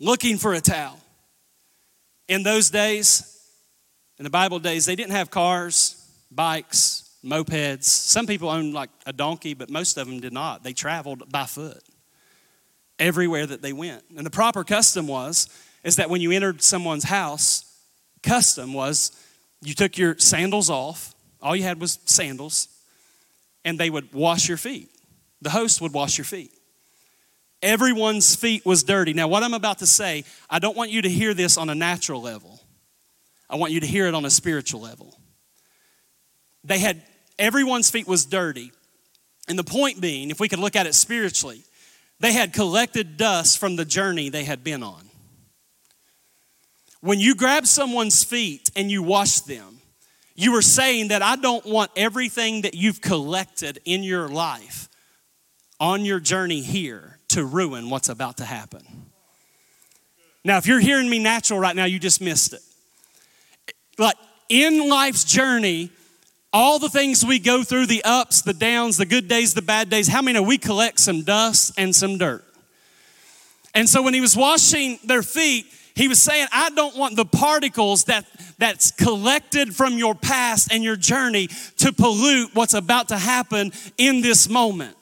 Looking 0.00 0.38
for 0.38 0.54
a 0.54 0.60
towel. 0.60 0.98
In 2.26 2.42
those 2.42 2.68
days, 2.68 3.40
in 4.18 4.24
the 4.24 4.30
Bible 4.30 4.58
days, 4.58 4.86
they 4.86 4.96
didn't 4.96 5.12
have 5.12 5.30
cars, 5.30 6.04
bikes, 6.32 7.16
mopeds. 7.24 7.84
Some 7.84 8.26
people 8.26 8.48
owned 8.48 8.74
like 8.74 8.90
a 9.06 9.12
donkey, 9.12 9.54
but 9.54 9.70
most 9.70 9.96
of 9.98 10.08
them 10.08 10.18
did 10.18 10.32
not. 10.32 10.64
They 10.64 10.72
traveled 10.72 11.30
by 11.30 11.44
foot 11.44 11.84
everywhere 12.98 13.46
that 13.46 13.62
they 13.62 13.72
went. 13.72 14.02
And 14.16 14.26
the 14.26 14.30
proper 14.30 14.64
custom 14.64 15.06
was 15.06 15.48
is 15.84 15.94
that 15.94 16.10
when 16.10 16.20
you 16.20 16.32
entered 16.32 16.60
someone's 16.60 17.04
house, 17.04 17.72
custom 18.24 18.72
was 18.72 19.12
you 19.62 19.74
took 19.74 19.96
your 19.96 20.18
sandals 20.18 20.70
off. 20.70 21.14
All 21.40 21.54
you 21.54 21.62
had 21.62 21.80
was 21.80 22.00
sandals 22.04 22.73
and 23.64 23.78
they 23.78 23.90
would 23.90 24.12
wash 24.12 24.48
your 24.48 24.58
feet. 24.58 24.90
The 25.40 25.50
host 25.50 25.80
would 25.80 25.92
wash 25.92 26.18
your 26.18 26.24
feet. 26.24 26.52
Everyone's 27.62 28.34
feet 28.34 28.66
was 28.66 28.82
dirty. 28.82 29.14
Now, 29.14 29.28
what 29.28 29.42
I'm 29.42 29.54
about 29.54 29.78
to 29.78 29.86
say, 29.86 30.24
I 30.50 30.58
don't 30.58 30.76
want 30.76 30.90
you 30.90 31.02
to 31.02 31.08
hear 31.08 31.32
this 31.32 31.56
on 31.56 31.70
a 31.70 31.74
natural 31.74 32.20
level. 32.20 32.60
I 33.48 33.56
want 33.56 33.72
you 33.72 33.80
to 33.80 33.86
hear 33.86 34.06
it 34.06 34.14
on 34.14 34.24
a 34.24 34.30
spiritual 34.30 34.80
level. 34.80 35.18
They 36.62 36.78
had, 36.78 37.02
everyone's 37.38 37.90
feet 37.90 38.06
was 38.06 38.26
dirty. 38.26 38.72
And 39.48 39.58
the 39.58 39.64
point 39.64 40.00
being, 40.00 40.30
if 40.30 40.40
we 40.40 40.48
could 40.48 40.58
look 40.58 40.76
at 40.76 40.86
it 40.86 40.94
spiritually, 40.94 41.62
they 42.20 42.32
had 42.32 42.52
collected 42.52 43.16
dust 43.16 43.58
from 43.58 43.76
the 43.76 43.84
journey 43.84 44.28
they 44.28 44.44
had 44.44 44.64
been 44.64 44.82
on. 44.82 45.02
When 47.00 47.20
you 47.20 47.34
grab 47.34 47.66
someone's 47.66 48.24
feet 48.24 48.70
and 48.74 48.90
you 48.90 49.02
wash 49.02 49.40
them, 49.40 49.73
you 50.34 50.52
were 50.52 50.62
saying 50.62 51.08
that 51.08 51.22
I 51.22 51.36
don't 51.36 51.64
want 51.64 51.90
everything 51.96 52.62
that 52.62 52.74
you've 52.74 53.00
collected 53.00 53.80
in 53.84 54.02
your 54.02 54.28
life 54.28 54.88
on 55.78 56.04
your 56.04 56.20
journey 56.20 56.60
here 56.60 57.18
to 57.28 57.44
ruin 57.44 57.90
what's 57.90 58.08
about 58.08 58.38
to 58.38 58.44
happen. 58.44 58.82
Now, 60.44 60.58
if 60.58 60.66
you're 60.66 60.80
hearing 60.80 61.08
me 61.08 61.18
natural 61.18 61.58
right 61.58 61.74
now, 61.74 61.84
you 61.84 61.98
just 61.98 62.20
missed 62.20 62.52
it. 62.52 62.60
Like 63.98 64.16
in 64.48 64.88
life's 64.88 65.24
journey, 65.24 65.90
all 66.52 66.78
the 66.78 66.88
things 66.88 67.24
we 67.24 67.38
go 67.38 67.64
through 67.64 67.86
the 67.86 68.02
ups, 68.04 68.42
the 68.42 68.52
downs, 68.52 68.96
the 68.96 69.06
good 69.06 69.28
days, 69.28 69.54
the 69.54 69.62
bad 69.62 69.88
days 69.88 70.06
how 70.08 70.22
many 70.22 70.38
we 70.40 70.58
collect 70.58 71.00
some 71.00 71.22
dust 71.22 71.72
and 71.78 71.94
some 71.94 72.18
dirt? 72.18 72.44
And 73.74 73.88
so 73.88 74.02
when 74.02 74.14
he 74.14 74.20
was 74.20 74.36
washing 74.36 74.98
their 75.04 75.22
feet, 75.22 75.66
he 75.94 76.08
was 76.08 76.20
saying, 76.20 76.48
I 76.52 76.70
don't 76.70 76.96
want 76.96 77.16
the 77.16 77.24
particles 77.24 78.04
that, 78.04 78.26
that's 78.58 78.90
collected 78.90 79.74
from 79.74 79.94
your 79.94 80.14
past 80.14 80.72
and 80.72 80.82
your 80.82 80.96
journey 80.96 81.48
to 81.78 81.92
pollute 81.92 82.50
what's 82.54 82.74
about 82.74 83.08
to 83.08 83.18
happen 83.18 83.72
in 83.96 84.20
this 84.20 84.48
moment. 84.48 84.96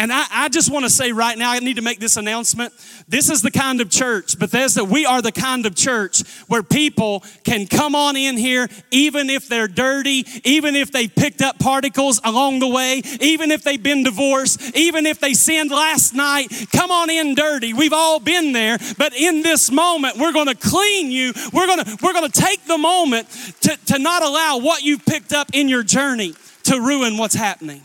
And 0.00 0.12
I, 0.12 0.26
I 0.30 0.48
just 0.48 0.70
want 0.70 0.84
to 0.84 0.90
say 0.90 1.10
right 1.10 1.36
now, 1.36 1.50
I 1.50 1.58
need 1.58 1.74
to 1.74 1.82
make 1.82 1.98
this 1.98 2.16
announcement. 2.16 2.72
This 3.08 3.28
is 3.28 3.42
the 3.42 3.50
kind 3.50 3.80
of 3.80 3.90
church, 3.90 4.38
Bethesda, 4.38 4.84
we 4.84 5.04
are 5.04 5.20
the 5.20 5.32
kind 5.32 5.66
of 5.66 5.74
church 5.74 6.22
where 6.46 6.62
people 6.62 7.24
can 7.42 7.66
come 7.66 7.96
on 7.96 8.16
in 8.16 8.36
here, 8.36 8.68
even 8.92 9.28
if 9.28 9.48
they're 9.48 9.66
dirty, 9.66 10.24
even 10.44 10.76
if 10.76 10.92
they 10.92 11.08
picked 11.08 11.42
up 11.42 11.58
particles 11.58 12.20
along 12.22 12.60
the 12.60 12.68
way, 12.68 13.02
even 13.20 13.50
if 13.50 13.64
they've 13.64 13.82
been 13.82 14.04
divorced, 14.04 14.76
even 14.76 15.04
if 15.04 15.18
they 15.18 15.34
sinned 15.34 15.72
last 15.72 16.14
night. 16.14 16.46
Come 16.72 16.92
on 16.92 17.10
in 17.10 17.34
dirty. 17.34 17.74
We've 17.74 17.92
all 17.92 18.20
been 18.20 18.52
there. 18.52 18.78
But 18.98 19.16
in 19.16 19.42
this 19.42 19.68
moment, 19.68 20.16
we're 20.16 20.32
going 20.32 20.46
to 20.46 20.54
clean 20.54 21.10
you. 21.10 21.32
We're 21.52 21.66
going 21.66 21.84
to, 21.84 21.98
we're 22.02 22.12
going 22.12 22.30
to 22.30 22.40
take 22.40 22.64
the 22.66 22.78
moment 22.78 23.28
to, 23.62 23.76
to 23.86 23.98
not 23.98 24.22
allow 24.22 24.58
what 24.58 24.84
you've 24.84 25.04
picked 25.04 25.32
up 25.32 25.50
in 25.54 25.68
your 25.68 25.82
journey 25.82 26.34
to 26.64 26.80
ruin 26.80 27.16
what's 27.16 27.34
happening. 27.34 27.82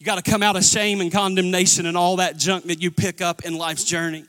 You 0.00 0.06
got 0.06 0.16
to 0.16 0.28
come 0.28 0.42
out 0.42 0.56
of 0.56 0.64
shame 0.64 1.02
and 1.02 1.12
condemnation 1.12 1.84
and 1.84 1.94
all 1.94 2.16
that 2.16 2.38
junk 2.38 2.64
that 2.64 2.80
you 2.80 2.90
pick 2.90 3.20
up 3.20 3.44
in 3.44 3.58
life's 3.58 3.84
journey. 3.84 4.24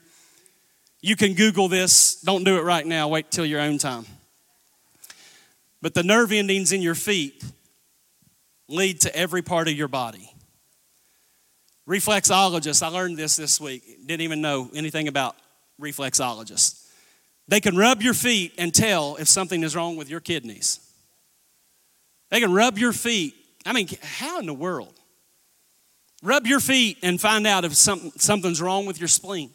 You 1.02 1.16
can 1.16 1.34
Google 1.34 1.70
this. 1.70 2.20
Don't 2.20 2.44
do 2.44 2.58
it 2.58 2.64
right 2.64 2.86
now. 2.86 3.08
Wait 3.08 3.32
till 3.32 3.46
your 3.46 3.62
own 3.62 3.78
time. 3.78 4.06
But 5.82 5.94
the 5.94 6.04
nerve 6.04 6.34
endings 6.34 6.74
in 6.74 6.82
your 6.82 6.94
feet 6.94 7.42
lead 8.68 9.00
to 9.02 9.16
every 9.16 9.42
part 9.42 9.70
of 9.70 9.74
your 9.74 9.88
body. 9.88 10.30
Reflexologists, 11.88 12.84
I 12.84 12.90
learned 12.90 13.16
this 13.16 13.38
this 13.38 13.60
week. 13.60 14.06
Didn't 14.06 14.22
even 14.22 14.42
know 14.42 14.70
anything 14.76 15.08
about 15.08 15.38
reflexologists. 15.80 16.86
They 17.48 17.62
can 17.62 17.78
rub 17.78 18.02
your 18.02 18.14
feet 18.14 18.56
and 18.58 18.74
tell 18.74 19.16
if 19.16 19.30
something 19.30 19.64
is 19.64 19.74
wrong 19.74 19.96
with 19.96 20.10
your 20.10 20.20
kidneys. 20.20 20.82
They 22.30 22.42
can 22.42 22.52
rub 22.52 22.78
your 22.78 22.92
feet. 22.92 23.36
I 23.66 23.72
mean, 23.72 23.88
how 24.02 24.40
in 24.40 24.46
the 24.48 24.54
world? 24.54 24.98
Rub 26.22 26.46
your 26.46 26.60
feet 26.60 26.98
and 27.02 27.20
find 27.20 27.48
out 27.48 27.66
if 27.66 27.76
something, 27.76 28.12
something's 28.18 28.62
wrong 28.62 28.86
with 28.86 29.00
your 29.00 29.08
spleen. 29.08 29.52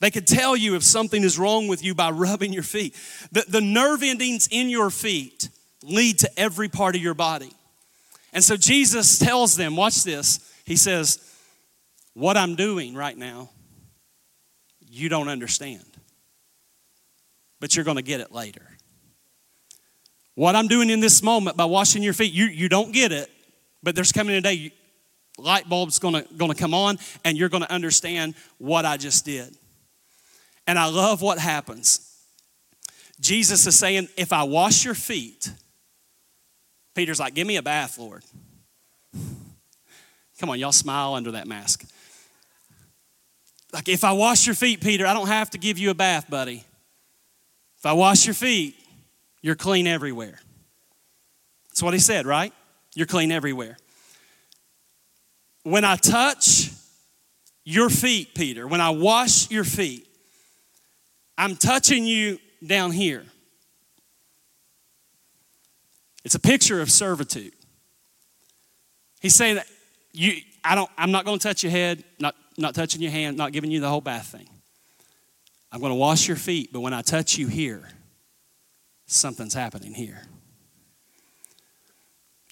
They 0.00 0.10
could 0.10 0.26
tell 0.26 0.56
you 0.56 0.76
if 0.76 0.82
something 0.82 1.22
is 1.22 1.38
wrong 1.38 1.68
with 1.68 1.84
you 1.84 1.94
by 1.94 2.10
rubbing 2.10 2.52
your 2.52 2.62
feet. 2.62 2.96
The, 3.32 3.44
the 3.48 3.60
nerve 3.60 4.02
endings 4.02 4.48
in 4.50 4.68
your 4.68 4.90
feet 4.90 5.48
lead 5.82 6.18
to 6.20 6.40
every 6.40 6.68
part 6.68 6.96
of 6.96 7.02
your 7.02 7.14
body. 7.14 7.52
And 8.32 8.44
so 8.44 8.56
Jesus 8.56 9.18
tells 9.18 9.56
them, 9.56 9.76
watch 9.76 10.04
this. 10.04 10.40
He 10.64 10.76
says, 10.76 11.18
What 12.14 12.36
I'm 12.36 12.54
doing 12.54 12.94
right 12.94 13.16
now, 13.16 13.50
you 14.88 15.08
don't 15.08 15.28
understand, 15.28 15.84
but 17.60 17.74
you're 17.74 17.84
going 17.84 17.96
to 17.96 18.02
get 18.02 18.20
it 18.20 18.30
later. 18.30 18.66
What 20.34 20.54
I'm 20.54 20.68
doing 20.68 20.90
in 20.90 21.00
this 21.00 21.22
moment 21.22 21.56
by 21.56 21.64
washing 21.64 22.02
your 22.02 22.12
feet, 22.12 22.32
you, 22.32 22.46
you 22.46 22.68
don't 22.68 22.92
get 22.92 23.10
it, 23.10 23.30
but 23.82 23.94
there's 23.94 24.12
coming 24.12 24.36
a 24.36 24.40
day 24.40 24.72
light 25.40 25.68
bulb's 25.68 25.98
gonna, 25.98 26.24
gonna 26.36 26.54
come 26.54 26.74
on 26.74 26.98
and 27.24 27.36
you're 27.36 27.48
gonna 27.48 27.66
understand 27.70 28.34
what 28.58 28.84
I 28.84 28.96
just 28.96 29.24
did. 29.24 29.56
And 30.66 30.78
I 30.78 30.86
love 30.86 31.22
what 31.22 31.38
happens. 31.38 32.06
Jesus 33.20 33.66
is 33.66 33.78
saying, 33.78 34.08
if 34.16 34.32
I 34.32 34.44
wash 34.44 34.84
your 34.84 34.94
feet, 34.94 35.50
Peter's 36.94 37.20
like, 37.20 37.34
give 37.34 37.46
me 37.46 37.56
a 37.56 37.62
bath, 37.62 37.98
Lord. 37.98 38.22
Come 40.38 40.48
on, 40.48 40.58
y'all 40.58 40.72
smile 40.72 41.14
under 41.14 41.32
that 41.32 41.46
mask. 41.46 41.84
Like, 43.72 43.88
if 43.88 44.04
I 44.04 44.12
wash 44.12 44.46
your 44.46 44.54
feet, 44.54 44.80
Peter, 44.80 45.06
I 45.06 45.12
don't 45.12 45.28
have 45.28 45.50
to 45.50 45.58
give 45.58 45.78
you 45.78 45.90
a 45.90 45.94
bath, 45.94 46.30
buddy. 46.30 46.64
If 47.78 47.86
I 47.86 47.92
wash 47.92 48.26
your 48.26 48.34
feet, 48.34 48.74
you're 49.42 49.54
clean 49.54 49.86
everywhere. 49.86 50.38
That's 51.68 51.82
what 51.82 51.94
he 51.94 52.00
said, 52.00 52.26
right? 52.26 52.52
You're 52.94 53.06
clean 53.06 53.30
everywhere. 53.30 53.76
When 55.62 55.84
I 55.84 55.96
touch 55.96 56.70
your 57.64 57.90
feet, 57.90 58.34
Peter, 58.34 58.66
when 58.66 58.80
I 58.80 58.90
wash 58.90 59.50
your 59.50 59.64
feet, 59.64 60.06
I'm 61.36 61.56
touching 61.56 62.04
you 62.04 62.38
down 62.66 62.92
here. 62.92 63.24
It's 66.24 66.34
a 66.34 66.40
picture 66.40 66.80
of 66.80 66.90
servitude. 66.90 67.52
He's 69.20 69.34
saying 69.34 69.56
that 69.56 69.66
you, 70.12 70.40
I 70.64 70.74
don't, 70.74 70.90
I'm 70.96 71.10
not 71.10 71.24
going 71.24 71.38
to 71.38 71.42
touch 71.42 71.62
your 71.62 71.72
head, 71.72 72.04
not, 72.18 72.34
not 72.58 72.74
touching 72.74 73.00
your 73.02 73.10
hand, 73.10 73.36
not 73.36 73.52
giving 73.52 73.70
you 73.70 73.80
the 73.80 73.88
whole 73.88 74.00
bath 74.00 74.26
thing. 74.26 74.48
I'm 75.72 75.80
going 75.80 75.92
to 75.92 75.96
wash 75.96 76.26
your 76.26 76.36
feet, 76.36 76.72
but 76.72 76.80
when 76.80 76.92
I 76.92 77.02
touch 77.02 77.38
you 77.38 77.46
here, 77.46 77.88
something's 79.06 79.54
happening 79.54 79.94
here. 79.94 80.22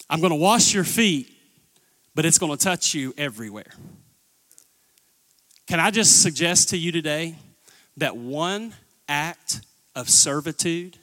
I'm 0.09 0.19
going 0.21 0.31
to 0.31 0.37
wash 0.37 0.73
your 0.73 0.83
feet, 0.83 1.31
but 2.19 2.25
it's 2.25 2.37
going 2.37 2.51
to 2.51 2.61
touch 2.61 2.93
you 2.93 3.13
everywhere. 3.17 3.71
Can 5.67 5.79
I 5.79 5.89
just 5.89 6.21
suggest 6.21 6.67
to 6.71 6.77
you 6.77 6.91
today 6.91 7.35
that 7.95 8.17
one 8.17 8.73
act 9.07 9.61
of 9.95 10.09
servitude 10.09 10.97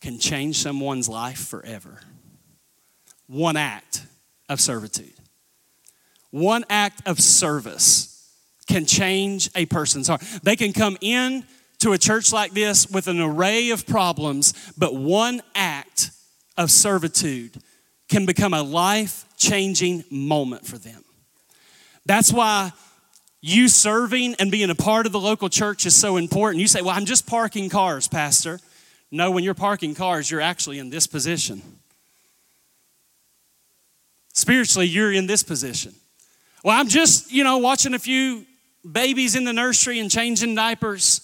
can 0.00 0.18
change 0.18 0.56
someone's 0.56 1.06
life 1.06 1.46
forever? 1.46 2.00
One 3.26 3.58
act 3.58 4.06
of 4.48 4.58
servitude. 4.58 5.12
One 6.30 6.64
act 6.70 7.06
of 7.06 7.20
service 7.20 8.26
can 8.66 8.86
change 8.86 9.50
a 9.54 9.66
person's 9.66 10.08
heart. 10.08 10.22
They 10.42 10.56
can 10.56 10.72
come 10.72 10.96
in 11.02 11.44
to 11.80 11.92
a 11.92 11.98
church 11.98 12.32
like 12.32 12.52
this 12.52 12.88
with 12.88 13.06
an 13.06 13.20
array 13.20 13.68
of 13.68 13.86
problems, 13.86 14.54
but 14.78 14.94
one 14.94 15.42
act 15.54 16.10
of 16.56 16.70
servitude 16.70 17.60
can 18.08 18.26
become 18.26 18.54
a 18.54 18.62
life 18.62 19.24
changing 19.36 20.04
moment 20.10 20.66
for 20.66 20.78
them. 20.78 21.04
That's 22.04 22.32
why 22.32 22.72
you 23.40 23.68
serving 23.68 24.36
and 24.38 24.50
being 24.50 24.70
a 24.70 24.74
part 24.74 25.06
of 25.06 25.12
the 25.12 25.20
local 25.20 25.48
church 25.48 25.86
is 25.86 25.94
so 25.94 26.16
important. 26.16 26.60
You 26.60 26.68
say, 26.68 26.82
Well, 26.82 26.96
I'm 26.96 27.04
just 27.04 27.26
parking 27.26 27.68
cars, 27.68 28.08
Pastor. 28.08 28.60
No, 29.10 29.30
when 29.30 29.44
you're 29.44 29.54
parking 29.54 29.94
cars, 29.94 30.30
you're 30.30 30.40
actually 30.40 30.78
in 30.78 30.90
this 30.90 31.06
position. 31.06 31.62
Spiritually, 34.32 34.86
you're 34.86 35.12
in 35.12 35.26
this 35.26 35.42
position. 35.42 35.94
Well, 36.64 36.78
I'm 36.78 36.88
just, 36.88 37.32
you 37.32 37.44
know, 37.44 37.58
watching 37.58 37.94
a 37.94 37.98
few 37.98 38.44
babies 38.90 39.36
in 39.36 39.44
the 39.44 39.52
nursery 39.52 39.98
and 40.00 40.10
changing 40.10 40.54
diapers. 40.54 41.20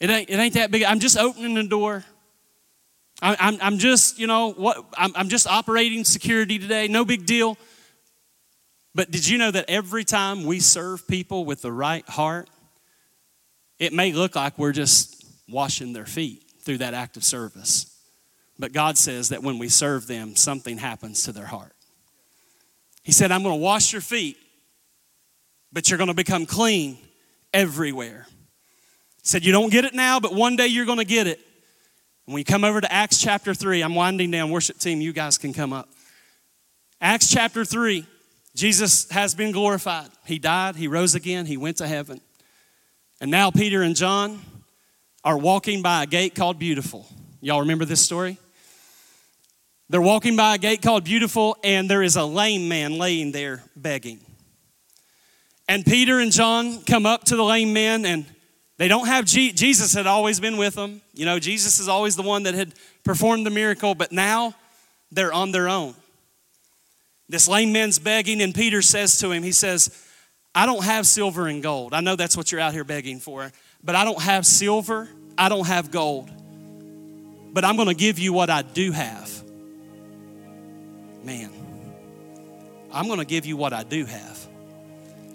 It 0.00 0.10
ain't, 0.10 0.30
it 0.30 0.36
ain't 0.36 0.54
that 0.54 0.70
big. 0.70 0.84
I'm 0.84 1.00
just 1.00 1.16
opening 1.16 1.54
the 1.54 1.64
door. 1.64 2.04
I'm, 3.20 3.58
I'm 3.60 3.78
just, 3.78 4.18
you 4.18 4.26
know, 4.26 4.52
what 4.52 4.84
I'm, 4.96 5.12
I'm 5.16 5.28
just 5.28 5.46
operating 5.46 6.04
security 6.04 6.58
today. 6.58 6.86
No 6.86 7.04
big 7.04 7.26
deal. 7.26 7.58
But 8.94 9.10
did 9.10 9.26
you 9.26 9.38
know 9.38 9.50
that 9.50 9.64
every 9.68 10.04
time 10.04 10.44
we 10.44 10.60
serve 10.60 11.06
people 11.08 11.44
with 11.44 11.62
the 11.62 11.72
right 11.72 12.08
heart, 12.08 12.48
it 13.78 13.92
may 13.92 14.12
look 14.12 14.36
like 14.36 14.58
we're 14.58 14.72
just 14.72 15.24
washing 15.48 15.92
their 15.92 16.06
feet 16.06 16.44
through 16.62 16.78
that 16.78 16.94
act 16.94 17.16
of 17.16 17.24
service. 17.24 17.94
But 18.58 18.72
God 18.72 18.98
says 18.98 19.28
that 19.30 19.42
when 19.42 19.58
we 19.58 19.68
serve 19.68 20.06
them, 20.06 20.36
something 20.36 20.78
happens 20.78 21.24
to 21.24 21.32
their 21.32 21.46
heart. 21.46 21.72
He 23.02 23.12
said, 23.12 23.32
I'm 23.32 23.42
going 23.42 23.54
to 23.54 23.62
wash 23.62 23.92
your 23.92 24.02
feet, 24.02 24.36
but 25.72 25.88
you're 25.88 25.98
going 25.98 26.08
to 26.08 26.14
become 26.14 26.44
clean 26.44 26.98
everywhere. 27.54 28.26
He 28.28 29.28
said, 29.28 29.44
You 29.44 29.52
don't 29.52 29.70
get 29.70 29.84
it 29.84 29.94
now, 29.94 30.20
but 30.20 30.34
one 30.34 30.56
day 30.56 30.66
you're 30.66 30.86
going 30.86 30.98
to 30.98 31.04
get 31.04 31.26
it. 31.26 31.40
When 32.28 32.34
we 32.34 32.44
come 32.44 32.62
over 32.62 32.78
to 32.78 32.92
Acts 32.92 33.16
chapter 33.16 33.54
3, 33.54 33.80
I'm 33.80 33.94
winding 33.94 34.30
down. 34.30 34.50
Worship 34.50 34.76
team, 34.76 35.00
you 35.00 35.14
guys 35.14 35.38
can 35.38 35.54
come 35.54 35.72
up. 35.72 35.88
Acts 37.00 37.30
chapter 37.30 37.64
3, 37.64 38.04
Jesus 38.54 39.10
has 39.10 39.34
been 39.34 39.50
glorified. 39.50 40.10
He 40.26 40.38
died, 40.38 40.76
he 40.76 40.88
rose 40.88 41.14
again, 41.14 41.46
he 41.46 41.56
went 41.56 41.78
to 41.78 41.88
heaven. 41.88 42.20
And 43.18 43.30
now 43.30 43.50
Peter 43.50 43.80
and 43.80 43.96
John 43.96 44.42
are 45.24 45.38
walking 45.38 45.80
by 45.80 46.02
a 46.02 46.06
gate 46.06 46.34
called 46.34 46.58
Beautiful. 46.58 47.06
Y'all 47.40 47.60
remember 47.60 47.86
this 47.86 48.02
story? 48.02 48.36
They're 49.88 50.02
walking 50.02 50.36
by 50.36 50.56
a 50.56 50.58
gate 50.58 50.82
called 50.82 51.04
Beautiful, 51.04 51.56
and 51.64 51.88
there 51.88 52.02
is 52.02 52.16
a 52.16 52.24
lame 52.24 52.68
man 52.68 52.98
laying 52.98 53.32
there 53.32 53.62
begging. 53.74 54.20
And 55.66 55.82
Peter 55.82 56.18
and 56.18 56.30
John 56.30 56.82
come 56.82 57.06
up 57.06 57.24
to 57.24 57.36
the 57.36 57.44
lame 57.44 57.72
man, 57.72 58.04
and 58.04 58.26
they 58.78 58.88
don't 58.88 59.06
have 59.06 59.26
Je- 59.26 59.52
Jesus 59.52 59.92
had 59.92 60.06
always 60.06 60.40
been 60.40 60.56
with 60.56 60.74
them. 60.74 61.02
You 61.12 61.26
know, 61.26 61.38
Jesus 61.38 61.78
is 61.78 61.88
always 61.88 62.16
the 62.16 62.22
one 62.22 62.44
that 62.44 62.54
had 62.54 62.72
performed 63.04 63.44
the 63.44 63.50
miracle, 63.50 63.94
but 63.94 64.10
now 64.12 64.54
they're 65.12 65.32
on 65.32 65.52
their 65.52 65.68
own. 65.68 65.94
This 67.28 67.46
lame 67.46 67.72
man's 67.72 67.98
begging, 67.98 68.40
and 68.40 68.54
Peter 68.54 68.80
says 68.80 69.18
to 69.18 69.30
him, 69.30 69.42
He 69.42 69.52
says, 69.52 70.04
I 70.54 70.64
don't 70.64 70.84
have 70.84 71.06
silver 71.06 71.46
and 71.46 71.62
gold. 71.62 71.92
I 71.92 72.00
know 72.00 72.16
that's 72.16 72.36
what 72.36 72.50
you're 72.50 72.60
out 72.60 72.72
here 72.72 72.84
begging 72.84 73.20
for, 73.20 73.52
but 73.84 73.94
I 73.94 74.04
don't 74.04 74.22
have 74.22 74.46
silver, 74.46 75.08
I 75.36 75.50
don't 75.50 75.66
have 75.66 75.90
gold. 75.90 76.30
But 77.52 77.64
I'm 77.64 77.76
going 77.76 77.88
to 77.88 77.94
give 77.94 78.18
you 78.18 78.32
what 78.32 78.48
I 78.50 78.62
do 78.62 78.92
have 78.92 79.38
man, 81.28 81.50
I'm 82.90 83.06
going 83.06 83.18
to 83.18 83.26
give 83.26 83.44
you 83.44 83.58
what 83.58 83.74
I 83.74 83.82
do 83.82 84.06
have. 84.06 84.46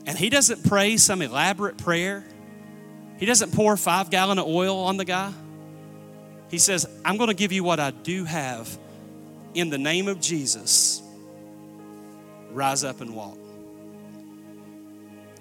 And 0.08 0.18
he 0.18 0.30
doesn't 0.30 0.66
pray 0.66 0.98
some 0.98 1.22
elaborate 1.22 1.78
prayer. 1.78 2.26
He 3.18 3.26
doesn't 3.26 3.54
pour 3.54 3.78
five 3.78 4.10
gallon 4.10 4.40
of 4.40 4.48
oil 4.48 4.78
on 4.80 4.98
the 4.98 5.06
guy. 5.06 5.32
He 6.50 6.58
says, 6.58 6.86
I'm 7.04 7.18
going 7.18 7.30
to 7.30 7.36
give 7.36 7.52
you 7.52 7.64
what 7.64 7.80
I 7.80 7.92
do 7.92 8.26
have 8.26 8.78
in 9.54 9.70
the 9.70 9.78
name 9.78 10.08
of 10.08 10.20
Jesus. 10.20 11.02
Rise 12.52 12.84
up 12.84 13.02
and 13.02 13.16
walk. 13.16 13.38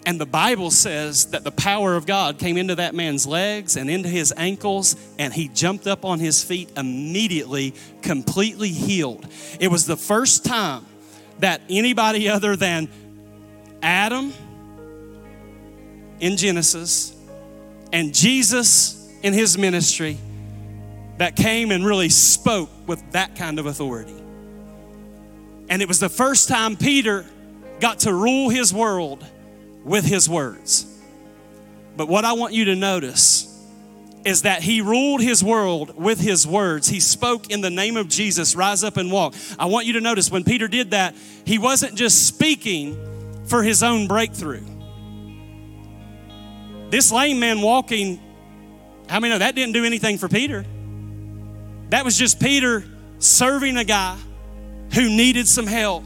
And 0.04 0.20
the 0.20 0.26
Bible 0.26 0.70
says 0.70 1.26
that 1.26 1.44
the 1.44 1.52
power 1.52 1.94
of 1.94 2.06
God 2.06 2.38
came 2.38 2.56
into 2.56 2.74
that 2.76 2.94
man's 2.94 3.24
legs 3.26 3.76
and 3.76 3.88
into 3.88 4.08
his 4.08 4.34
ankles, 4.36 4.96
and 5.18 5.32
he 5.32 5.48
jumped 5.48 5.86
up 5.86 6.04
on 6.04 6.18
his 6.18 6.42
feet 6.42 6.70
immediately, 6.76 7.74
completely 8.00 8.70
healed. 8.70 9.26
It 9.60 9.68
was 9.68 9.86
the 9.86 9.96
first 9.96 10.44
time 10.44 10.84
that 11.38 11.60
anybody 11.68 12.28
other 12.28 12.56
than 12.56 12.88
Adam 13.80 14.32
in 16.18 16.36
Genesis 16.36 17.11
and 17.92 18.14
Jesus 18.14 19.08
in 19.22 19.32
his 19.32 19.56
ministry 19.56 20.18
that 21.18 21.36
came 21.36 21.70
and 21.70 21.84
really 21.84 22.08
spoke 22.08 22.70
with 22.86 23.12
that 23.12 23.36
kind 23.36 23.58
of 23.58 23.66
authority. 23.66 24.14
And 25.68 25.80
it 25.80 25.88
was 25.88 26.00
the 26.00 26.08
first 26.08 26.48
time 26.48 26.76
Peter 26.76 27.24
got 27.80 28.00
to 28.00 28.12
rule 28.12 28.48
his 28.48 28.72
world 28.72 29.24
with 29.84 30.04
his 30.04 30.28
words. 30.28 30.86
But 31.96 32.08
what 32.08 32.24
I 32.24 32.32
want 32.32 32.54
you 32.54 32.66
to 32.66 32.74
notice 32.74 33.48
is 34.24 34.42
that 34.42 34.62
he 34.62 34.80
ruled 34.80 35.20
his 35.20 35.42
world 35.42 35.96
with 35.96 36.20
his 36.20 36.46
words. 36.46 36.88
He 36.88 37.00
spoke 37.00 37.50
in 37.50 37.60
the 37.60 37.70
name 37.70 37.96
of 37.96 38.08
Jesus, 38.08 38.54
rise 38.54 38.84
up 38.84 38.96
and 38.96 39.10
walk. 39.10 39.34
I 39.58 39.66
want 39.66 39.86
you 39.86 39.94
to 39.94 40.00
notice 40.00 40.30
when 40.30 40.44
Peter 40.44 40.68
did 40.68 40.92
that, 40.92 41.14
he 41.44 41.58
wasn't 41.58 41.96
just 41.96 42.26
speaking 42.26 42.96
for 43.46 43.62
his 43.62 43.82
own 43.82 44.06
breakthrough. 44.06 44.64
This 46.92 47.10
lame 47.10 47.40
man 47.40 47.62
walking, 47.62 48.20
how 49.08 49.18
many 49.18 49.32
know 49.32 49.38
that 49.38 49.54
didn't 49.54 49.72
do 49.72 49.86
anything 49.86 50.18
for 50.18 50.28
Peter? 50.28 50.62
That 51.88 52.04
was 52.04 52.18
just 52.18 52.38
Peter 52.38 52.84
serving 53.18 53.78
a 53.78 53.84
guy 53.84 54.18
who 54.92 55.08
needed 55.08 55.48
some 55.48 55.66
help. 55.66 56.04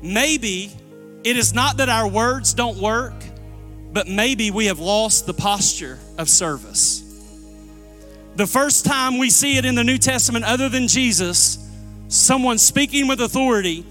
Maybe 0.00 0.70
it 1.24 1.36
is 1.36 1.52
not 1.52 1.78
that 1.78 1.88
our 1.88 2.06
words 2.06 2.54
don't 2.54 2.78
work, 2.78 3.14
but 3.92 4.06
maybe 4.06 4.52
we 4.52 4.66
have 4.66 4.78
lost 4.78 5.26
the 5.26 5.34
posture 5.34 5.98
of 6.16 6.28
service. 6.30 7.00
The 8.36 8.46
first 8.46 8.84
time 8.84 9.18
we 9.18 9.28
see 9.28 9.56
it 9.56 9.64
in 9.64 9.74
the 9.74 9.82
New 9.82 9.98
Testament, 9.98 10.44
other 10.44 10.68
than 10.68 10.86
Jesus, 10.86 11.68
someone 12.06 12.58
speaking 12.58 13.08
with 13.08 13.20
authority, 13.20 13.84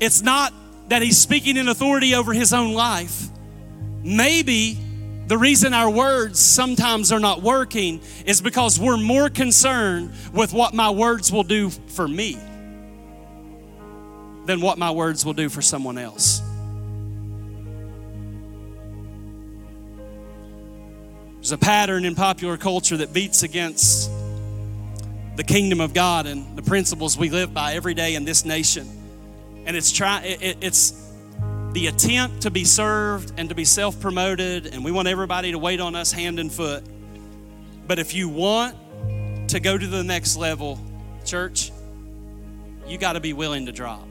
it's 0.00 0.22
not 0.22 0.52
that 0.88 1.02
he's 1.02 1.20
speaking 1.20 1.56
in 1.56 1.68
authority 1.68 2.16
over 2.16 2.32
his 2.32 2.52
own 2.52 2.72
life. 2.72 3.28
Maybe 4.02 4.86
the 5.28 5.36
reason 5.36 5.74
our 5.74 5.90
words 5.90 6.40
sometimes 6.40 7.12
are 7.12 7.20
not 7.20 7.42
working 7.42 8.00
is 8.24 8.40
because 8.40 8.80
we're 8.80 8.96
more 8.96 9.28
concerned 9.28 10.12
with 10.32 10.54
what 10.54 10.72
my 10.72 10.88
words 10.88 11.30
will 11.30 11.44
do 11.44 11.68
for 11.68 12.08
me 12.08 12.38
than 14.46 14.62
what 14.62 14.78
my 14.78 14.90
words 14.90 15.26
will 15.26 15.34
do 15.34 15.50
for 15.50 15.60
someone 15.60 15.98
else. 15.98 16.40
There's 21.34 21.52
a 21.52 21.58
pattern 21.58 22.06
in 22.06 22.14
popular 22.14 22.56
culture 22.56 22.96
that 22.96 23.12
beats 23.12 23.42
against 23.42 24.10
the 25.36 25.44
kingdom 25.44 25.82
of 25.82 25.92
God 25.92 26.26
and 26.26 26.56
the 26.56 26.62
principles 26.62 27.18
we 27.18 27.28
live 27.28 27.52
by 27.52 27.74
every 27.74 27.92
day 27.94 28.14
in 28.14 28.24
this 28.24 28.46
nation. 28.46 28.88
And 29.66 29.76
it's 29.76 29.92
try, 29.92 30.22
it, 30.22 30.56
it's 30.62 31.07
the 31.72 31.86
attempt 31.88 32.42
to 32.42 32.50
be 32.50 32.64
served 32.64 33.32
and 33.36 33.48
to 33.48 33.54
be 33.54 33.64
self 33.64 34.00
promoted, 34.00 34.66
and 34.66 34.84
we 34.84 34.90
want 34.90 35.08
everybody 35.08 35.52
to 35.52 35.58
wait 35.58 35.80
on 35.80 35.94
us 35.94 36.12
hand 36.12 36.38
and 36.38 36.52
foot. 36.52 36.84
But 37.86 37.98
if 37.98 38.14
you 38.14 38.28
want 38.28 38.76
to 39.48 39.60
go 39.60 39.76
to 39.76 39.86
the 39.86 40.02
next 40.02 40.36
level, 40.36 40.78
church, 41.24 41.72
you 42.86 42.98
got 42.98 43.14
to 43.14 43.20
be 43.20 43.32
willing 43.32 43.66
to 43.66 43.72
drop. 43.72 44.06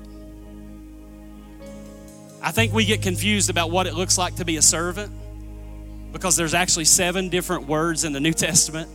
I 2.41 2.51
think 2.51 2.73
we 2.73 2.85
get 2.85 3.01
confused 3.01 3.49
about 3.49 3.71
what 3.71 3.87
it 3.87 3.93
looks 3.93 4.17
like 4.17 4.35
to 4.35 4.45
be 4.45 4.57
a 4.57 4.61
servant. 4.61 5.11
because 6.11 6.35
there's 6.35 6.53
actually 6.53 6.85
seven 6.85 7.29
different 7.29 7.67
words 7.67 8.03
in 8.03 8.13
the 8.13 8.19
New 8.19 8.33
Testament 8.47 8.89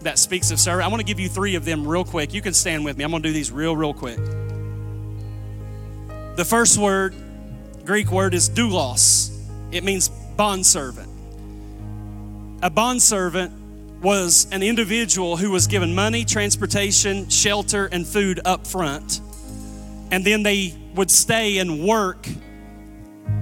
that 0.00 0.18
speaks 0.18 0.50
of 0.50 0.58
servant. 0.58 0.84
I 0.84 0.88
want 0.88 1.00
to 1.00 1.06
give 1.06 1.20
you 1.20 1.28
three 1.28 1.54
of 1.54 1.64
them 1.64 1.86
real 1.86 2.04
quick. 2.04 2.34
You 2.34 2.42
can 2.42 2.52
stand 2.52 2.84
with 2.84 2.96
me. 2.98 3.04
I'm 3.04 3.10
going 3.10 3.22
to 3.22 3.28
do 3.28 3.32
these 3.32 3.52
real, 3.52 3.76
real 3.76 3.94
quick. 3.94 4.18
The 6.36 6.44
first 6.44 6.76
word, 6.76 7.14
Greek 7.84 8.10
word, 8.10 8.34
is 8.34 8.48
doulos. 8.48 9.30
It 9.70 9.84
means 9.84 10.08
bondservant. 10.08 11.08
A 12.62 12.70
bondservant 12.70 13.52
was 14.02 14.46
an 14.52 14.62
individual 14.62 15.36
who 15.36 15.50
was 15.50 15.66
given 15.66 15.94
money, 15.94 16.24
transportation, 16.24 17.28
shelter, 17.28 17.86
and 17.86 18.06
food 18.06 18.40
up 18.44 18.66
front. 18.66 19.20
And 20.10 20.24
then 20.24 20.42
they 20.42 20.74
would 20.94 21.10
stay 21.10 21.58
and 21.58 21.84
work. 21.84 22.26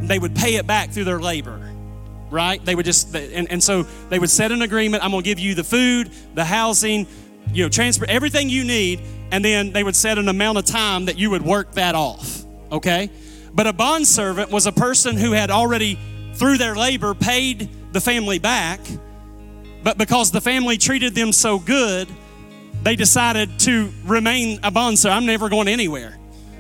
They 0.03 0.19
would 0.19 0.35
pay 0.35 0.57
it 0.57 0.67
back 0.67 0.91
through 0.91 1.05
their 1.05 1.21
labor 1.21 1.73
right? 2.33 2.65
They 2.65 2.75
would 2.75 2.87
just, 2.87 3.15
and, 3.15 3.51
and 3.53 3.63
so 3.63 3.83
they 4.09 4.19
would 4.19 4.31
set 4.31 4.51
an 4.53 4.63
agreement 4.63 5.05
I'm 5.05 5.11
going 5.11 5.23
to 5.23 5.29
give 5.29 5.39
you 5.39 5.55
the 5.55 5.63
food, 5.63 6.11
the 6.35 6.45
housing, 6.45 7.07
you 7.53 7.65
know, 7.65 7.69
transport, 7.69 8.09
everything 8.09 8.49
you 8.49 8.65
need, 8.65 9.03
and 9.31 9.45
then 9.45 9.73
they 9.73 9.85
would 9.85 9.95
set 9.95 10.19
an 10.19 10.29
amount 10.29 10.59
of 10.59 10.65
time 10.65 11.05
that 11.05 11.19
you 11.19 11.31
would 11.31 11.43
work 11.43 11.73
that 11.73 11.95
off, 11.95 12.45
okay? 12.73 13.11
But 13.55 13.67
a 13.67 13.73
bond 13.73 14.07
servant 14.07 14.51
was 14.51 14.67
a 14.67 14.73
person 14.73 15.17
who 15.17 15.33
had 15.33 15.51
already, 15.51 15.99
through 16.35 16.59
their 16.59 16.75
labor, 16.75 17.15
paid 17.15 17.69
the 17.93 18.01
family 18.01 18.39
back, 18.39 18.81
but 19.83 19.99
because 19.99 20.31
the 20.31 20.41
family 20.41 20.79
treated 20.79 21.15
them 21.15 21.33
so 21.33 21.59
good, 21.59 22.09
they 22.83 22.97
decided 22.97 23.59
to 23.61 23.93
remain 24.05 24.61
a 24.63 24.71
bond 24.71 24.99
servant. 24.99 25.19
I'm 25.19 25.27
never 25.27 25.49
going 25.49 25.69
anywhere. 25.69 26.19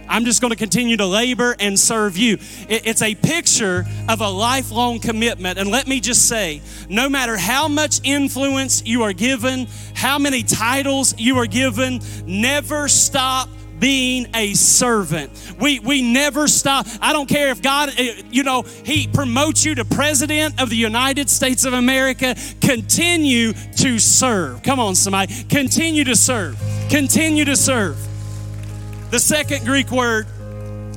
I'm 0.08 0.24
just 0.24 0.40
going 0.40 0.50
to 0.50 0.56
continue 0.56 0.96
to 0.98 1.06
labor 1.06 1.56
and 1.58 1.78
serve 1.78 2.18
you. 2.18 2.36
It's 2.68 3.00
a 3.00 3.14
picture 3.14 3.86
of 4.08 4.20
a 4.20 4.28
lifelong 4.28 4.98
commitment. 4.98 5.58
And 5.58 5.70
let 5.70 5.86
me 5.86 6.00
just 6.00 6.28
say 6.28 6.60
no 6.88 7.08
matter 7.08 7.36
how 7.36 7.68
much 7.68 8.00
influence 8.04 8.84
you 8.84 9.04
are 9.04 9.12
given, 9.12 9.68
how 9.94 10.18
many 10.18 10.42
titles 10.42 11.18
you 11.18 11.38
are 11.38 11.46
given, 11.46 12.00
never 12.26 12.88
stop 12.88 13.48
being 13.82 14.28
a 14.32 14.54
servant. 14.54 15.32
We, 15.58 15.80
we 15.80 16.02
never 16.02 16.46
stop. 16.46 16.86
I 17.00 17.12
don't 17.12 17.28
care 17.28 17.48
if 17.48 17.60
God, 17.60 17.90
eh, 17.98 18.22
you 18.30 18.44
know, 18.44 18.62
He 18.62 19.08
promotes 19.08 19.64
you 19.64 19.74
to 19.74 19.84
President 19.84 20.62
of 20.62 20.70
the 20.70 20.76
United 20.76 21.28
States 21.28 21.64
of 21.64 21.72
America. 21.72 22.36
Continue 22.60 23.52
to 23.52 23.98
serve. 23.98 24.62
Come 24.62 24.78
on, 24.78 24.94
somebody. 24.94 25.34
Continue 25.48 26.04
to 26.04 26.14
serve. 26.14 26.56
Continue 26.90 27.44
to 27.44 27.56
serve. 27.56 27.98
The 29.10 29.18
second 29.18 29.66
Greek 29.66 29.90
word 29.90 30.28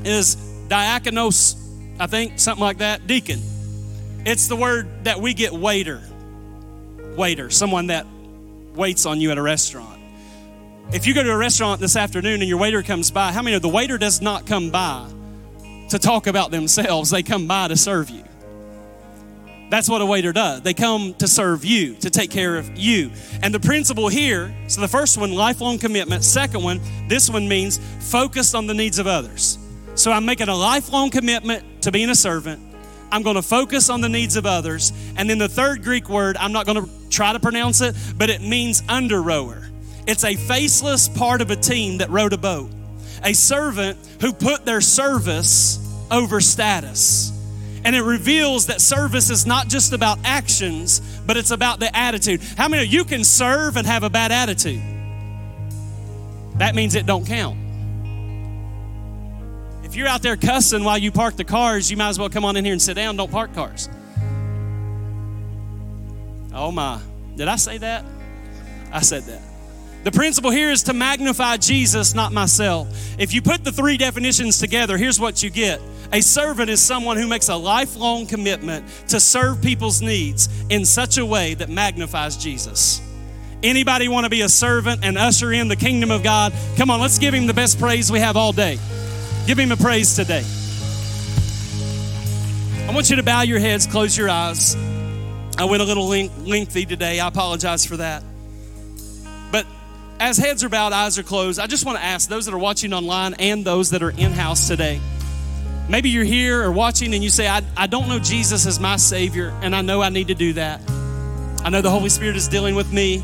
is 0.06 0.36
diakonos, 0.68 1.56
I 2.00 2.06
think, 2.06 2.40
something 2.40 2.64
like 2.64 2.78
that, 2.78 3.08
deacon. 3.08 3.42
It's 4.28 4.48
the 4.48 4.56
word 4.56 5.06
that 5.06 5.20
we 5.20 5.34
get 5.34 5.54
waiter. 5.54 6.04
Waiter, 7.18 7.50
someone 7.50 7.88
that 7.88 8.06
waits 8.76 9.08
on 9.08 9.20
you 9.20 9.32
at 9.32 9.40
a 9.40 9.42
restaurant. 9.42 9.95
If 10.94 11.08
you 11.08 11.14
go 11.14 11.24
to 11.24 11.32
a 11.32 11.38
restaurant 11.38 11.82
this 11.82 11.96
afternoon 11.96 12.42
and 12.42 12.50
your 12.50 12.60
waiter 12.60 12.84
comes 12.84 13.10
by, 13.10 13.32
how 13.32 13.42
many 13.42 13.56
of 13.56 13.62
the 13.62 13.70
waiter 13.70 13.98
does 13.98 14.22
not 14.22 14.46
come 14.46 14.70
by 14.70 15.10
to 15.90 16.00
talk 16.00 16.28
about 16.28 16.52
themselves? 16.52 17.10
They 17.10 17.24
come 17.24 17.48
by 17.48 17.70
to 17.70 17.76
serve 17.76 18.10
you. 18.10 18.24
That's 19.72 19.90
what 19.90 20.02
a 20.02 20.06
waiter 20.06 20.32
does. 20.32 20.62
They 20.62 20.76
come 20.76 21.16
to 21.16 21.28
serve 21.28 21.66
you, 21.66 21.96
to 21.96 22.12
take 22.12 22.30
care 22.30 22.56
of 22.56 22.78
you. 22.78 23.12
And 23.42 23.52
the 23.52 23.60
principle 23.60 24.10
here 24.10 24.56
so 24.68 24.80
the 24.80 24.88
first 24.88 25.18
one, 25.18 25.34
lifelong 25.34 25.80
commitment. 25.80 26.24
Second 26.24 26.64
one, 26.64 26.80
this 27.08 27.32
one 27.32 27.48
means 27.48 27.80
focused 28.12 28.54
on 28.54 28.68
the 28.68 28.76
needs 28.76 29.00
of 29.00 29.08
others. 29.08 29.58
So 29.96 30.12
I'm 30.12 30.26
making 30.26 30.50
a 30.50 30.56
lifelong 30.56 31.10
commitment 31.10 31.82
to 31.82 31.92
being 31.92 32.10
a 32.10 32.16
servant. 32.16 32.62
I'm 33.12 33.24
going 33.24 33.38
to 33.38 33.42
focus 33.42 33.90
on 33.90 34.02
the 34.02 34.10
needs 34.10 34.36
of 34.36 34.46
others. 34.46 34.94
And 35.18 35.28
then 35.30 35.40
the 35.40 35.50
third 35.50 35.84
Greek 35.84 36.10
word, 36.10 36.38
I'm 36.38 36.52
not 36.52 36.68
going 36.68 36.86
to 36.86 37.10
try 37.10 37.34
to 37.34 37.40
pronounce 37.40 37.82
it, 37.82 37.96
but 38.18 38.30
it 38.30 38.42
means 38.42 38.84
under 38.88 39.22
rower. 39.22 39.65
It's 40.08 40.24
a 40.24 40.36
faceless 40.36 41.08
part 41.08 41.42
of 41.42 41.52
a 41.52 41.56
team 41.56 41.98
that 41.98 42.10
rowed 42.10 42.34
a 42.34 42.38
boat, 42.38 42.70
a 43.24 43.34
servant 43.34 43.98
who 44.22 44.34
put 44.34 44.66
their 44.66 44.82
service 44.82 45.80
over 46.12 46.42
status. 46.42 47.32
And 47.84 47.96
it 47.96 48.02
reveals 48.02 48.68
that 48.68 48.82
service 48.82 49.30
is 49.30 49.46
not 49.46 49.68
just 49.68 49.94
about 49.94 50.18
actions, 50.24 51.00
but 51.26 51.38
it's 51.38 51.52
about 51.52 51.80
the 51.80 51.96
attitude. 51.96 52.42
How 52.58 52.68
many 52.68 52.84
of 52.84 52.92
you 52.92 53.06
can 53.06 53.24
serve 53.24 53.78
and 53.78 53.86
have 53.86 54.04
a 54.04 54.10
bad 54.10 54.32
attitude? 54.32 54.82
That 56.58 56.74
means 56.74 56.96
it 56.96 57.06
don't 57.06 57.28
count. 57.28 57.60
If 59.84 59.96
you're 59.96 60.08
out 60.08 60.24
there 60.24 60.36
cussing 60.36 60.84
while 60.84 60.98
you 60.98 61.12
park 61.12 61.36
the 61.36 61.44
cars, 61.44 61.92
you 61.92 61.98
might 61.98 62.10
as 62.10 62.18
well 62.18 62.30
come 62.30 62.44
on 62.44 62.58
in 62.58 62.66
here 62.66 62.74
and 62.74 62.82
sit 62.82 62.96
down. 62.96 63.18
Don't 63.18 63.32
park 63.32 63.54
cars. 63.54 63.88
Oh 66.54 66.72
my. 66.72 67.00
Did 67.36 67.48
I 67.48 67.56
say 67.56 67.78
that? 67.78 68.04
I 68.92 69.02
said 69.02 69.24
that. 69.24 69.42
The 70.06 70.12
principle 70.12 70.52
here 70.52 70.70
is 70.70 70.84
to 70.84 70.94
magnify 70.94 71.58
Jesus, 71.58 72.14
not 72.14 72.32
myself. 72.32 72.88
If 73.18 73.34
you 73.34 73.42
put 73.42 73.64
the 73.64 73.72
three 73.72 73.98
definitions 73.98 74.60
together, 74.60 75.00
here's 75.00 75.20
what 75.20 75.42
you 75.42 75.50
get. 75.50 75.82
A 76.14 76.22
servant 76.22 76.70
is 76.70 76.80
someone 76.80 77.18
who 77.18 77.28
makes 77.28 77.50
a 77.50 77.56
lifelong 77.56 78.28
commitment 78.28 78.88
to 79.08 79.20
serve 79.20 79.64
people's 79.64 80.04
needs 80.04 80.48
in 80.70 80.86
such 80.86 81.18
a 81.18 81.26
way 81.26 81.56
that 81.56 81.70
magnifies 81.70 82.38
Jesus. 82.38 83.02
Anybody 83.64 84.08
want 84.08 84.26
to 84.26 84.30
be 84.30 84.42
a 84.42 84.48
servant 84.48 85.04
and 85.04 85.18
usher 85.18 85.52
in 85.52 85.70
the 85.70 85.76
kingdom 85.76 86.12
of 86.12 86.22
God? 86.22 86.54
Come 86.78 86.92
on, 86.92 87.02
let's 87.02 87.18
give 87.18 87.34
him 87.34 87.48
the 87.48 87.56
best 87.56 87.80
praise 87.80 88.12
we 88.12 88.20
have 88.20 88.38
all 88.38 88.52
day. 88.52 88.78
Give 89.48 89.58
him 89.58 89.72
a 89.72 89.78
praise 89.78 90.16
today. 90.16 90.44
I 92.88 92.94
want 92.94 93.10
you 93.10 93.16
to 93.16 93.24
bow 93.24 93.42
your 93.42 93.58
heads, 93.58 93.88
close 93.88 94.16
your 94.16 94.30
eyes. 94.30 94.76
I 95.58 95.66
went 95.66 95.82
a 95.82 95.86
little 95.86 96.08
lengthy 96.08 96.86
today. 96.86 97.20
I 97.20 97.28
apologize 97.28 97.88
for 97.88 97.98
that. 97.98 98.22
As 100.20 100.38
heads 100.38 100.64
are 100.64 100.70
bowed, 100.70 100.94
eyes 100.94 101.20
are 101.20 101.24
closed, 101.24 101.60
I 101.60 101.68
just 101.68 101.86
want 101.86 101.98
to 101.98 102.04
ask 102.04 102.30
those 102.30 102.46
that 102.46 102.54
are 102.54 102.60
watching 102.60 102.94
online 102.94 103.34
and 103.34 103.66
those 103.66 103.90
that 103.90 104.02
are 104.02 104.12
in 104.12 104.32
house 104.32 104.68
today. 104.68 105.02
Maybe 105.90 106.10
you're 106.10 106.24
here 106.24 106.64
or 106.64 106.72
watching 106.72 107.14
and 107.14 107.22
you 107.24 107.30
say, 107.30 107.48
I, 107.48 107.62
I 107.76 107.88
don't 107.88 108.08
know 108.08 108.20
Jesus 108.20 108.66
as 108.66 108.80
my 108.80 108.96
Savior, 108.96 109.54
and 109.62 109.76
I 109.76 109.82
know 109.82 110.02
I 110.02 110.10
need 110.10 110.30
to 110.30 110.34
do 110.34 110.54
that. 110.54 110.82
I 111.64 111.70
know 111.70 111.82
the 111.82 111.90
Holy 111.90 112.10
Spirit 112.10 112.38
is 112.38 112.48
dealing 112.48 112.76
with 112.76 112.94
me. 112.94 113.24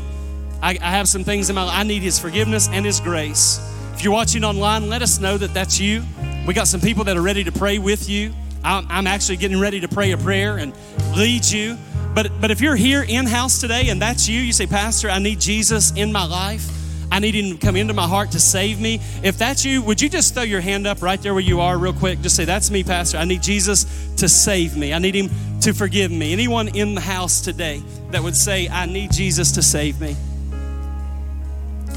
I, 0.60 0.78
I 0.82 0.90
have 0.90 1.08
some 1.08 1.24
things 1.24 1.48
in 1.48 1.56
my 1.56 1.64
life. 1.64 1.76
I 1.76 1.82
need 1.82 2.02
His 2.02 2.18
forgiveness 2.18 2.68
and 2.70 2.84
His 2.84 3.00
grace. 3.00 3.58
If 3.94 4.04
you're 4.04 4.12
watching 4.12 4.44
online, 4.44 4.88
let 4.88 5.00
us 5.00 5.18
know 5.18 5.38
that 5.38 5.54
that's 5.54 5.80
you. 5.80 6.02
We 6.46 6.52
got 6.52 6.68
some 6.68 6.80
people 6.80 7.04
that 7.04 7.16
are 7.16 7.22
ready 7.22 7.42
to 7.44 7.52
pray 7.52 7.78
with 7.78 8.08
you. 8.08 8.34
I'm, 8.62 8.86
I'm 8.90 9.06
actually 9.06 9.38
getting 9.38 9.58
ready 9.58 9.80
to 9.80 9.88
pray 9.88 10.12
a 10.12 10.18
prayer 10.18 10.58
and 10.58 10.74
lead 11.16 11.46
you. 11.46 11.78
But, 12.14 12.30
but 12.40 12.50
if 12.50 12.60
you're 12.60 12.76
here 12.76 13.02
in 13.02 13.26
house 13.26 13.60
today 13.60 13.88
and 13.88 14.02
that's 14.02 14.28
you, 14.28 14.38
you 14.38 14.52
say, 14.52 14.66
Pastor, 14.66 15.08
I 15.08 15.18
need 15.18 15.40
Jesus 15.40 15.92
in 15.96 16.12
my 16.12 16.26
life. 16.26 16.81
I 17.12 17.18
need 17.18 17.34
Him 17.34 17.58
to 17.58 17.64
come 17.66 17.76
into 17.76 17.92
my 17.92 18.08
heart 18.08 18.30
to 18.30 18.40
save 18.40 18.80
me. 18.80 18.98
If 19.22 19.36
that's 19.36 19.66
you, 19.66 19.82
would 19.82 20.00
you 20.00 20.08
just 20.08 20.32
throw 20.32 20.44
your 20.44 20.62
hand 20.62 20.86
up 20.86 21.02
right 21.02 21.20
there 21.20 21.34
where 21.34 21.42
you 21.42 21.60
are, 21.60 21.76
real 21.76 21.92
quick? 21.92 22.22
Just 22.22 22.34
say, 22.34 22.46
That's 22.46 22.70
me, 22.70 22.82
Pastor. 22.82 23.18
I 23.18 23.26
need 23.26 23.42
Jesus 23.42 23.84
to 24.16 24.30
save 24.30 24.78
me. 24.78 24.94
I 24.94 24.98
need 24.98 25.14
Him 25.14 25.28
to 25.60 25.74
forgive 25.74 26.10
me. 26.10 26.32
Anyone 26.32 26.68
in 26.68 26.94
the 26.94 27.02
house 27.02 27.42
today 27.42 27.82
that 28.12 28.22
would 28.22 28.34
say, 28.34 28.66
I 28.66 28.86
need 28.86 29.12
Jesus 29.12 29.52
to 29.52 29.62
save 29.62 30.00
me? 30.00 30.16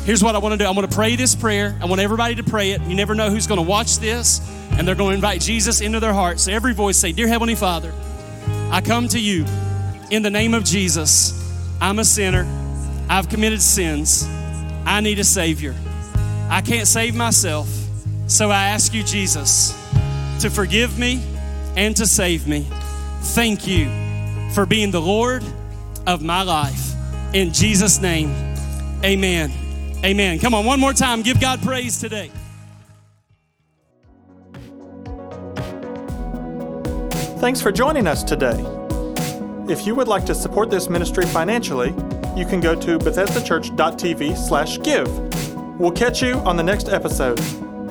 Here's 0.04 0.22
what 0.22 0.36
I 0.36 0.40
want 0.40 0.52
to 0.52 0.58
do 0.58 0.66
I 0.66 0.72
want 0.72 0.92
to 0.92 0.94
pray 0.94 1.16
this 1.16 1.34
prayer. 1.34 1.80
I 1.82 1.86
want 1.86 2.02
everybody 2.02 2.36
to 2.36 2.44
pray 2.44 2.72
it. 2.72 2.82
You 2.82 2.96
never 2.96 3.16
know 3.16 3.30
who's 3.30 3.48
going 3.48 3.64
to 3.64 3.68
watch 3.68 4.00
this, 4.00 4.42
and 4.72 4.86
they're 4.86 4.96
going 4.96 5.12
to 5.12 5.16
invite 5.16 5.40
Jesus 5.40 5.80
into 5.80 6.02
their 6.02 6.14
heart. 6.14 6.42
So 6.42 6.52
every 6.52 6.74
voice 6.74 6.98
say, 6.98 7.14
Dear 7.14 7.30
Heavenly 7.30 7.56
Father, 7.56 7.94
I 8.70 8.82
come 8.82 9.08
to 9.08 9.20
you 9.20 9.46
in 10.12 10.24
the 10.24 10.30
name 10.30 10.54
of 10.54 10.66
Jesus. 10.66 11.42
I'm 11.80 12.00
a 12.00 12.06
sinner. 12.06 12.46
I've 13.10 13.30
committed 13.30 13.62
sins. 13.62 14.28
I 14.86 15.02
need 15.02 15.20
a 15.20 15.24
Savior. 15.24 15.76
I 16.50 16.62
can't 16.62 16.88
save 16.88 17.16
myself. 17.16 17.68
So 18.28 18.50
I 18.50 18.70
ask 18.70 18.94
you, 18.94 19.04
Jesus, 19.04 19.72
to 20.42 20.50
forgive 20.50 20.98
me 20.98 21.24
and 21.76 21.96
to 21.98 22.06
save 22.06 22.48
me. 22.48 22.68
Thank 23.34 23.68
you 23.68 23.90
for 24.54 24.66
being 24.66 24.92
the 24.92 25.02
Lord 25.02 25.44
of 26.08 26.22
my 26.22 26.44
life. 26.44 26.94
In 27.34 27.52
Jesus' 27.52 28.00
name, 28.00 28.30
amen. 29.04 29.52
Amen. 30.04 30.40
Come 30.40 30.54
on, 30.54 30.66
one 30.66 30.80
more 30.80 30.94
time. 30.94 31.22
Give 31.22 31.40
God 31.40 31.62
praise 31.62 32.00
today. 32.00 32.32
Thanks 37.40 37.60
for 37.60 37.72
joining 37.72 38.08
us 38.08 38.24
today. 38.24 38.64
If 39.68 39.86
you 39.86 39.96
would 39.96 40.08
like 40.08 40.26
to 40.28 40.36
support 40.36 40.70
this 40.70 40.90
ministry 40.90 41.26
financially, 41.26 41.94
you 42.36 42.46
can 42.46 42.60
go 42.60 42.76
to 42.76 42.98
bethesdachurch.tv 43.00 44.38
slash 44.38 44.82
give. 44.82 45.80
We'll 45.80 45.92
catch 45.92 46.22
you 46.22 46.36
on 46.40 46.58
the 46.58 46.64
next 46.64 46.90
episode. 46.90 47.40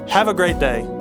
Have 0.09 0.29
a 0.29 0.35
great 0.35 0.59
day. 0.59 0.94